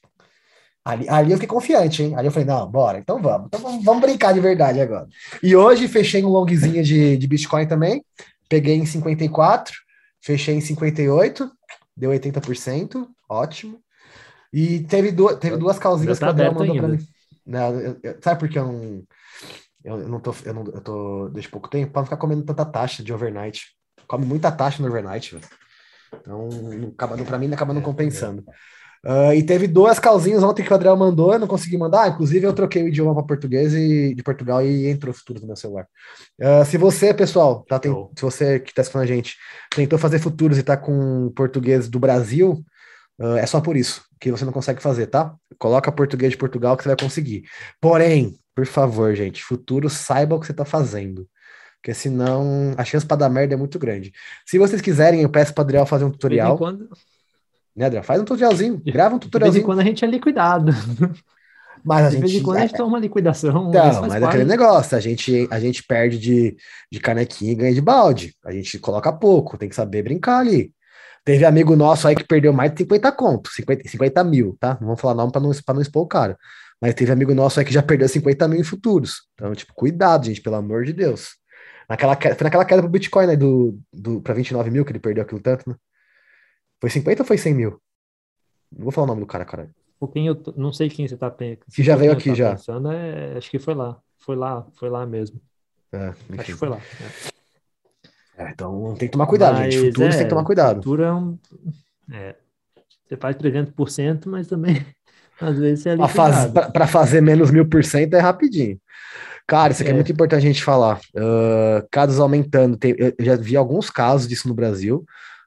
Ali, 0.85 1.09
ali 1.09 1.33
eu 1.33 1.37
fiquei 1.37 1.49
confiante, 1.49 2.03
hein? 2.03 2.15
Ali 2.15 2.29
eu 2.29 2.33
falei, 2.33 2.47
não, 2.47 2.71
bora, 2.71 2.99
então 2.99 3.21
vamos. 3.21 3.47
Então 3.49 3.61
vamos, 3.61 3.85
vamos 3.85 4.01
brincar 4.01 4.33
de 4.33 4.41
verdade 4.41 4.81
agora. 4.81 5.09
E 5.43 5.57
hoje 5.57 5.89
fechei 5.89 6.25
um 6.25 6.29
longzinho 6.29 6.83
de, 6.83 7.17
de 7.17 7.27
Bitcoin 7.27 7.67
também. 7.67 8.05
Peguei 8.49 8.77
em 8.77 8.87
54, 8.87 9.75
fechei 10.21 10.55
em 10.55 10.61
58, 10.61 11.51
deu 11.97 12.11
80%, 12.11 13.09
ótimo. 13.29 13.81
E 14.57 14.81
teve, 14.85 15.13
duas, 15.13 15.37
teve 15.37 15.55
duas 15.59 15.79
calzinhas 15.79 16.19
tá 16.19 16.25
que 16.25 16.31
o 16.31 16.35
Adel 16.35 16.55
mandou 16.55 16.77
pra 16.77 16.89
mim. 16.89 16.99
Não, 17.45 17.79
eu, 17.79 17.99
eu, 18.03 18.17
sabe 18.23 18.41
por 18.41 18.49
que 18.49 18.59
eu 18.59 18.67
não. 18.67 19.03
Eu, 19.85 20.09
não 20.09 20.19
tô. 20.19 20.35
Eu, 20.47 20.55
não, 20.55 20.65
eu 20.65 20.81
tô 20.81 21.29
desde 21.29 21.51
pouco 21.51 21.69
tempo 21.69 21.93
para 21.93 22.01
não 22.01 22.07
ficar 22.07 22.17
comendo 22.17 22.43
tanta 22.43 22.65
taxa 22.65 23.05
de 23.05 23.13
overnight. 23.13 23.67
Come 24.09 24.25
muita 24.25 24.51
taxa 24.51 24.83
no 24.83 24.89
overnight, 24.89 25.35
velho. 25.35 25.45
Então, 26.23 26.49
acaba, 26.95 27.19
para 27.19 27.39
mim, 27.39 27.53
acaba 27.53 27.75
não 27.75 27.83
é, 27.83 27.85
compensando. 27.85 28.47
Uh, 29.05 29.35
e 29.35 29.43
teve 29.43 29.67
duas 29.67 29.99
calzinhas 29.99 30.43
ontem 30.43 30.65
que 30.65 30.73
o 30.73 30.75
Adriel 30.75 30.97
mandou, 30.97 31.35
eu 31.35 31.39
não 31.39 31.47
consegui 31.47 31.77
mandar. 31.77 32.09
Inclusive, 32.09 32.47
eu 32.47 32.55
troquei 32.55 32.83
o 32.83 32.89
idioma 32.89 33.15
para 33.15 33.27
português 33.27 33.75
e 33.75 34.15
de 34.15 34.23
Portugal 34.23 34.65
e 34.65 34.87
entrou 34.87 35.13
futuros 35.13 35.43
no 35.43 35.49
meu 35.49 35.57
celular. 35.57 35.87
Uh, 36.41 36.65
se 36.65 36.79
você, 36.79 37.13
pessoal, 37.13 37.63
tá, 37.69 37.79
tem, 37.79 37.93
se 38.17 38.23
você 38.23 38.59
que 38.59 38.71
está 38.71 38.81
escutando 38.81 39.03
a 39.03 39.07
gente, 39.07 39.37
tentou 39.69 39.99
fazer 39.99 40.19
futuros 40.19 40.57
e 40.57 40.63
tá 40.63 40.79
com 40.79 41.31
português 41.37 41.91
do 41.91 42.01
Brasil, 42.01 42.65
Uh, 43.19 43.37
é 43.37 43.47
só 43.47 43.61
por 43.61 43.77
isso 43.77 44.05
que 44.21 44.31
você 44.31 44.45
não 44.45 44.53
consegue 44.53 44.83
fazer, 44.83 45.07
tá? 45.07 45.35
Coloca 45.59 45.91
português 45.93 46.33
de 46.33 46.37
Portugal 46.37 46.77
que 46.77 46.83
você 46.83 46.91
vai 46.91 46.97
conseguir. 46.97 47.45
Porém, 47.81 48.35
por 48.55 48.67
favor, 48.67 49.15
gente, 49.15 49.43
futuro 49.43 49.89
saiba 49.89 50.35
o 50.35 50.41
que 50.41 50.47
você 50.47 50.53
está 50.53 50.65
fazendo. 50.65 51.27
Porque 51.81 51.95
senão 51.95 52.75
a 52.77 52.85
chance 52.85 53.07
para 53.07 53.19
dar 53.19 53.29
merda 53.29 53.55
é 53.55 53.57
muito 53.57 53.79
grande. 53.79 54.13
Se 54.45 54.59
vocês 54.59 54.81
quiserem, 54.81 55.23
eu 55.23 55.29
peço 55.29 55.55
para 55.55 55.63
Adriel 55.63 55.87
fazer 55.87 56.05
um 56.05 56.11
tutorial. 56.11 56.59
Quando... 56.59 56.89
Né, 57.77 57.87
Adriel? 57.87 58.03
Faz 58.03 58.21
um 58.21 58.25
tutorialzinho, 58.25 58.83
grava 58.85 59.15
um 59.15 59.19
tutorialzinho. 59.19 59.53
De 59.53 59.59
vez 59.59 59.63
em 59.63 59.67
quando 59.67 59.81
a 59.81 59.85
gente 59.85 60.05
é 60.05 60.09
liquidado. 60.09 60.73
Mas 61.85 62.07
a 62.07 62.09
de 62.09 62.15
gente, 62.15 62.23
vez 62.23 62.35
em 62.35 62.43
quando 62.43 62.57
a 62.57 62.61
gente 62.63 62.77
toma 62.77 62.99
liquidação. 62.99 63.71
Não, 63.71 64.01
mas 64.01 64.15
é 64.15 64.25
aquele 64.25 64.45
negócio, 64.45 64.97
a 64.97 65.01
gente, 65.01 65.47
a 65.51 65.61
gente 65.61 65.85
perde 65.85 66.19
de, 66.19 66.57
de 66.91 66.99
canequinha 66.99 67.53
e 67.53 67.55
ganha 67.55 67.75
de 67.75 67.81
balde. 67.81 68.35
A 68.45 68.51
gente 68.51 68.79
coloca 68.81 69.13
pouco, 69.13 69.57
tem 69.57 69.69
que 69.69 69.77
saber 69.77 70.03
brincar 70.03 70.39
ali. 70.39 70.73
Teve 71.27 71.45
amigo 71.45 71.75
nosso 71.75 72.07
aí 72.07 72.15
que 72.15 72.23
perdeu 72.23 72.53
mais 72.53 72.71
de 72.71 72.79
50 72.79 73.11
contos, 73.11 73.53
50, 73.57 73.89
50 73.89 74.23
mil, 74.23 74.57
tá? 74.61 74.79
Não 74.81 74.87
vamos 74.87 75.01
falar 75.01 75.13
nome 75.13 75.33
para 75.33 75.41
não, 75.41 75.51
não 75.51 75.83
expor 75.83 76.05
o 76.05 76.07
cara. 76.07 76.39
Mas 76.81 76.95
teve 76.95 77.11
amigo 77.11 77.35
nosso 77.35 77.59
aí 77.59 77.67
que 77.67 77.73
já 77.73 77.83
perdeu 77.83 78.09
50 78.09 78.47
mil 78.47 78.61
em 78.61 78.63
futuros. 78.63 79.27
Então, 79.35 79.53
tipo, 79.53 79.75
cuidado, 79.75 80.27
gente, 80.27 80.41
pelo 80.41 80.55
amor 80.55 80.85
de 80.85 80.93
Deus. 80.93 81.31
Naquela, 81.89 82.15
foi 82.15 82.45
naquela 82.45 82.65
queda 82.65 82.81
pro 82.81 82.89
Bitcoin, 82.89 83.27
né? 83.27 83.35
Do, 83.35 83.77
do, 83.93 84.21
pra 84.21 84.35
29 84.35 84.71
mil 84.71 84.85
que 84.85 84.93
ele 84.93 85.01
perdeu 85.01 85.25
aquilo 85.25 85.41
tanto, 85.41 85.69
né? 85.69 85.75
Foi 86.81 86.91
50 86.91 87.23
ou 87.23 87.27
foi 87.27 87.39
100 87.39 87.55
mil? 87.55 87.83
Não 88.71 88.85
vou 88.85 88.93
falar 88.93 89.07
o 89.07 89.09
nome 89.09 89.23
do 89.23 89.27
cara, 89.27 89.45
cara. 89.45 89.69
Pouquinho, 89.99 90.41
eu 90.47 90.55
não 90.57 90.73
sei 90.73 90.89
quem 90.89 91.09
você 91.09 91.17
tá 91.17 91.29
pensando. 91.29 91.65
Que 91.75 91.83
já 91.83 91.97
veio 91.97 92.13
aqui 92.13 92.29
tá 92.29 92.37
já. 92.37 92.51
Pensando, 92.53 92.93
é, 92.93 93.37
acho 93.37 93.51
que 93.51 93.59
foi 93.59 93.75
lá. 93.75 94.01
Foi 94.19 94.37
lá, 94.37 94.65
foi 94.75 94.89
lá 94.89 95.05
mesmo. 95.05 95.41
É, 95.91 96.15
acho 96.39 96.45
que 96.45 96.53
foi 96.53 96.69
lá. 96.69 96.77
É. 96.77 97.36
É, 98.39 98.51
então 98.51 98.95
tem 98.99 99.09
que 99.09 99.13
tomar 99.13 99.27
cuidado, 99.27 99.59
mas, 99.59 99.75
gente. 99.75 99.87
Futuros 99.87 100.15
é, 100.15 100.19
tem 100.19 100.27
que 100.27 100.31
tomar 100.31 100.45
cuidado. 100.45 100.77
Futuro 100.77 101.03
é 101.03 101.13
um. 101.13 101.39
É, 102.13 102.35
você 103.07 103.17
faz 103.17 103.37
300%, 103.37 104.27
mas 104.27 104.47
também 104.47 104.85
às 105.41 105.59
vezes 105.59 105.87
é 105.87 105.97
Para 106.73 106.87
fazer 106.87 107.21
menos 107.21 107.51
mil 107.51 107.69
por 107.69 107.85
cento 107.85 108.15
é 108.15 108.21
rapidinho. 108.21 108.79
Cara, 109.47 109.73
isso 109.73 109.83
aqui 109.83 109.91
é, 109.91 109.93
é 109.93 109.95
muito 109.95 110.11
importante 110.11 110.45
a 110.45 110.49
gente 110.49 110.63
falar. 110.63 110.99
Uh, 111.15 111.87
casos 111.91 112.19
aumentando. 112.19 112.77
Tem, 112.77 112.95
eu 112.99 113.15
já 113.21 113.37
vi 113.37 113.57
alguns 113.57 113.91
casos 113.91 114.27
disso 114.27 114.49
no 114.49 114.55
Brasil. 114.55 115.05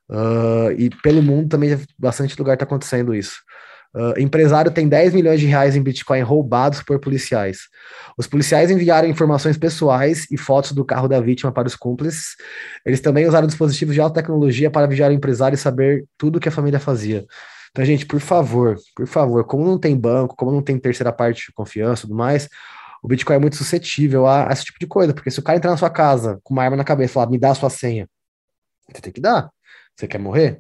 Uh, 0.10 0.71
e 0.78 0.89
pelo 1.04 1.21
mundo 1.21 1.49
também 1.49 1.78
bastante 1.97 2.38
lugar 2.39 2.54
está 2.54 2.63
acontecendo 2.63 3.13
isso. 3.13 3.41
Uh, 3.95 4.19
empresário 4.19 4.69
tem 4.69 4.88
10 4.88 5.15
milhões 5.15 5.39
de 5.39 5.47
reais 5.47 5.75
em 5.75 5.82
Bitcoin 5.82 6.21
roubados 6.21 6.84
por 6.84 6.99
policiais. 6.99 7.62
Os 8.17 8.28
policiais 8.28 8.69
enviaram 8.69 9.08
informações 9.08 9.58
pessoais 9.58 10.28
e 10.30 10.38
fotos 10.38 10.73
do 10.73 10.86
carro 10.86 11.08
da 11.08 11.19
vítima 11.19 11.52
para 11.52 11.67
os 11.67 11.75
cúmplices. 11.75 12.36
Eles 12.86 13.02
também 13.02 13.28
usaram 13.28 13.47
dispositivos 13.47 13.95
de 13.95 14.02
alta 14.02 14.22
tecnologia 14.22 14.70
para 14.70 14.86
vigiar 14.86 15.09
o 15.09 15.14
empresário 15.14 15.55
e 15.55 15.57
saber 15.57 16.05
tudo 16.18 16.36
o 16.36 16.39
que 16.39 16.49
a 16.49 16.51
família 16.51 16.80
fazia. 16.80 17.26
Então, 17.72 17.84
gente, 17.84 18.05
por 18.05 18.20
favor, 18.20 18.78
por 18.95 19.07
favor, 19.07 19.43
como 19.45 19.66
não 19.66 19.80
tem 19.80 19.97
banco, 19.97 20.36
como 20.36 20.51
não 20.51 20.61
tem 20.61 20.78
terceira 20.78 21.11
parte 21.11 21.47
de 21.47 21.53
confiança 21.53 22.01
e 22.01 22.07
tudo 22.07 22.16
mais, 22.16 22.47
o 23.01 23.07
Bitcoin 23.07 23.38
é 23.38 23.39
muito 23.39 23.55
suscetível 23.55 24.28
a, 24.28 24.49
a, 24.49 24.53
esse 24.53 24.66
tipo 24.66 24.80
de 24.80 24.88
coisa, 24.88 25.14
porque 25.14 25.32
se 25.32 25.39
o 25.39 25.43
cara 25.43 25.57
entrar 25.57 25.72
na 25.72 25.78
sua 25.78 25.89
casa 25.89 26.39
com 26.43 26.53
uma 26.53 26.64
arma 26.64 26.78
na 26.78 26.84
cabeça 26.84 27.11
e 27.11 27.14
falar, 27.14 27.30
me 27.30 27.39
dá 27.39 27.51
a 27.51 27.55
sua 27.55 27.70
senha, 27.70 28.07
você 28.91 29.01
tem 29.01 29.14
que 29.14 29.22
dar. 29.22 29.49
Você 29.95 30.07
quer 30.07 30.20
morrer? 30.20 30.59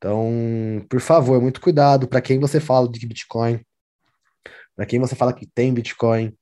Então, 0.00 0.82
por 0.88 0.98
favor, 0.98 1.42
muito 1.42 1.60
cuidado 1.60 2.08
para 2.08 2.22
quem 2.22 2.40
você 2.40 2.58
fala 2.58 2.88
de 2.88 3.06
Bitcoin, 3.06 3.60
para 4.74 4.86
quem 4.86 4.98
você 4.98 5.14
fala 5.14 5.34
que 5.34 5.46
tem 5.46 5.74
Bitcoin, 5.74 6.34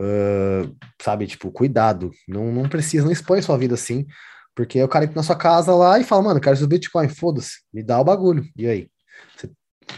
uh, 0.00 0.76
sabe? 1.02 1.26
Tipo, 1.26 1.50
cuidado. 1.50 2.12
Não, 2.28 2.52
não 2.52 2.68
precisa, 2.68 3.04
não 3.04 3.10
expõe 3.10 3.42
sua 3.42 3.58
vida 3.58 3.74
assim, 3.74 4.06
porque 4.54 4.80
o 4.80 4.86
cara 4.86 5.06
entra 5.06 5.16
na 5.16 5.24
sua 5.24 5.34
casa 5.34 5.74
lá 5.74 5.98
e 5.98 6.04
fala, 6.04 6.22
mano, 6.22 6.40
quero 6.40 6.54
esse 6.54 6.64
Bitcoin, 6.68 7.08
foda-se, 7.08 7.62
me 7.74 7.82
dá 7.82 8.00
o 8.00 8.04
bagulho. 8.04 8.44
E 8.56 8.68
aí? 8.68 8.88
Você 9.36 9.50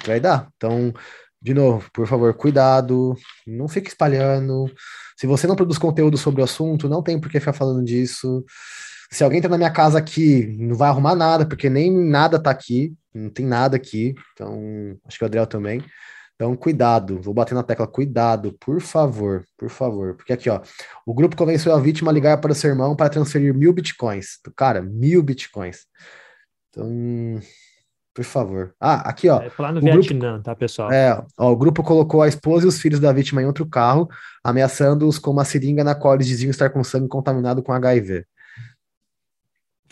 vai 0.07 0.19
dar. 0.19 0.49
Então, 0.57 0.91
de 1.41 1.53
novo, 1.53 1.91
por 1.93 2.07
favor, 2.07 2.33
cuidado, 2.33 3.15
não 3.47 3.69
fique 3.69 3.89
espalhando. 3.89 4.73
Se 5.19 5.27
você 5.27 5.47
não 5.47 5.55
produz 5.55 5.77
conteúdo 5.77 6.17
sobre 6.17 6.41
o 6.41 6.45
assunto, 6.45 6.89
não 6.89 7.03
tem 7.03 7.21
por 7.21 7.31
que 7.31 7.39
ficar 7.39 7.53
falando 7.53 7.85
disso. 7.85 8.43
Se 9.13 9.23
alguém 9.23 9.39
entra 9.39 9.51
na 9.51 9.59
minha 9.59 9.71
casa 9.71 9.99
aqui, 9.99 10.47
não 10.59 10.75
vai 10.75 10.89
arrumar 10.89 11.15
nada, 11.15 11.45
porque 11.45 11.69
nem 11.69 11.93
nada 11.93 12.43
tá 12.43 12.51
aqui, 12.51 12.95
não 13.15 13.29
tem 13.29 13.45
nada 13.45 13.77
aqui. 13.77 14.15
Então, 14.33 14.97
acho 15.07 15.19
que 15.19 15.25
o 15.25 15.27
Adriel 15.27 15.47
também. 15.47 15.85
Então, 16.35 16.57
cuidado, 16.57 17.21
vou 17.21 17.35
bater 17.35 17.55
na 17.55 17.63
tecla, 17.63 17.87
cuidado, 17.87 18.57
por 18.59 18.81
favor, 18.81 19.45
por 19.59 19.69
favor. 19.69 20.17
Porque 20.17 20.33
aqui, 20.33 20.49
ó, 20.49 20.63
o 21.05 21.13
grupo 21.13 21.37
convenceu 21.37 21.75
a 21.75 21.79
vítima 21.79 22.11
a 22.11 22.15
ligar 22.15 22.41
para 22.41 22.53
o 22.53 22.55
seu 22.55 22.71
irmão 22.71 22.97
para 22.97 23.11
transferir 23.11 23.55
mil 23.55 23.71
bitcoins. 23.75 24.39
Cara, 24.57 24.81
mil 24.81 25.23
bitcoins. 25.23 25.81
Então, 26.71 26.89
por 28.15 28.25
favor. 28.25 28.75
Ah, 28.81 29.09
aqui, 29.09 29.29
ó. 29.29 29.43
É 29.43 29.73
no 29.73 29.81
Vietnã, 29.83 30.31
grupo, 30.31 30.45
tá, 30.45 30.57
pessoal? 30.57 30.91
É, 30.91 31.23
ó, 31.37 31.53
o 31.53 31.57
grupo 31.57 31.83
colocou 31.83 32.23
a 32.23 32.29
esposa 32.29 32.65
e 32.65 32.69
os 32.69 32.81
filhos 32.81 32.99
da 32.99 33.13
vítima 33.13 33.43
em 33.43 33.47
outro 33.47 33.67
carro, 33.67 34.09
ameaçando-os 34.43 35.19
com 35.19 35.33
uma 35.33 35.45
seringa 35.45 35.85
na 35.85 35.95
qual 35.95 36.15
eles 36.15 36.27
diziam 36.27 36.51
estar 36.51 36.71
com 36.71 36.83
sangue 36.83 37.09
contaminado 37.09 37.63
com 37.63 37.73
HIV. 37.73 38.25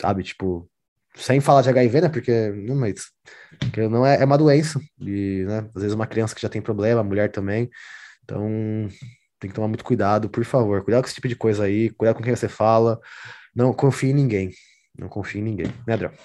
Sabe, 0.01 0.23
tipo, 0.23 0.67
sem 1.15 1.39
falar 1.39 1.61
de 1.61 1.69
HIV, 1.69 2.01
né? 2.01 2.09
Porque 2.09 2.49
não, 2.49 2.75
mas, 2.75 3.11
porque 3.59 3.87
não 3.87 4.05
é, 4.05 4.21
é 4.21 4.25
uma 4.25 4.37
doença. 4.37 4.79
E, 4.99 5.43
né, 5.47 5.69
às 5.75 5.81
vezes 5.81 5.93
uma 5.93 6.07
criança 6.07 6.33
que 6.33 6.41
já 6.41 6.49
tem 6.49 6.61
problema, 6.61 7.03
mulher 7.03 7.31
também. 7.31 7.69
Então, 8.23 8.89
tem 9.39 9.49
que 9.49 9.55
tomar 9.55 9.67
muito 9.67 9.83
cuidado, 9.83 10.29
por 10.29 10.43
favor. 10.45 10.83
Cuidado 10.83 11.03
com 11.03 11.07
esse 11.07 11.15
tipo 11.15 11.27
de 11.27 11.35
coisa 11.35 11.65
aí, 11.65 11.89
cuidado 11.91 12.17
com 12.17 12.23
quem 12.23 12.35
você 12.35 12.49
fala. 12.49 12.99
Não 13.55 13.73
confie 13.73 14.09
em 14.09 14.13
ninguém. 14.13 14.51
Não 14.97 15.07
confie 15.09 15.39
em 15.39 15.43
ninguém, 15.43 15.67
né, 15.87 15.93
Adriano? 15.93 16.15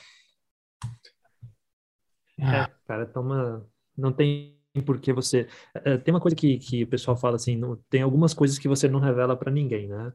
É, 2.39 2.70
cara, 2.87 3.07
toma. 3.07 3.66
Não 3.97 4.12
tem 4.12 4.57
por 4.85 5.01
que 5.01 5.12
você. 5.12 5.49
É, 5.74 5.97
tem 5.99 6.14
uma 6.14 6.20
coisa 6.20 6.37
que, 6.37 6.59
que 6.59 6.85
o 6.85 6.87
pessoal 6.87 7.16
fala 7.16 7.37
assim: 7.37 7.57
não, 7.57 7.77
tem 7.91 8.03
algumas 8.03 8.35
coisas 8.35 8.59
que 8.59 8.68
você 8.68 8.89
não 8.89 9.01
revela 9.01 9.37
para 9.37 9.51
ninguém, 9.51 9.89
né? 9.89 10.12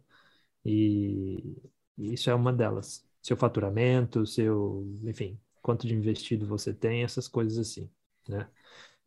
E, 0.66 1.58
e 1.98 2.14
isso 2.14 2.30
é 2.30 2.36
uma 2.36 2.54
delas 2.54 3.06
seu 3.22 3.38
faturamento, 3.38 4.26
seu, 4.26 4.86
enfim, 5.04 5.40
quanto 5.62 5.88
de 5.88 5.94
investido 5.94 6.46
você 6.46 6.74
tem, 6.74 7.04
essas 7.04 7.28
coisas 7.28 7.58
assim, 7.58 7.90
né? 8.28 8.48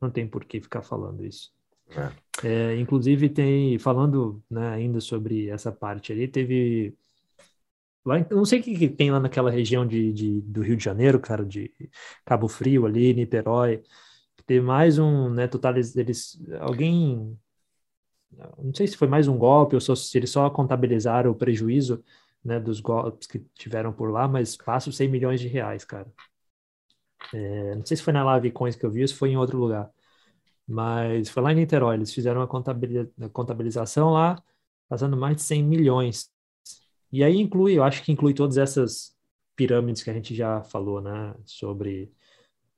Não 0.01 0.11
tem 0.11 0.27
por 0.27 0.45
que 0.45 0.61
ficar 0.61 0.83
falando 0.83 1.25
isso. 1.25 1.53
É. 1.91 2.25
É, 2.43 2.79
inclusive 2.79 3.29
tem, 3.29 3.79
falando 3.79 4.43
né, 4.51 4.69
ainda 4.69 5.01
sobre 5.01 5.49
essa 5.49 5.71
parte 5.71 6.13
ali, 6.13 6.27
teve 6.27 6.97
lá, 8.05 8.25
não 8.31 8.45
sei 8.45 8.61
o 8.61 8.63
que, 8.63 8.77
que 8.77 8.89
tem 8.89 9.11
lá 9.11 9.21
naquela 9.21 9.51
região 9.51 9.87
de, 9.87 10.13
de, 10.13 10.41
do 10.43 10.63
Rio 10.63 10.77
de 10.77 10.85
Janeiro, 10.85 11.21
cara, 11.21 11.45
de 11.45 11.73
Cabo 12.25 12.49
Frio 12.49 12.87
ali, 12.87 13.15
Niterói, 13.15 13.83
teve 14.47 14.65
mais 14.65 14.99
um, 14.99 15.31
né, 15.31 15.47
totaliz, 15.47 15.97
eles, 15.97 16.39
alguém, 16.61 17.39
não 18.59 18.75
sei 18.75 18.87
se 18.87 18.97
foi 18.97 19.09
mais 19.09 19.29
um 19.29 19.39
golpe 19.39 19.75
ou 19.75 19.81
se 19.81 20.19
eles 20.19 20.31
só 20.31 20.51
contabilizaram 20.51 21.31
o 21.31 21.35
prejuízo, 21.35 22.03
né, 22.45 22.61
dos 22.61 22.81
golpes 22.81 23.27
que 23.27 23.39
tiveram 23.55 23.93
por 23.93 24.11
lá, 24.11 24.29
mas 24.29 24.57
passa 24.57 24.91
os 24.91 24.97
100 24.97 25.09
milhões 25.09 25.41
de 25.41 25.49
reais, 25.49 25.85
cara. 25.85 26.07
É, 27.33 27.75
não 27.75 27.87
sei 27.87 27.97
se 27.97 28.03
foi 28.03 28.13
na 28.13 28.23
Live 28.25 28.51
Coins 28.53 28.77
que 28.77 28.85
eu 28.85 28.91
vi 28.91 29.03
ou 29.03 29.09
se 29.09 29.15
foi 29.15 29.31
em 29.31 29.37
outro 29.37 29.59
lugar, 29.59 29.91
mas 30.69 31.29
foi 31.31 31.43
lá 31.43 31.53
em 31.53 31.57
Niterói, 31.57 31.97
eles 31.97 32.13
fizeram 32.13 32.41
uma 32.41 33.31
contabilização 33.31 34.11
lá, 34.11 34.43
passando 34.89 35.17
mais 35.17 35.37
de 35.37 35.43
100 35.43 35.63
milhões. 35.63 36.31
E 37.11 37.25
aí 37.25 37.41
inclui, 37.41 37.79
eu 37.79 37.85
acho 37.85 38.03
que 38.03 38.13
inclui 38.13 38.35
todas 38.35 38.59
essas 38.59 39.15
pirâmides 39.57 40.03
que 40.03 40.11
a 40.11 40.15
gente 40.15 40.35
já 40.35 40.63
falou, 40.65 41.01
né, 41.01 41.35
sobre 41.47 42.13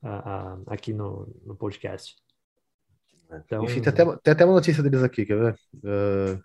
a, 0.03 0.53
a, 0.53 0.59
aqui 0.69 0.93
no, 0.93 1.27
no 1.45 1.57
podcast. 1.57 2.14
Então, 3.33 3.64
Enfim, 3.64 3.81
tem 3.81 3.93
até, 3.93 4.05
tem 4.19 4.33
até 4.33 4.45
uma 4.45 4.55
notícia 4.55 4.83
deles 4.83 5.03
aqui, 5.03 5.27
quer 5.27 5.37
ver? 5.37 5.59
Uh, 5.75 6.43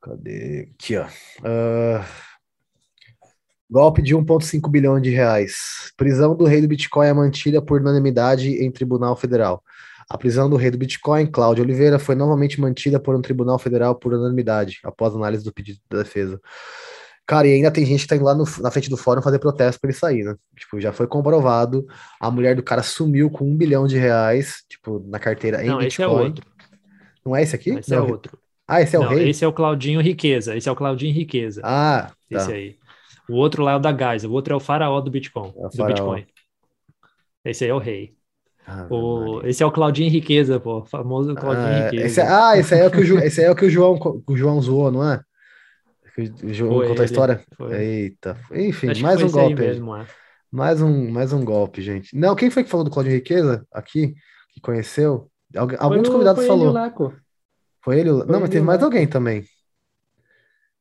Cadê? 0.00 0.70
Aqui, 0.74 0.96
ó. 0.96 1.06
Uh, 1.40 2.04
golpe 3.70 4.00
de 4.00 4.14
1,5 4.14 4.70
bilhão 4.70 5.00
de 5.00 5.10
reais. 5.10 5.92
Prisão 5.96 6.36
do 6.36 6.44
rei 6.44 6.60
do 6.60 6.68
Bitcoin 6.68 7.06
é 7.06 7.12
mantida 7.12 7.60
por 7.60 7.80
unanimidade 7.80 8.50
em 8.50 8.70
Tribunal 8.70 9.16
Federal. 9.16 9.62
A 10.08 10.16
prisão 10.16 10.48
do 10.48 10.56
rei 10.56 10.70
do 10.70 10.78
Bitcoin, 10.78 11.26
Cláudio 11.26 11.62
Oliveira, 11.62 11.98
foi 11.98 12.14
novamente 12.14 12.58
mantida 12.58 12.98
por 12.98 13.14
um 13.14 13.20
tribunal 13.20 13.58
federal 13.58 13.94
por 13.94 14.14
unanimidade, 14.14 14.78
após 14.82 15.14
análise 15.14 15.44
do 15.44 15.52
pedido 15.52 15.80
da 15.90 15.98
defesa. 15.98 16.40
Cara, 17.26 17.46
e 17.46 17.52
ainda 17.52 17.70
tem 17.70 17.84
gente 17.84 18.00
que 18.00 18.06
tá 18.06 18.16
indo 18.16 18.24
lá 18.24 18.34
no, 18.34 18.44
na 18.60 18.70
frente 18.70 18.88
do 18.88 18.96
fórum 18.96 19.20
fazer 19.20 19.38
protesto 19.38 19.78
para 19.78 19.90
ele 19.90 19.98
sair, 19.98 20.24
né? 20.24 20.34
Tipo, 20.56 20.80
já 20.80 20.94
foi 20.94 21.06
comprovado. 21.06 21.86
A 22.18 22.30
mulher 22.30 22.56
do 22.56 22.62
cara 22.62 22.82
sumiu 22.82 23.28
com 23.28 23.44
um 23.44 23.54
bilhão 23.54 23.86
de 23.86 23.98
reais, 23.98 24.64
tipo, 24.66 24.98
na 25.06 25.18
carteira 25.18 25.62
em 25.62 25.68
Não, 25.68 25.76
Bitcoin. 25.76 25.86
Esse 25.86 26.02
é 26.02 26.06
outro. 26.08 26.46
Não 27.26 27.36
é 27.36 27.42
esse 27.42 27.54
aqui? 27.54 27.70
Esse 27.70 27.92
é 27.92 27.98
Não. 27.98 28.06
é 28.06 28.10
outro. 28.10 28.38
Ah, 28.68 28.82
esse 28.82 28.94
é 28.94 28.98
o 28.98 29.02
Não, 29.02 29.08
rei? 29.08 29.30
Esse 29.30 29.44
é 29.44 29.48
o 29.48 29.52
Claudinho 29.52 30.00
Riqueza. 30.02 30.54
Esse 30.54 30.68
é 30.68 30.72
o 30.72 30.76
Claudinho 30.76 31.14
Riqueza. 31.14 31.62
Ah, 31.64 32.10
tá. 32.30 32.36
Esse 32.36 32.52
aí. 32.52 32.76
O 33.26 33.34
outro 33.36 33.62
lá 33.62 33.72
é 33.72 33.76
o 33.76 33.78
da 33.78 33.90
Gás. 33.90 34.24
O 34.24 34.32
outro 34.32 34.52
é 34.52 34.56
o 34.56 34.60
faraó 34.60 35.00
do 35.00 35.10
Bitcoin. 35.10 35.52
É 35.56 35.76
do 35.76 35.86
Bitcoin. 35.86 36.26
Esse 37.44 37.64
aí 37.64 37.70
é 37.70 37.74
o 37.74 37.78
rei. 37.78 38.14
Ah, 38.66 38.86
o, 38.90 39.40
esse 39.44 39.62
é 39.62 39.66
o 39.66 39.72
Claudinho 39.72 40.10
Riqueza, 40.10 40.60
pô. 40.60 40.84
Famoso 40.84 41.34
Claudinho 41.34 41.66
ah, 41.66 41.84
Riqueza. 41.84 42.06
Esse 42.06 42.20
é, 42.20 42.26
ah, 42.28 42.58
esse 42.58 42.74
aí 42.74 42.80
é 42.80 42.86
o 42.86 42.90
que 42.90 42.98
o, 42.98 43.18
esse 43.20 43.42
é 43.42 43.50
o, 43.50 43.56
que 43.56 43.64
o 43.64 43.70
João, 43.70 43.98
o 44.26 44.36
João 44.36 44.60
zoou, 44.60 44.90
não 44.90 45.10
é? 45.10 45.22
O 46.42 46.52
João 46.52 46.74
foi 46.74 46.88
contou 46.88 47.02
a 47.02 47.06
história? 47.06 47.44
Foi. 47.56 47.74
Eita. 47.74 48.36
Enfim, 48.52 48.90
Acho 48.90 49.02
mais 49.02 49.22
um 49.22 49.30
golpe. 49.30 49.54
Mesmo, 49.54 49.96
é. 49.96 50.06
Mais 50.50 50.82
um, 50.82 51.10
mais 51.10 51.32
um 51.32 51.42
golpe, 51.42 51.80
gente. 51.80 52.14
Não, 52.14 52.34
quem 52.34 52.50
foi 52.50 52.64
que 52.64 52.70
falou 52.70 52.84
do 52.84 52.90
Claudinho 52.90 53.16
Riqueza 53.16 53.64
aqui? 53.72 54.14
Que 54.52 54.60
conheceu? 54.60 55.30
Alguns 55.78 56.08
convidados 56.08 56.44
foi 56.44 56.48
falou. 56.48 56.72
Lá, 56.72 56.92
foi 57.88 58.00
ele? 58.00 58.10
Foi 58.10 58.26
não, 58.26 58.40
mas 58.40 58.50
teve 58.50 58.64
mais 58.64 58.82
alguém 58.82 59.08
também. 59.08 59.44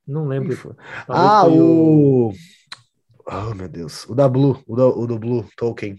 Não 0.05 0.27
lembro. 0.27 0.75
Ah, 1.07 1.47
o. 1.47 2.33
Oh, 3.25 3.55
meu 3.55 3.69
Deus. 3.69 4.05
O 4.09 4.15
da 4.15 4.27
Blue, 4.27 4.61
o 4.67 4.75
do, 4.75 4.99
o 4.99 5.07
do 5.07 5.17
Blue 5.17 5.45
Tolkien. 5.55 5.97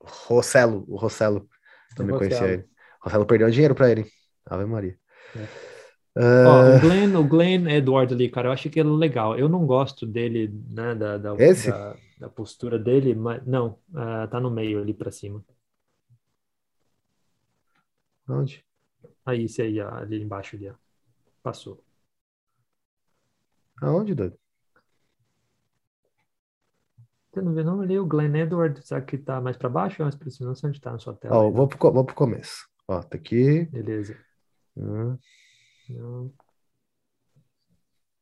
Rossello, 0.00 0.84
o 0.88 0.96
Rossello. 0.96 1.46
Também 1.94 2.16
conhecia 2.16 2.46
ele. 2.46 2.64
Rossello 3.02 3.26
perdeu 3.26 3.50
dinheiro 3.50 3.74
pra 3.74 3.90
ele. 3.90 4.06
Ave 4.46 4.64
Maria. 4.64 4.96
É. 5.34 5.40
Uh... 6.18 6.76
O, 6.76 6.80
Glenn, 6.80 7.16
o 7.16 7.24
Glenn 7.24 7.68
Edward 7.68 8.14
ali, 8.14 8.30
cara, 8.30 8.48
eu 8.48 8.52
acho 8.52 8.70
que 8.70 8.80
ele 8.80 8.88
é 8.88 8.92
legal. 8.92 9.38
Eu 9.38 9.50
não 9.50 9.66
gosto 9.66 10.06
dele, 10.06 10.50
né, 10.70 10.94
da, 10.94 11.18
da, 11.18 11.34
da, 11.34 11.96
da 12.18 12.28
postura 12.30 12.78
dele, 12.78 13.14
mas 13.14 13.44
não, 13.46 13.78
uh, 13.90 14.26
tá 14.30 14.40
no 14.40 14.50
meio 14.50 14.80
ali 14.80 14.94
pra 14.94 15.10
cima. 15.10 15.44
Onde? 18.26 18.64
Aí, 19.26 19.44
esse 19.44 19.60
aí, 19.60 19.80
ali 19.80 20.22
embaixo 20.22 20.54
ali, 20.54 20.68
ó. 20.68 20.74
Passou. 21.42 21.84
Aonde, 23.82 24.14
doido? 24.14 24.38
Você 27.30 27.42
não 27.42 27.52
vê 27.52 27.62
não 27.62 27.80
ali 27.82 27.98
o 27.98 28.06
Glenn 28.06 28.34
Edwards, 28.34 28.86
será 28.86 29.02
que 29.02 29.18
tá 29.18 29.40
mais 29.42 29.58
para 29.58 29.68
baixo 29.68 30.02
cima? 30.30 30.48
Não 30.48 30.54
sei 30.54 30.70
onde 30.70 30.80
tá 30.80 30.92
na 30.92 30.98
sua 30.98 31.14
tela. 31.14 31.36
Ó, 31.36 31.50
vou 31.50 31.68
pro, 31.68 31.92
vou 31.92 32.04
pro 32.04 32.14
começo. 32.14 32.66
Ó, 32.88 33.02
tá 33.02 33.18
aqui. 33.18 33.66
Beleza. 33.66 34.16
Hum. 34.76 35.18
Não. 35.90 36.32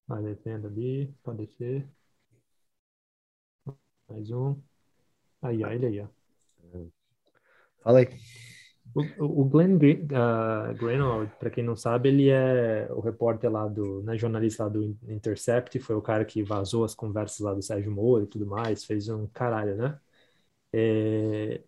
Vai 0.08 0.22
descendo 0.22 0.66
ali, 0.66 1.14
pode 1.22 1.46
descer. 1.46 1.88
Mais 4.08 4.30
um. 4.30 4.60
Aí, 5.42 5.62
ó, 5.64 5.68
ele 5.68 5.86
aí, 5.86 6.00
ó. 6.00 6.08
Fala 7.82 8.00
aí. 8.00 8.08
O, 8.94 9.42
o 9.42 9.44
Glenn 9.44 9.76
uh, 9.76 10.74
Greenwald, 10.76 11.32
para 11.38 11.50
quem 11.50 11.64
não 11.64 11.74
sabe, 11.74 12.08
ele 12.08 12.28
é 12.30 12.86
o 12.92 13.00
repórter 13.00 13.50
lá 13.50 13.66
do, 13.66 14.02
né, 14.02 14.16
jornalista 14.16 14.64
lá 14.64 14.68
do 14.68 14.96
Intercept, 15.08 15.80
foi 15.80 15.96
o 15.96 16.02
cara 16.02 16.24
que 16.24 16.44
vazou 16.44 16.84
as 16.84 16.94
conversas 16.94 17.40
lá 17.40 17.52
do 17.54 17.60
Sérgio 17.62 17.90
Moro 17.90 18.24
e 18.24 18.26
tudo 18.28 18.46
mais, 18.46 18.84
fez 18.84 19.08
um 19.08 19.26
caralho, 19.26 19.76
né? 19.76 19.98
É, 20.72 21.62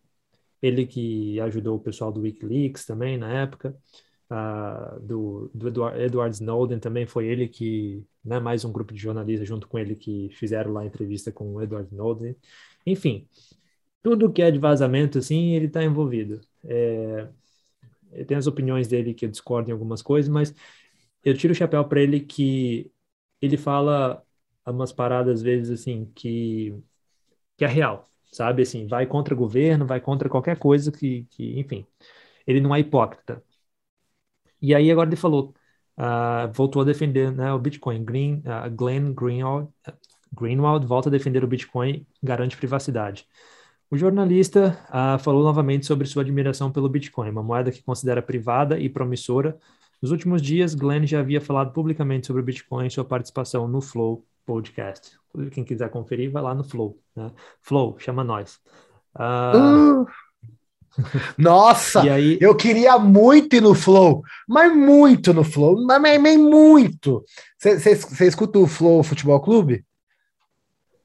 ele 0.63 0.87
que 0.87 1.41
ajudou 1.41 1.77
o 1.77 1.81
pessoal 1.81 2.13
do 2.13 2.21
WikiLeaks 2.23 2.87
também 2.87 3.19
na 3.19 3.33
época, 3.43 3.77
uh, 4.31 5.01
do, 5.01 5.51
do 5.55 5.69
Edward, 5.69 6.01
Edward, 6.01 6.35
Snowden 6.37 6.79
também 6.81 7.07
foi 7.07 7.27
ele 7.27 7.49
que, 7.49 8.05
né, 8.25 8.41
mais 8.41 8.65
um 8.65 8.73
grupo 8.73 8.93
de 8.95 9.01
jornalistas 9.01 9.49
junto 9.49 9.69
com 9.69 9.79
ele 9.79 9.97
que 9.97 10.31
fizeram 10.31 10.73
lá 10.73 10.83
a 10.83 10.87
entrevista 10.87 11.33
com 11.33 11.55
o 11.55 11.63
Edward 11.63 11.89
Snowden. 11.91 12.37
Enfim, 12.87 13.29
tudo 14.07 14.33
que 14.33 14.41
é 14.41 14.53
de 14.53 14.59
vazamento, 14.61 15.19
assim, 15.19 15.55
ele 15.57 15.67
está 15.67 15.83
envolvido. 15.83 16.41
É, 16.65 17.29
tem 18.27 18.37
as 18.37 18.47
opiniões 18.47 18.87
dele 18.89 19.13
que 19.15 19.27
eu 19.27 19.31
discordo 19.31 19.69
em 19.71 19.73
algumas 19.73 20.01
coisas, 20.01 20.31
mas 20.31 20.55
eu 21.25 21.37
tiro 21.37 21.53
o 21.53 21.57
chapéu 21.57 21.85
para 21.89 22.01
ele 22.01 22.21
que 22.21 22.93
ele 23.43 23.57
fala 23.57 24.25
umas 24.67 24.93
paradas 24.93 25.37
às 25.37 25.43
vezes 25.43 25.81
assim 25.81 26.07
que 26.15 26.75
que 27.57 27.65
é 27.65 27.69
real, 27.69 28.11
sabe? 28.33 28.63
Assim, 28.63 28.87
vai 28.87 29.07
contra 29.07 29.35
o 29.35 29.37
governo, 29.39 29.87
vai 29.87 30.01
contra 30.01 30.29
qualquer 30.29 30.59
coisa 30.59 30.93
que, 30.93 31.25
que 31.31 31.59
enfim, 31.61 31.87
ele 32.47 32.61
não 32.61 32.75
é 32.75 32.81
hipócrita. 32.81 33.43
E 34.61 34.75
aí 34.75 34.91
agora 34.91 35.09
ele 35.09 35.17
falou, 35.17 35.55
uh, 35.99 36.53
voltou 36.53 36.83
a 36.83 36.85
defender 36.85 37.31
né, 37.33 37.53
o 37.53 37.59
Bitcoin. 37.59 38.05
Green, 38.05 38.43
uh, 38.47 38.71
Glenn 38.75 39.15
Greenwald, 39.15 39.73
Greenwald 40.33 40.87
volta 40.87 41.09
a 41.09 41.13
defender 41.13 41.45
o 41.45 41.49
Bitcoin, 41.49 42.07
garante 42.23 42.57
privacidade. 42.57 43.27
O 43.91 43.97
jornalista 43.97 44.79
ah, 44.89 45.17
falou 45.19 45.45
novamente 45.45 45.87
sobre 45.87 46.07
sua 46.07 46.23
admiração 46.23 46.73
pelo 46.73 46.89
Bitcoin, 46.89 47.31
uma 47.31 47.43
moeda 47.43 47.71
que 47.71 47.83
considera 47.83 48.21
privada 48.21 48.79
e 48.79 48.89
promissora. 48.89 49.57
Nos 50.03 50.11
últimos 50.11 50.43
dias, 50.43 50.75
Glenn 50.75 51.07
já 51.07 51.21
havia 51.21 51.41
falado 51.41 51.73
publicamente 51.73 52.27
sobre 52.27 52.43
o 52.43 52.45
Bitcoin 52.45 52.87
e 52.87 52.91
sua 52.91 53.05
participação 53.05 53.69
no 53.69 53.81
Flow 53.81 54.25
Podcast. 54.45 55.17
Quem 55.53 55.65
quiser 55.65 55.89
conferir, 55.89 56.31
vai 56.31 56.43
lá 56.43 56.55
no 56.55 56.65
Flow. 56.65 56.99
Né? 57.15 57.31
Flow, 57.63 57.97
chama 57.99 58.25
nós. 58.25 58.59
Uh... 59.15 60.07
Nossa, 61.39 62.01
aí... 62.01 62.39
eu 62.41 62.57
queria 62.57 62.99
muito 62.99 63.55
ir 63.55 63.61
no 63.61 63.75
Flow, 63.75 64.23
mas 64.49 64.75
muito 64.75 65.33
no 65.33 65.45
Flow, 65.45 65.85
mas, 65.85 66.01
mas 66.21 66.39
muito. 66.39 67.25
Você 67.59 68.27
escuta 68.27 68.59
o 68.59 68.67
Flow 68.67 69.03
Futebol 69.03 69.41
Clube? 69.41 69.85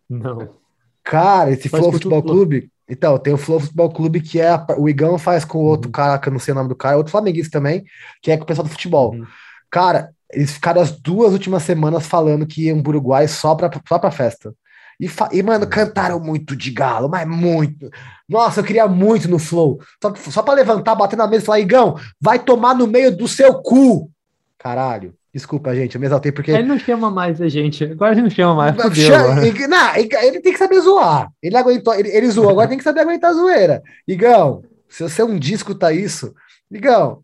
Não. 0.10 0.61
Cara, 1.04 1.52
esse 1.52 1.68
Flow 1.68 1.92
Futebol 1.92 2.22
Clube, 2.22 2.70
então, 2.92 3.18
tem 3.18 3.34
o 3.34 3.38
Flow 3.38 3.60
Futebol 3.60 3.90
Clube 3.90 4.20
que 4.20 4.42
é 4.42 4.52
o 4.78 4.90
Igão 4.90 5.18
faz 5.18 5.46
com 5.46 5.60
o 5.60 5.64
outro 5.64 5.88
uhum. 5.88 5.94
cara, 5.94 6.20
que 6.20 6.28
eu 6.28 6.34
não 6.34 6.40
sei 6.40 6.52
o 6.52 6.56
nome 6.56 6.68
do 6.68 6.76
cara, 6.76 6.98
outro 6.98 7.12
flamenguista 7.12 7.58
também, 7.58 7.86
que 8.22 8.30
é 8.30 8.38
com 8.38 8.44
o 8.44 8.46
pessoal 8.46 8.68
do 8.68 8.72
futebol. 8.72 9.14
Uhum. 9.14 9.26
Cara, 9.70 10.12
eles 10.30 10.52
ficaram 10.52 10.82
as 10.82 10.92
duas 10.92 11.32
últimas 11.32 11.64
semanas 11.64 12.06
falando 12.06 12.46
que 12.46 12.66
iam 12.66 12.84
pro 12.84 12.92
Uruguai 12.92 13.28
só 13.30 13.56
pra, 13.56 13.70
só 13.88 13.98
pra 13.98 14.12
festa. 14.12 14.54
E, 15.00 15.10
e, 15.32 15.42
mano, 15.42 15.66
cantaram 15.68 16.20
muito 16.20 16.54
de 16.54 16.70
galo, 16.70 17.10
mas 17.10 17.26
muito. 17.26 17.90
Nossa, 18.28 18.60
eu 18.60 18.64
queria 18.64 18.88
muito 18.88 19.30
no 19.30 19.40
Flow. 19.40 19.80
Só, 20.02 20.14
só 20.30 20.44
pra 20.44 20.54
levantar, 20.54 20.94
bater 20.94 21.16
na 21.16 21.28
mesa 21.28 21.44
e 21.44 21.46
falar, 21.46 21.60
Igão, 21.60 21.96
vai 22.20 22.40
tomar 22.40 22.76
no 22.76 22.86
meio 22.86 23.16
do 23.16 23.28
seu 23.28 23.62
cu. 23.62 24.12
Caralho. 24.60 25.16
Desculpa, 25.34 25.74
gente, 25.74 25.96
eu 25.96 26.02
me 26.02 26.08
exaltei 26.08 26.32
porque. 26.32 26.52
Ele 26.52 26.68
não 26.68 26.78
chama 26.78 27.10
mais 27.10 27.42
a 27.42 27.48
gente. 27.48 27.86
Agora 27.86 28.14
ele 28.14 28.24
não 28.24 28.30
chama 28.30 28.54
mais. 28.56 28.76
Fudeu, 28.76 28.94
chama, 28.94 29.46
ele, 29.48 29.68
não, 29.68 29.96
ele 29.96 30.42
tem 30.42 30.52
que 30.52 30.58
saber 30.60 30.80
zoar. 30.82 31.32
Ele 31.42 31.56
aguentou, 31.56 31.94
ele, 31.94 32.10
ele 32.10 32.30
zoou, 32.30 32.50
agora 32.50 32.68
tem 32.68 32.78
que 32.78 32.84
saber 32.84 33.02
aguentar 33.02 33.32
a 33.32 33.34
zoeira. 33.34 33.82
Igão, 34.06 34.64
se 34.90 35.04
você 35.04 35.24
um 35.24 35.40
dia 35.40 35.56
escutar 35.56 35.94
isso, 35.94 36.34
Igão, 36.70 37.24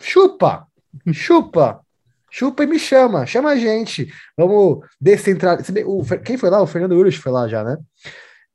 chupa, 0.00 0.66
chupa. 1.12 1.80
Chupa 2.32 2.62
e 2.62 2.66
me 2.66 2.78
chama, 2.78 3.26
chama 3.26 3.50
a 3.50 3.56
gente. 3.56 4.08
Vamos 4.36 4.86
descentralizar. 5.00 5.74
Quem 6.24 6.36
foi 6.36 6.48
lá? 6.48 6.62
O 6.62 6.66
Fernando 6.66 6.92
Urich 6.92 7.18
foi 7.18 7.32
lá 7.32 7.48
já, 7.48 7.64
né? 7.64 7.76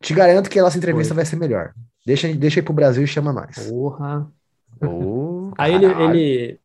Te 0.01 0.13
garanto 0.13 0.49
que 0.49 0.57
a 0.57 0.61
nossa 0.63 0.77
entrevista 0.77 1.13
foi. 1.13 1.23
vai 1.23 1.25
ser 1.25 1.35
melhor. 1.35 1.73
Deixa, 2.05 2.31
deixa 2.33 2.59
aí 2.59 2.63
pro 2.63 2.73
Brasil 2.73 3.03
e 3.03 3.07
chama 3.07 3.33
nós. 3.33 3.67
Porra. 3.67 4.27
Oh, 4.81 5.51
Aí 5.57 5.73
ele, 5.73 5.85
ele, 5.85 6.59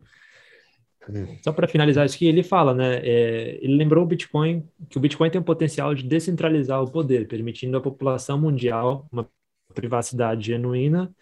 Só 1.42 1.52
para 1.52 1.68
finalizar 1.68 2.06
isso 2.06 2.16
aqui, 2.16 2.26
ele 2.26 2.42
fala, 2.42 2.74
né? 2.74 2.98
É, 3.02 3.58
ele 3.62 3.76
lembrou 3.76 4.04
o 4.04 4.06
Bitcoin 4.06 4.66
que 4.88 4.98
o 4.98 5.00
Bitcoin 5.00 5.30
tem 5.30 5.40
o 5.40 5.44
potencial 5.44 5.94
de 5.94 6.02
descentralizar 6.02 6.82
o 6.82 6.90
poder, 6.90 7.26
permitindo 7.28 7.76
à 7.76 7.80
população 7.80 8.38
mundial 8.38 9.08
uma 9.12 9.28
privacidade 9.74 10.46
genuína, 10.46 11.14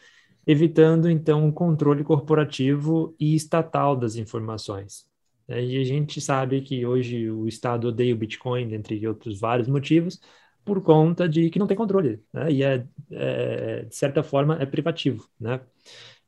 evitando 0.46 1.10
então 1.10 1.48
o 1.48 1.52
controle 1.52 2.02
corporativo 2.02 3.14
e 3.20 3.34
estatal 3.34 3.96
das 3.96 4.16
informações. 4.16 5.06
Né? 5.46 5.64
E 5.64 5.80
a 5.80 5.84
gente 5.84 6.20
sabe 6.20 6.60
que 6.60 6.86
hoje 6.86 7.30
o 7.30 7.46
Estado 7.48 7.88
odeia 7.88 8.14
o 8.14 8.18
Bitcoin, 8.18 8.74
entre 8.74 9.06
outros 9.06 9.40
vários 9.40 9.68
motivos, 9.68 10.20
por 10.64 10.82
conta 10.82 11.26
de 11.26 11.48
que 11.48 11.58
não 11.58 11.66
tem 11.66 11.76
controle, 11.76 12.22
né? 12.30 12.52
E 12.52 12.62
é, 12.62 12.86
é, 13.10 13.84
de 13.84 13.96
certa 13.96 14.22
forma 14.22 14.58
é 14.60 14.66
privativo, 14.66 15.26
né? 15.40 15.60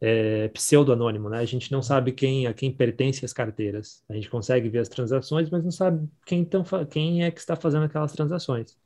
É 0.03 0.49
pseudo-anônimo, 0.49 1.29
né? 1.29 1.39
A 1.41 1.45
gente 1.45 1.71
não 1.71 1.83
sabe 1.83 2.13
quem 2.13 2.47
a 2.47 2.55
quem 2.55 2.73
pertence 2.73 3.25
as 3.25 3.35
carteiras. 3.35 4.03
A 4.09 4.15
gente 4.15 4.31
consegue 4.31 4.69
ver 4.69 4.79
as 4.79 4.89
transações, 4.89 5.51
mas 5.51 5.63
não 5.63 5.71
sabe 5.71 6.09
quem, 6.25 6.45
tão, 6.45 6.65
quem 6.89 7.23
é 7.23 7.31
que 7.31 7.39
está 7.39 7.55
fazendo 7.55 7.85
aquelas 7.85 8.13
transações. 8.13 8.79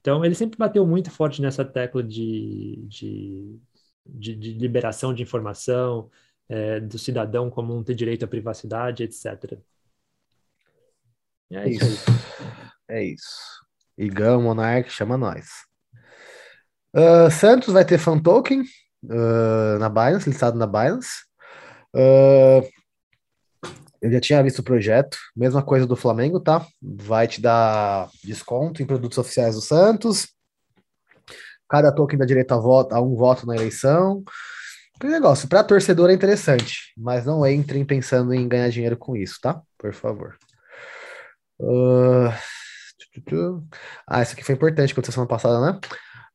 Então, 0.00 0.24
ele 0.24 0.34
sempre 0.34 0.56
bateu 0.58 0.86
muito 0.86 1.10
forte 1.10 1.42
nessa 1.42 1.64
tecla 1.64 2.02
de, 2.02 2.82
de, 2.88 3.58
de, 4.06 4.34
de 4.36 4.52
liberação 4.54 5.12
de 5.12 5.22
informação, 5.22 6.10
é, 6.48 6.80
do 6.80 6.98
cidadão 6.98 7.50
comum 7.50 7.82
ter 7.84 7.94
direito 7.94 8.24
à 8.24 8.28
privacidade, 8.28 9.02
etc. 9.02 9.58
É 11.50 11.68
isso. 11.68 11.84
isso. 11.84 12.06
É 12.88 13.04
isso. 13.04 13.66
Igão, 13.98 14.42
Monark, 14.42 14.90
chama 14.90 15.18
nós. 15.18 15.48
Uh, 16.94 17.30
Santos 17.30 17.74
vai 17.74 17.84
ter 17.84 17.98
fan 17.98 18.18
token 18.18 18.64
uh, 19.04 19.78
na 19.78 19.88
Binance, 19.88 20.28
listado 20.28 20.58
na 20.58 20.66
Binance. 20.66 21.24
Uh, 21.94 22.66
eu 24.00 24.12
já 24.12 24.20
tinha 24.20 24.42
visto 24.42 24.60
o 24.60 24.62
projeto, 24.62 25.18
mesma 25.36 25.62
coisa 25.62 25.86
do 25.86 25.96
Flamengo, 25.96 26.38
tá? 26.38 26.64
Vai 26.80 27.26
te 27.26 27.40
dar 27.40 28.08
desconto 28.22 28.82
em 28.82 28.86
produtos 28.86 29.18
oficiais 29.18 29.54
do 29.56 29.60
Santos. 29.60 30.28
Cada 31.68 31.92
token 31.92 32.18
dá 32.18 32.24
direito 32.24 32.52
a, 32.52 32.58
voto, 32.58 32.94
a 32.94 33.00
um 33.00 33.16
voto 33.16 33.46
na 33.46 33.56
eleição. 33.56 34.22
Que 35.00 35.06
negócio, 35.06 35.48
para 35.48 35.64
torcedor 35.64 36.10
é 36.10 36.12
interessante, 36.12 36.92
mas 36.96 37.26
não 37.26 37.46
entrem 37.46 37.84
pensando 37.84 38.32
em 38.32 38.48
ganhar 38.48 38.68
dinheiro 38.68 38.96
com 38.96 39.16
isso, 39.16 39.38
tá? 39.40 39.60
Por 39.76 39.92
favor. 39.92 40.36
Uh... 41.60 42.32
Ah, 44.06 44.22
isso 44.22 44.32
aqui 44.32 44.44
foi 44.44 44.54
importante, 44.54 44.92
aconteceu 44.92 45.12
semana 45.12 45.28
passada, 45.28 45.60
né? 45.60 45.80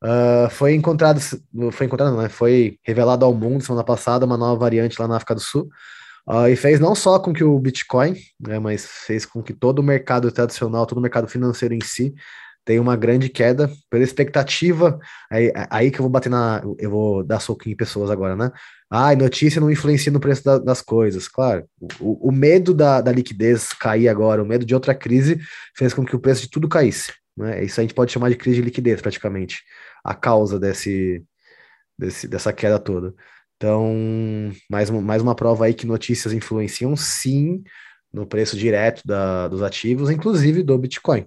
Uh, 0.04 0.50
foi 0.50 0.74
encontrado, 0.74 1.18
foi 1.72 1.86
encontrado, 1.86 2.14
né? 2.16 2.28
Foi 2.28 2.78
revelado 2.82 3.24
ao 3.24 3.32
mundo 3.32 3.64
semana 3.64 3.82
passada 3.82 4.26
uma 4.26 4.36
nova 4.36 4.60
variante 4.60 5.00
lá 5.00 5.08
na 5.08 5.16
África 5.16 5.34
do 5.34 5.40
Sul. 5.40 5.68
Uh, 6.28 6.48
e 6.48 6.56
fez 6.56 6.78
não 6.78 6.94
só 6.94 7.18
com 7.18 7.32
que 7.32 7.42
o 7.44 7.58
Bitcoin, 7.58 8.14
né, 8.40 8.58
mas 8.58 8.86
fez 8.86 9.26
com 9.26 9.42
que 9.42 9.52
todo 9.52 9.80
o 9.80 9.82
mercado 9.82 10.30
tradicional, 10.32 10.86
todo 10.86 10.98
o 10.98 11.02
mercado 11.02 11.28
financeiro 11.28 11.74
em 11.74 11.82
si, 11.82 12.14
tem 12.64 12.78
uma 12.78 12.96
grande 12.96 13.28
queda 13.28 13.70
pela 13.90 14.02
expectativa. 14.02 14.98
Aí, 15.30 15.52
aí 15.70 15.90
que 15.90 15.98
eu 15.98 16.02
vou 16.02 16.10
bater 16.10 16.30
na. 16.30 16.62
Eu 16.78 16.90
vou 16.90 17.22
dar 17.22 17.40
soquinho 17.40 17.74
em 17.74 17.76
pessoas 17.76 18.10
agora, 18.10 18.34
né? 18.36 18.50
Ah, 18.90 19.14
notícia 19.14 19.60
não 19.60 19.70
influencia 19.70 20.12
no 20.12 20.20
preço 20.20 20.44
da, 20.44 20.58
das 20.58 20.80
coisas. 20.80 21.28
Claro, 21.28 21.66
o, 22.00 22.28
o 22.28 22.32
medo 22.32 22.72
da, 22.72 23.00
da, 23.00 23.12
liquidez 23.12 23.72
cair 23.72 24.08
agora, 24.08 24.42
o 24.42 24.46
medo 24.46 24.64
de 24.64 24.74
outra 24.74 24.94
crise, 24.94 25.38
fez 25.76 25.92
com 25.92 26.04
que 26.04 26.16
o 26.16 26.20
preço 26.20 26.42
de 26.42 26.50
tudo 26.50 26.68
caísse. 26.68 27.12
Né? 27.36 27.64
Isso 27.64 27.80
a 27.80 27.82
gente 27.82 27.94
pode 27.94 28.12
chamar 28.12 28.30
de 28.30 28.36
crise 28.36 28.56
de 28.56 28.62
liquidez, 28.62 29.00
praticamente. 29.02 29.62
A 30.04 30.14
causa 30.14 30.60
desse, 30.60 31.24
desse, 31.98 32.28
dessa 32.28 32.52
queda 32.52 32.78
toda. 32.78 33.14
Então, 33.56 33.94
mais, 34.70 34.90
mais 34.90 35.22
uma 35.22 35.34
prova 35.34 35.64
aí 35.64 35.74
que 35.74 35.86
notícias 35.86 36.32
influenciam 36.34 36.94
sim 36.96 37.64
no 38.12 38.26
preço 38.26 38.56
direto 38.56 39.02
da, 39.04 39.48
dos 39.48 39.62
ativos, 39.62 40.10
inclusive 40.10 40.62
do 40.62 40.76
Bitcoin 40.78 41.26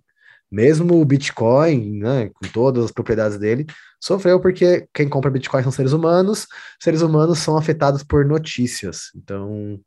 mesmo 0.51 0.99
o 0.99 1.05
Bitcoin, 1.05 1.99
né, 1.99 2.30
com 2.30 2.47
todas 2.51 2.86
as 2.86 2.91
propriedades 2.91 3.38
dele, 3.38 3.65
sofreu 3.99 4.39
porque 4.39 4.88
quem 4.93 5.09
compra 5.09 5.30
Bitcoin 5.30 5.63
são 5.63 5.71
seres 5.71 5.91
humanos, 5.91 6.47
seres 6.82 7.01
humanos 7.01 7.39
são 7.39 7.57
afetados 7.57 8.03
por 8.03 8.25
notícias. 8.25 9.11
Então, 9.15 9.80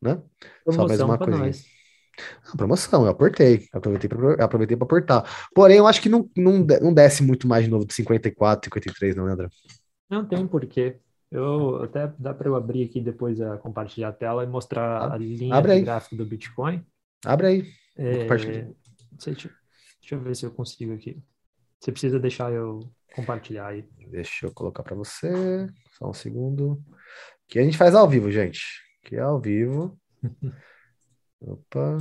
né? 0.00 0.18
Promoção 0.64 0.82
Só 0.82 0.88
mais 0.88 1.00
uma 1.00 1.18
coisinha. 1.18 1.75
A 2.52 2.56
promoção, 2.56 3.04
eu 3.04 3.10
aportei, 3.10 3.66
aproveitei 3.72 4.08
para 4.08 4.44
aproveitei 4.44 4.76
aportar. 4.80 5.48
Porém, 5.54 5.76
eu 5.78 5.86
acho 5.86 6.00
que 6.00 6.08
não, 6.08 6.28
não, 6.36 6.58
não 6.58 6.94
desce 6.94 7.22
muito 7.22 7.46
mais 7.46 7.64
de 7.64 7.70
novo 7.70 7.86
de 7.86 7.94
54, 7.94 8.70
53, 8.72 9.16
não, 9.16 9.26
André? 9.26 9.48
Não 10.08 10.24
tem 10.24 10.46
porquê. 10.46 10.96
Eu 11.30 11.82
até 11.82 12.12
dá 12.18 12.32
para 12.32 12.48
eu 12.48 12.54
abrir 12.54 12.84
aqui 12.84 13.00
depois 13.00 13.40
a 13.40 13.58
compartilhar 13.58 14.08
a 14.08 14.12
tela 14.12 14.44
e 14.44 14.46
mostrar 14.46 15.02
ah, 15.02 15.14
a 15.14 15.16
linha 15.16 15.60
de 15.60 15.80
gráfico 15.82 16.16
do 16.16 16.24
Bitcoin. 16.24 16.84
Abre 17.24 17.46
aí. 17.46 17.68
É, 17.96 18.26
sei, 19.18 19.34
Deixa 19.34 20.14
eu 20.14 20.20
ver 20.20 20.36
se 20.36 20.46
eu 20.46 20.52
consigo 20.52 20.94
aqui. 20.94 21.20
Você 21.80 21.90
precisa 21.90 22.20
deixar 22.20 22.52
eu 22.52 22.88
compartilhar 23.14 23.66
aí. 23.66 23.84
Deixa 24.08 24.46
eu 24.46 24.52
colocar 24.52 24.82
para 24.82 24.94
você. 24.94 25.66
Só 25.98 26.08
um 26.08 26.14
segundo. 26.14 26.80
Que 27.48 27.58
a 27.58 27.64
gente 27.64 27.76
faz 27.76 27.94
ao 27.94 28.08
vivo, 28.08 28.30
gente. 28.30 28.60
Que 29.02 29.16
é 29.16 29.20
ao 29.20 29.40
vivo. 29.40 29.98
Opa. 31.40 31.98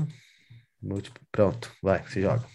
Múltiplo. 0.81 1.25
Pronto, 1.31 1.71
vai, 1.81 2.07
se 2.07 2.21
joga. 2.21 2.45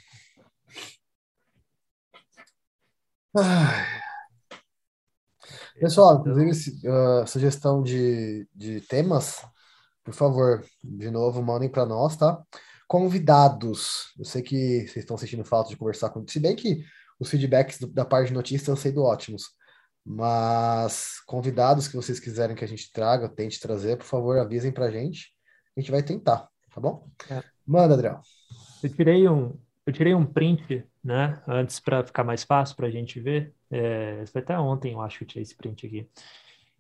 Pessoal, 5.79 6.21
inclusive, 6.21 6.89
uh, 6.89 7.27
sugestão 7.27 7.83
de, 7.83 8.47
de 8.55 8.81
temas, 8.83 9.45
por 10.05 10.15
favor, 10.15 10.65
de 10.83 11.11
novo, 11.11 11.43
mandem 11.43 11.71
para 11.71 11.87
nós, 11.87 12.17
tá? 12.17 12.43
convidados. 12.91 14.13
Eu 14.19 14.25
sei 14.25 14.43
que 14.43 14.81
vocês 14.81 14.97
estão 14.97 15.17
sentindo 15.17 15.45
falta 15.45 15.71
de 15.71 15.77
conversar 15.77 16.11
com. 16.11 16.27
Se 16.27 16.41
bem 16.41 16.57
que 16.57 16.85
os 17.21 17.31
feedbacks 17.31 17.79
do, 17.79 17.87
da 17.87 18.05
parte 18.05 18.29
de 18.29 18.35
notícias 18.35 18.63
estão 18.63 18.75
sendo 18.75 19.05
ótimos. 19.05 19.45
Mas 20.05 21.21
convidados 21.25 21.87
que 21.87 21.95
vocês 21.95 22.19
quiserem 22.19 22.57
que 22.57 22.65
a 22.65 22.69
gente 22.69 22.91
traga, 22.93 23.29
tente 23.29 23.61
trazer, 23.61 23.97
por 23.97 24.07
favor, 24.07 24.39
avisem 24.39 24.73
pra 24.73 24.91
gente. 24.91 25.33
A 25.77 25.81
gente 25.81 25.93
vai 25.93 26.03
tentar, 26.03 26.49
tá 26.73 26.81
bom? 26.81 27.09
É. 27.31 27.43
Manda, 27.67 27.95
Adriel. 27.95 28.21
Eu 28.83 28.95
tirei 28.95 29.29
um, 29.29 29.59
eu 29.87 29.93
tirei 29.93 30.15
um 30.15 30.25
print, 30.25 30.85
né? 31.03 31.43
Antes 31.47 31.81
para 31.81 32.05
ficar 32.05 32.25
mais 32.25 32.45
fácil 32.45 32.77
para 32.77 32.87
a 32.87 32.91
gente 32.91 33.21
ver. 33.21 33.55
É, 33.71 34.25
foi 34.27 34.41
até 34.41 34.59
ontem, 34.59 34.93
eu 34.93 35.01
acho 35.01 35.19
que 35.19 35.25
eu 35.25 35.29
tirei 35.29 35.43
esse 35.43 35.57
print 35.57 35.87
aqui. 35.87 36.09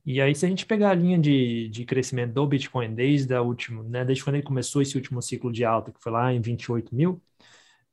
E 0.04 0.20
aí, 0.20 0.34
se 0.34 0.46
a 0.46 0.48
gente 0.48 0.66
pegar 0.66 0.90
a 0.90 0.94
linha 0.94 1.18
de, 1.18 1.68
de 1.68 1.84
crescimento 1.84 2.32
do 2.32 2.46
Bitcoin 2.46 2.94
desde 2.94 3.34
a 3.34 3.42
última, 3.42 3.82
né, 3.82 4.04
desde 4.04 4.24
quando 4.24 4.36
ele 4.36 4.44
começou 4.44 4.80
esse 4.82 4.96
último 4.96 5.20
ciclo 5.20 5.52
de 5.52 5.64
alta, 5.64 5.92
que 5.92 6.00
foi 6.02 6.12
lá 6.12 6.32
em 6.32 6.40
28 6.40 6.94
mil, 6.94 7.22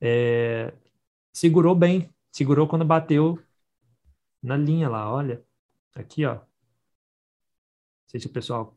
é, 0.02 0.74
segurou 1.34 1.76
bem, 1.76 2.10
segurou 2.32 2.68
quando 2.68 2.86
bateu 2.86 3.40
na 4.42 4.58
linha 4.58 4.90
lá, 4.90 5.12
olha, 5.14 5.44
aqui, 5.96 6.26
ó. 6.26 6.36
Não 6.36 6.42
sei 8.08 8.20
se 8.20 8.28
o 8.28 8.30
pessoal 8.32 8.77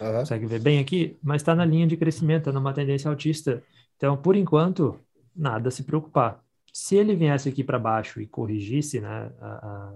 uhum. 0.00 0.12
consegue 0.20 0.46
ver 0.46 0.60
bem 0.60 0.78
aqui, 0.78 1.18
mas 1.22 1.42
está 1.42 1.54
na 1.54 1.64
linha 1.64 1.86
de 1.86 1.96
crescimento, 1.96 2.48
está 2.48 2.52
numa 2.52 2.72
tendência 2.72 3.10
altista. 3.10 3.62
Então, 3.96 4.16
por 4.16 4.36
enquanto, 4.36 4.98
nada 5.34 5.68
a 5.68 5.72
se 5.72 5.84
preocupar. 5.84 6.42
Se 6.72 6.96
ele 6.96 7.14
viesse 7.14 7.48
aqui 7.48 7.62
para 7.62 7.78
baixo 7.78 8.20
e 8.20 8.26
corrigisse, 8.26 9.00
né, 9.00 9.30
a, 9.40 9.46
a, 9.46 9.94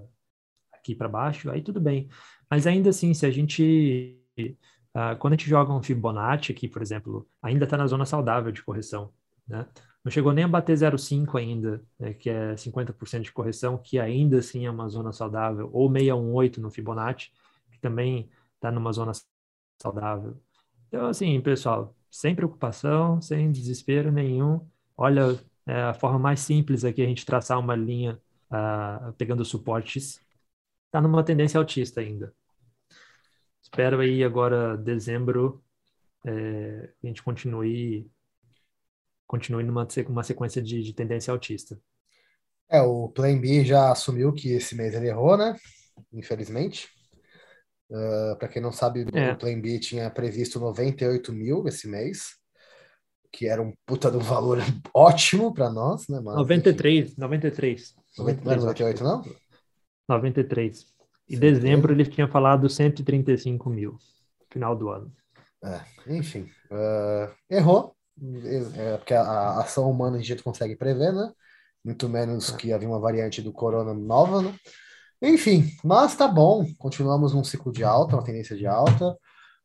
aqui 0.75 0.95
para 0.95 1.09
baixo, 1.09 1.51
aí 1.51 1.63
tudo 1.63 1.81
bem. 1.81 2.09
Mas 2.51 2.67
ainda 2.67 2.91
assim, 2.91 3.13
se 3.15 3.27
a 3.27 3.31
gente. 3.31 4.21
Uh, 4.39 5.17
quando 5.19 5.35
a 5.35 5.37
gente 5.37 5.49
joga 5.49 5.73
um 5.73 5.83
Fibonacci 5.83 6.53
aqui, 6.53 6.69
por 6.69 6.81
exemplo, 6.81 7.29
ainda 7.43 7.65
está 7.65 7.77
na 7.77 7.87
zona 7.87 8.07
saudável 8.07 8.51
de 8.51 8.63
correção, 8.63 9.13
né? 9.47 9.67
Não 10.07 10.11
chegou 10.13 10.33
nem 10.33 10.45
a 10.45 10.49
bater 10.49 10.77
0,5 10.77 11.37
ainda, 11.37 11.83
né, 11.99 12.15
que 12.15 12.31
é 12.31 12.55
50% 12.55 13.23
de 13.23 13.33
correção, 13.33 13.77
que 13.77 13.99
ainda 13.99 14.39
assim 14.39 14.65
é 14.65 14.71
uma 14.71 14.89
zona 14.89 15.11
saudável, 15.11 15.69
ou 15.73 15.91
618 15.91 16.61
no 16.61 16.71
Fibonacci, 16.71 17.33
que 17.73 17.81
também 17.81 18.31
está 18.55 18.71
numa 18.71 18.93
zona 18.93 19.11
saudável. 19.81 20.41
Então, 20.89 21.07
assim, 21.07 21.41
pessoal, 21.41 21.95
sem 22.11 22.35
preocupação, 22.35 23.20
sem 23.20 23.51
desespero 23.51 24.11
nenhum. 24.12 24.66
Olha, 24.97 25.39
é 25.66 25.83
a 25.83 25.95
forma 25.95 26.18
mais 26.18 26.41
simples 26.41 26.85
aqui 26.85 27.03
a 27.03 27.07
gente 27.07 27.27
traçar 27.27 27.59
uma 27.59 27.74
linha 27.74 28.20
uh, 28.51 29.12
pegando 29.14 29.45
suportes. 29.45 30.20
Está 30.87 31.01
numa 31.01 31.24
tendência 31.24 31.59
altista 31.59 32.01
ainda. 32.01 32.35
Espero 33.62 34.01
aí 34.01 34.22
agora, 34.22 34.77
dezembro, 34.77 35.62
é, 36.24 36.93
a 37.03 37.07
gente 37.07 37.22
continue 37.22 38.11
continue 39.27 39.64
numa 39.64 39.87
uma 40.09 40.22
sequência 40.22 40.62
de, 40.62 40.83
de 40.83 40.93
tendência 40.93 41.33
altista. 41.33 41.77
É, 42.68 42.81
o 42.81 43.09
Plan 43.09 43.41
B 43.41 43.64
já 43.64 43.91
assumiu 43.91 44.33
que 44.33 44.51
esse 44.53 44.74
mês 44.74 44.95
ele 44.95 45.09
errou, 45.09 45.37
né? 45.37 45.57
Infelizmente. 46.12 46.89
Uh, 47.91 48.32
ah, 48.32 48.37
Para 48.37 48.49
quem 48.49 48.61
não 48.61 48.72
sabe, 48.72 49.07
é. 49.12 49.32
o 49.32 49.37
Plan 49.37 49.61
B 49.61 49.78
tinha 49.78 50.11
previsto 50.11 50.59
98 50.59 51.32
mil 51.32 51.66
esse 51.68 51.89
mês, 51.89 52.37
que 53.32 53.47
era 53.47 53.62
um 53.62 53.72
puta 53.84 54.11
de 54.11 54.16
um 54.16 54.20
valor 54.24 54.59
ótimo 54.93 55.53
para 55.53 55.70
nós, 55.70 56.09
né? 56.09 56.20
Mas, 56.20 56.37
93, 56.37 57.11
enfim. 57.11 57.20
93. 57.20 57.95
90, 58.18 58.45
não 58.45 58.53
era 58.53 58.61
98, 58.61 59.05
não? 59.05 59.24
93. 60.09 60.87
Em 61.28 61.39
dezembro 61.39 61.93
ele 61.93 62.07
tinha 62.07 62.28
falado 62.28 62.68
135 62.68 63.68
mil, 63.68 63.99
final 64.51 64.76
do 64.76 64.89
ano. 64.91 65.12
É, 65.64 65.80
enfim, 66.14 66.49
uh, 66.70 67.32
errou, 67.51 67.97
é, 68.76 68.97
porque 68.97 69.14
a, 69.14 69.22
a, 69.22 69.61
ação 69.61 69.91
humana 69.91 70.18
a 70.18 70.22
gente 70.22 70.43
consegue 70.43 70.76
prever, 70.76 71.12
né? 71.12 71.32
Muito 71.84 72.09
menos 72.09 72.51
que 72.51 72.72
havia 72.72 72.89
uma 72.89 73.01
variante 73.01 73.43
do 73.43 73.53
corona 73.53 73.93
nova, 73.93 74.43
né? 74.43 74.55
Enfim, 75.23 75.71
mas 75.83 76.14
tá 76.14 76.29
bom, 76.29 76.67
continuamos 76.79 77.33
num 77.33 77.45
ciclo 77.45 77.73
de 77.73 77.83
alta, 77.83 78.17
uma 78.17 78.25
tendência 78.25 78.57
de 78.57 78.67
alta. 78.67 79.17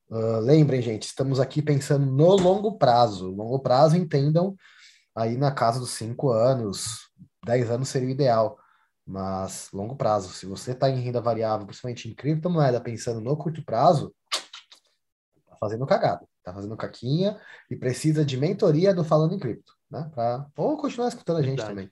Uh, 0.09 0.39
lembrem, 0.39 0.81
gente, 0.81 1.03
estamos 1.03 1.39
aqui 1.39 1.61
pensando 1.61 2.05
no 2.05 2.35
longo 2.35 2.77
prazo. 2.77 3.29
Longo 3.29 3.59
prazo, 3.59 3.97
entendam, 3.97 4.55
aí 5.15 5.37
na 5.37 5.51
casa 5.51 5.79
dos 5.79 5.91
5 5.91 6.31
anos, 6.31 7.09
10 7.45 7.69
anos 7.69 7.89
seria 7.89 8.07
o 8.07 8.11
ideal. 8.11 8.57
Mas 9.05 9.69
longo 9.73 9.95
prazo, 9.95 10.29
se 10.29 10.45
você 10.45 10.71
está 10.71 10.89
em 10.89 10.99
renda 11.01 11.21
variável, 11.21 11.65
principalmente 11.65 12.09
em 12.09 12.13
criptomoeda, 12.15 12.79
pensando 12.79 13.19
no 13.19 13.35
curto 13.35 13.63
prazo, 13.65 14.13
tá 15.47 15.57
fazendo 15.59 15.85
cagada 15.85 16.25
tá 16.43 16.53
fazendo 16.53 16.75
caquinha 16.75 17.39
e 17.69 17.75
precisa 17.75 18.25
de 18.25 18.37
mentoria 18.37 18.93
do 18.93 19.03
Falando 19.03 19.33
em 19.33 19.39
Cripto, 19.39 19.73
né? 19.89 20.09
Pra, 20.13 20.45
ou 20.57 20.77
continuar 20.77 21.07
escutando 21.07 21.37
a 21.37 21.41
gente 21.41 21.57
Verdade. 21.57 21.69
também. 21.69 21.91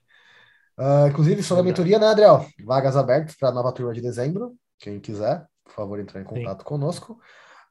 Uh, 0.79 1.09
inclusive, 1.09 1.43
sobre 1.43 1.59
a 1.59 1.63
mentoria, 1.65 1.99
né, 1.99 2.07
Adriel? 2.07 2.45
Vagas 2.63 2.95
abertas 2.95 3.35
para 3.35 3.49
a 3.49 3.51
nova 3.51 3.69
turma 3.73 3.93
de 3.93 3.99
dezembro. 3.99 4.55
Quem 4.79 4.97
quiser, 4.97 5.45
por 5.65 5.73
favor, 5.73 5.99
entrar 5.99 6.21
em 6.21 6.23
contato 6.23 6.59
Sim. 6.59 6.65
conosco. 6.65 7.19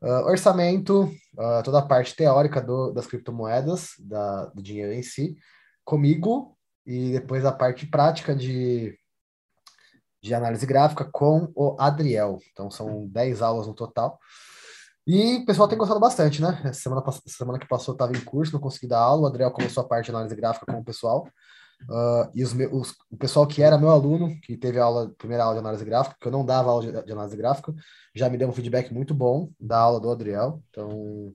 Uh, 0.02 0.26
orçamento, 0.26 1.04
uh, 1.38 1.62
toda 1.64 1.78
a 1.78 1.86
parte 1.86 2.14
teórica 2.14 2.60
do, 2.60 2.92
das 2.92 3.06
criptomoedas, 3.06 3.92
da, 3.98 4.44
do 4.46 4.62
dinheiro 4.62 4.92
em 4.92 5.02
si, 5.02 5.36
comigo, 5.86 6.54
e 6.84 7.12
depois 7.12 7.46
a 7.46 7.50
parte 7.50 7.86
prática 7.86 8.36
de, 8.36 8.94
de 10.22 10.34
análise 10.34 10.66
gráfica 10.66 11.08
com 11.10 11.50
o 11.54 11.76
Adriel. 11.80 12.38
Então, 12.52 12.70
são 12.70 13.06
10 13.08 13.40
aulas 13.40 13.66
no 13.66 13.74
total. 13.74 14.18
E 15.06 15.38
o 15.38 15.46
pessoal 15.46 15.66
tem 15.66 15.78
gostado 15.78 15.98
bastante, 15.98 16.42
né? 16.42 16.74
Semana, 16.74 17.02
semana 17.26 17.58
que 17.58 17.66
passou 17.66 17.94
estava 17.94 18.12
em 18.12 18.20
curso, 18.20 18.52
não 18.52 18.60
consegui 18.60 18.86
dar 18.86 19.00
aula. 19.00 19.22
O 19.22 19.26
Adriel 19.26 19.50
começou 19.50 19.82
a 19.82 19.88
parte 19.88 20.04
de 20.04 20.10
análise 20.10 20.36
gráfica 20.36 20.70
com 20.70 20.78
o 20.78 20.84
pessoal. 20.84 21.26
Uh, 21.82 22.30
e 22.34 22.42
os, 22.42 22.52
os, 22.52 22.94
o 23.10 23.16
pessoal 23.16 23.46
que 23.46 23.62
era 23.62 23.78
meu 23.78 23.90
aluno, 23.90 24.38
que 24.42 24.56
teve 24.56 24.78
a 24.78 24.84
aula, 24.84 25.10
primeira 25.16 25.44
aula 25.44 25.54
de 25.54 25.60
análise 25.60 25.84
gráfica, 25.84 26.16
que 26.20 26.26
eu 26.26 26.32
não 26.32 26.44
dava 26.44 26.70
aula 26.70 26.82
de, 26.82 27.04
de, 27.04 27.12
análise 27.12 27.36
gráfica, 27.36 27.74
já 28.14 28.28
me 28.28 28.36
deu 28.36 28.48
um 28.48 28.52
feedback 28.52 28.92
muito 28.92 29.14
bom 29.14 29.50
da 29.58 29.78
aula 29.78 30.00
do 30.00 30.10
Adriel. 30.10 30.62
Então, 30.70 31.32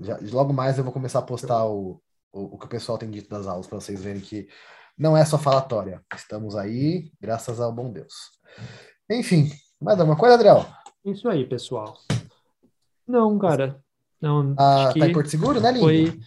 já, 0.00 0.18
logo 0.30 0.52
mais 0.52 0.78
eu 0.78 0.84
vou 0.84 0.92
começar 0.92 1.18
a 1.20 1.22
postar 1.22 1.64
o, 1.66 2.00
o, 2.32 2.54
o 2.54 2.58
que 2.58 2.66
o 2.66 2.68
pessoal 2.68 2.98
tem 2.98 3.10
dito 3.10 3.28
das 3.28 3.46
aulas, 3.46 3.66
para 3.66 3.80
vocês 3.80 4.02
verem 4.02 4.20
que 4.20 4.48
não 4.96 5.16
é 5.16 5.24
só 5.24 5.38
falatória. 5.38 6.02
Estamos 6.14 6.54
aí, 6.54 7.10
graças 7.20 7.60
ao 7.60 7.72
bom 7.72 7.90
Deus. 7.90 8.14
Enfim, 9.10 9.50
mais 9.80 9.98
alguma 9.98 10.16
coisa, 10.16 10.34
Adriel? 10.34 10.66
Isso 11.04 11.28
aí, 11.28 11.44
pessoal. 11.46 11.96
Não, 13.06 13.38
cara. 13.38 13.82
Não, 14.20 14.54
ah, 14.56 14.92
tá 14.96 15.08
em 15.08 15.12
Porto 15.12 15.28
Seguro, 15.28 15.60
né, 15.60 15.72
lindo? 15.72 15.84
Foi... 15.84 16.20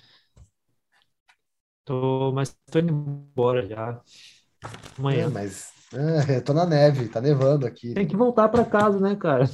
Tô, 1.86 2.32
mas 2.34 2.58
tô 2.72 2.80
indo 2.80 2.92
embora 2.92 3.68
já. 3.68 4.02
Amanhã. 4.98 5.26
É, 5.26 5.30
mas 5.30 5.70
é, 6.28 6.42
tô 6.42 6.52
na 6.52 6.66
neve, 6.66 7.08
tá 7.08 7.22
nevando 7.22 7.68
aqui. 7.68 7.94
Tem 7.94 8.08
que 8.08 8.18
voltar 8.18 8.50
para 8.50 8.66
casa, 8.66 9.00
né, 9.00 9.16
cara? 9.16 9.48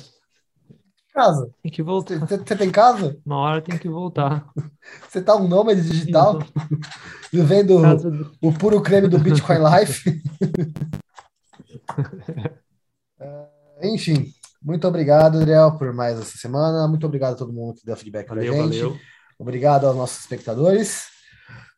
Casa? 1.13 1.51
Tem 1.61 1.69
que 1.69 1.83
voltar. 1.83 2.17
Você 2.19 2.55
tem 2.55 2.71
casa? 2.71 3.19
Uma 3.25 3.37
hora 3.37 3.61
tem 3.61 3.77
que 3.77 3.89
voltar. 3.89 4.47
Você 5.09 5.21
tá 5.21 5.35
um 5.35 5.45
nômade 5.45 5.81
digital? 5.81 6.39
Vivendo 7.33 7.81
do... 7.97 8.31
o 8.41 8.53
puro 8.53 8.81
creme 8.81 9.09
do 9.09 9.19
Bitcoin 9.19 9.57
Life? 9.59 10.23
é, 13.19 13.93
enfim. 13.93 14.33
Muito 14.63 14.87
obrigado, 14.87 15.39
Adriel, 15.39 15.77
por 15.77 15.91
mais 15.91 16.17
essa 16.17 16.37
semana. 16.37 16.87
Muito 16.87 17.05
obrigado 17.05 17.33
a 17.33 17.37
todo 17.37 17.51
mundo 17.51 17.73
que 17.73 17.85
deu 17.85 17.97
feedback 17.97 18.27
para 18.27 18.39
a 18.39 18.45
gente. 18.45 18.55
Valeu. 18.55 18.97
Obrigado 19.37 19.85
aos 19.85 19.97
nossos 19.97 20.21
espectadores. 20.21 21.10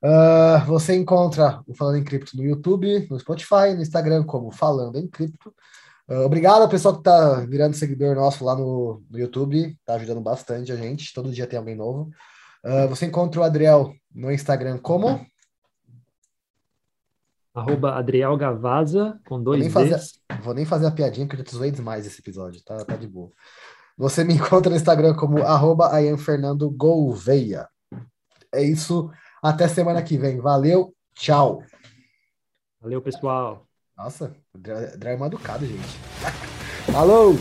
Uh, 0.03 0.65
você 0.65 0.93
encontra 0.95 1.63
o 1.65 1.73
Falando 1.73 1.97
em 1.97 2.03
Cripto 2.03 2.35
no 2.35 2.43
YouTube, 2.43 3.07
no 3.09 3.17
Spotify, 3.17 3.73
no 3.73 3.81
Instagram, 3.81 4.25
como 4.25 4.51
Falando 4.51 4.97
em 4.97 5.07
Cripto. 5.07 5.55
Uh, 6.09 6.25
obrigado 6.25 6.61
ao 6.61 6.67
pessoal 6.67 6.95
que 6.95 6.99
está 6.99 7.39
virando 7.45 7.73
seguidor 7.73 8.13
nosso 8.13 8.43
lá 8.43 8.53
no, 8.53 9.01
no 9.09 9.17
YouTube, 9.17 9.77
está 9.79 9.93
ajudando 9.93 10.19
bastante 10.19 10.73
a 10.73 10.75
gente. 10.75 11.13
Todo 11.13 11.31
dia 11.31 11.47
tem 11.47 11.57
alguém 11.57 11.75
novo. 11.75 12.11
Uh, 12.65 12.85
você 12.89 13.05
encontra 13.05 13.39
o 13.39 13.43
Adriel 13.45 13.93
no 14.13 14.29
Instagram 14.29 14.77
como? 14.77 15.25
Arroba 17.55 17.93
Adriel 17.93 18.35
Gavaza, 18.35 19.17
com 19.25 19.41
dois 19.41 19.71
vou 19.71 19.83
nem, 19.83 19.89
fazer, 19.89 20.11
vou 20.41 20.53
nem 20.53 20.65
fazer 20.65 20.87
a 20.87 20.91
piadinha, 20.91 21.25
porque 21.25 21.41
eu 21.41 21.45
já 21.45 21.49
te 21.49 21.55
zoei 21.55 21.71
demais 21.71 22.05
esse 22.05 22.19
episódio, 22.19 22.61
tá, 22.65 22.75
tá 22.83 22.97
de 22.97 23.07
boa. 23.07 23.31
Você 23.97 24.25
me 24.25 24.33
encontra 24.35 24.69
no 24.69 24.75
Instagram 24.75 25.13
como 25.13 25.41
arroba 25.43 25.91
Gouveia. 26.75 27.69
É 28.53 28.61
isso, 28.61 29.09
até 29.43 29.67
semana 29.67 30.01
que 30.01 30.17
vem. 30.17 30.39
Valeu, 30.39 30.95
tchau. 31.13 31.61
Valeu, 32.81 33.01
pessoal. 33.01 33.67
Nossa, 33.97 34.35
André 34.55 35.13
é 35.13 35.17
mal 35.17 35.27
educado, 35.27 35.65
gente. 35.65 35.97
Falou! 36.91 37.35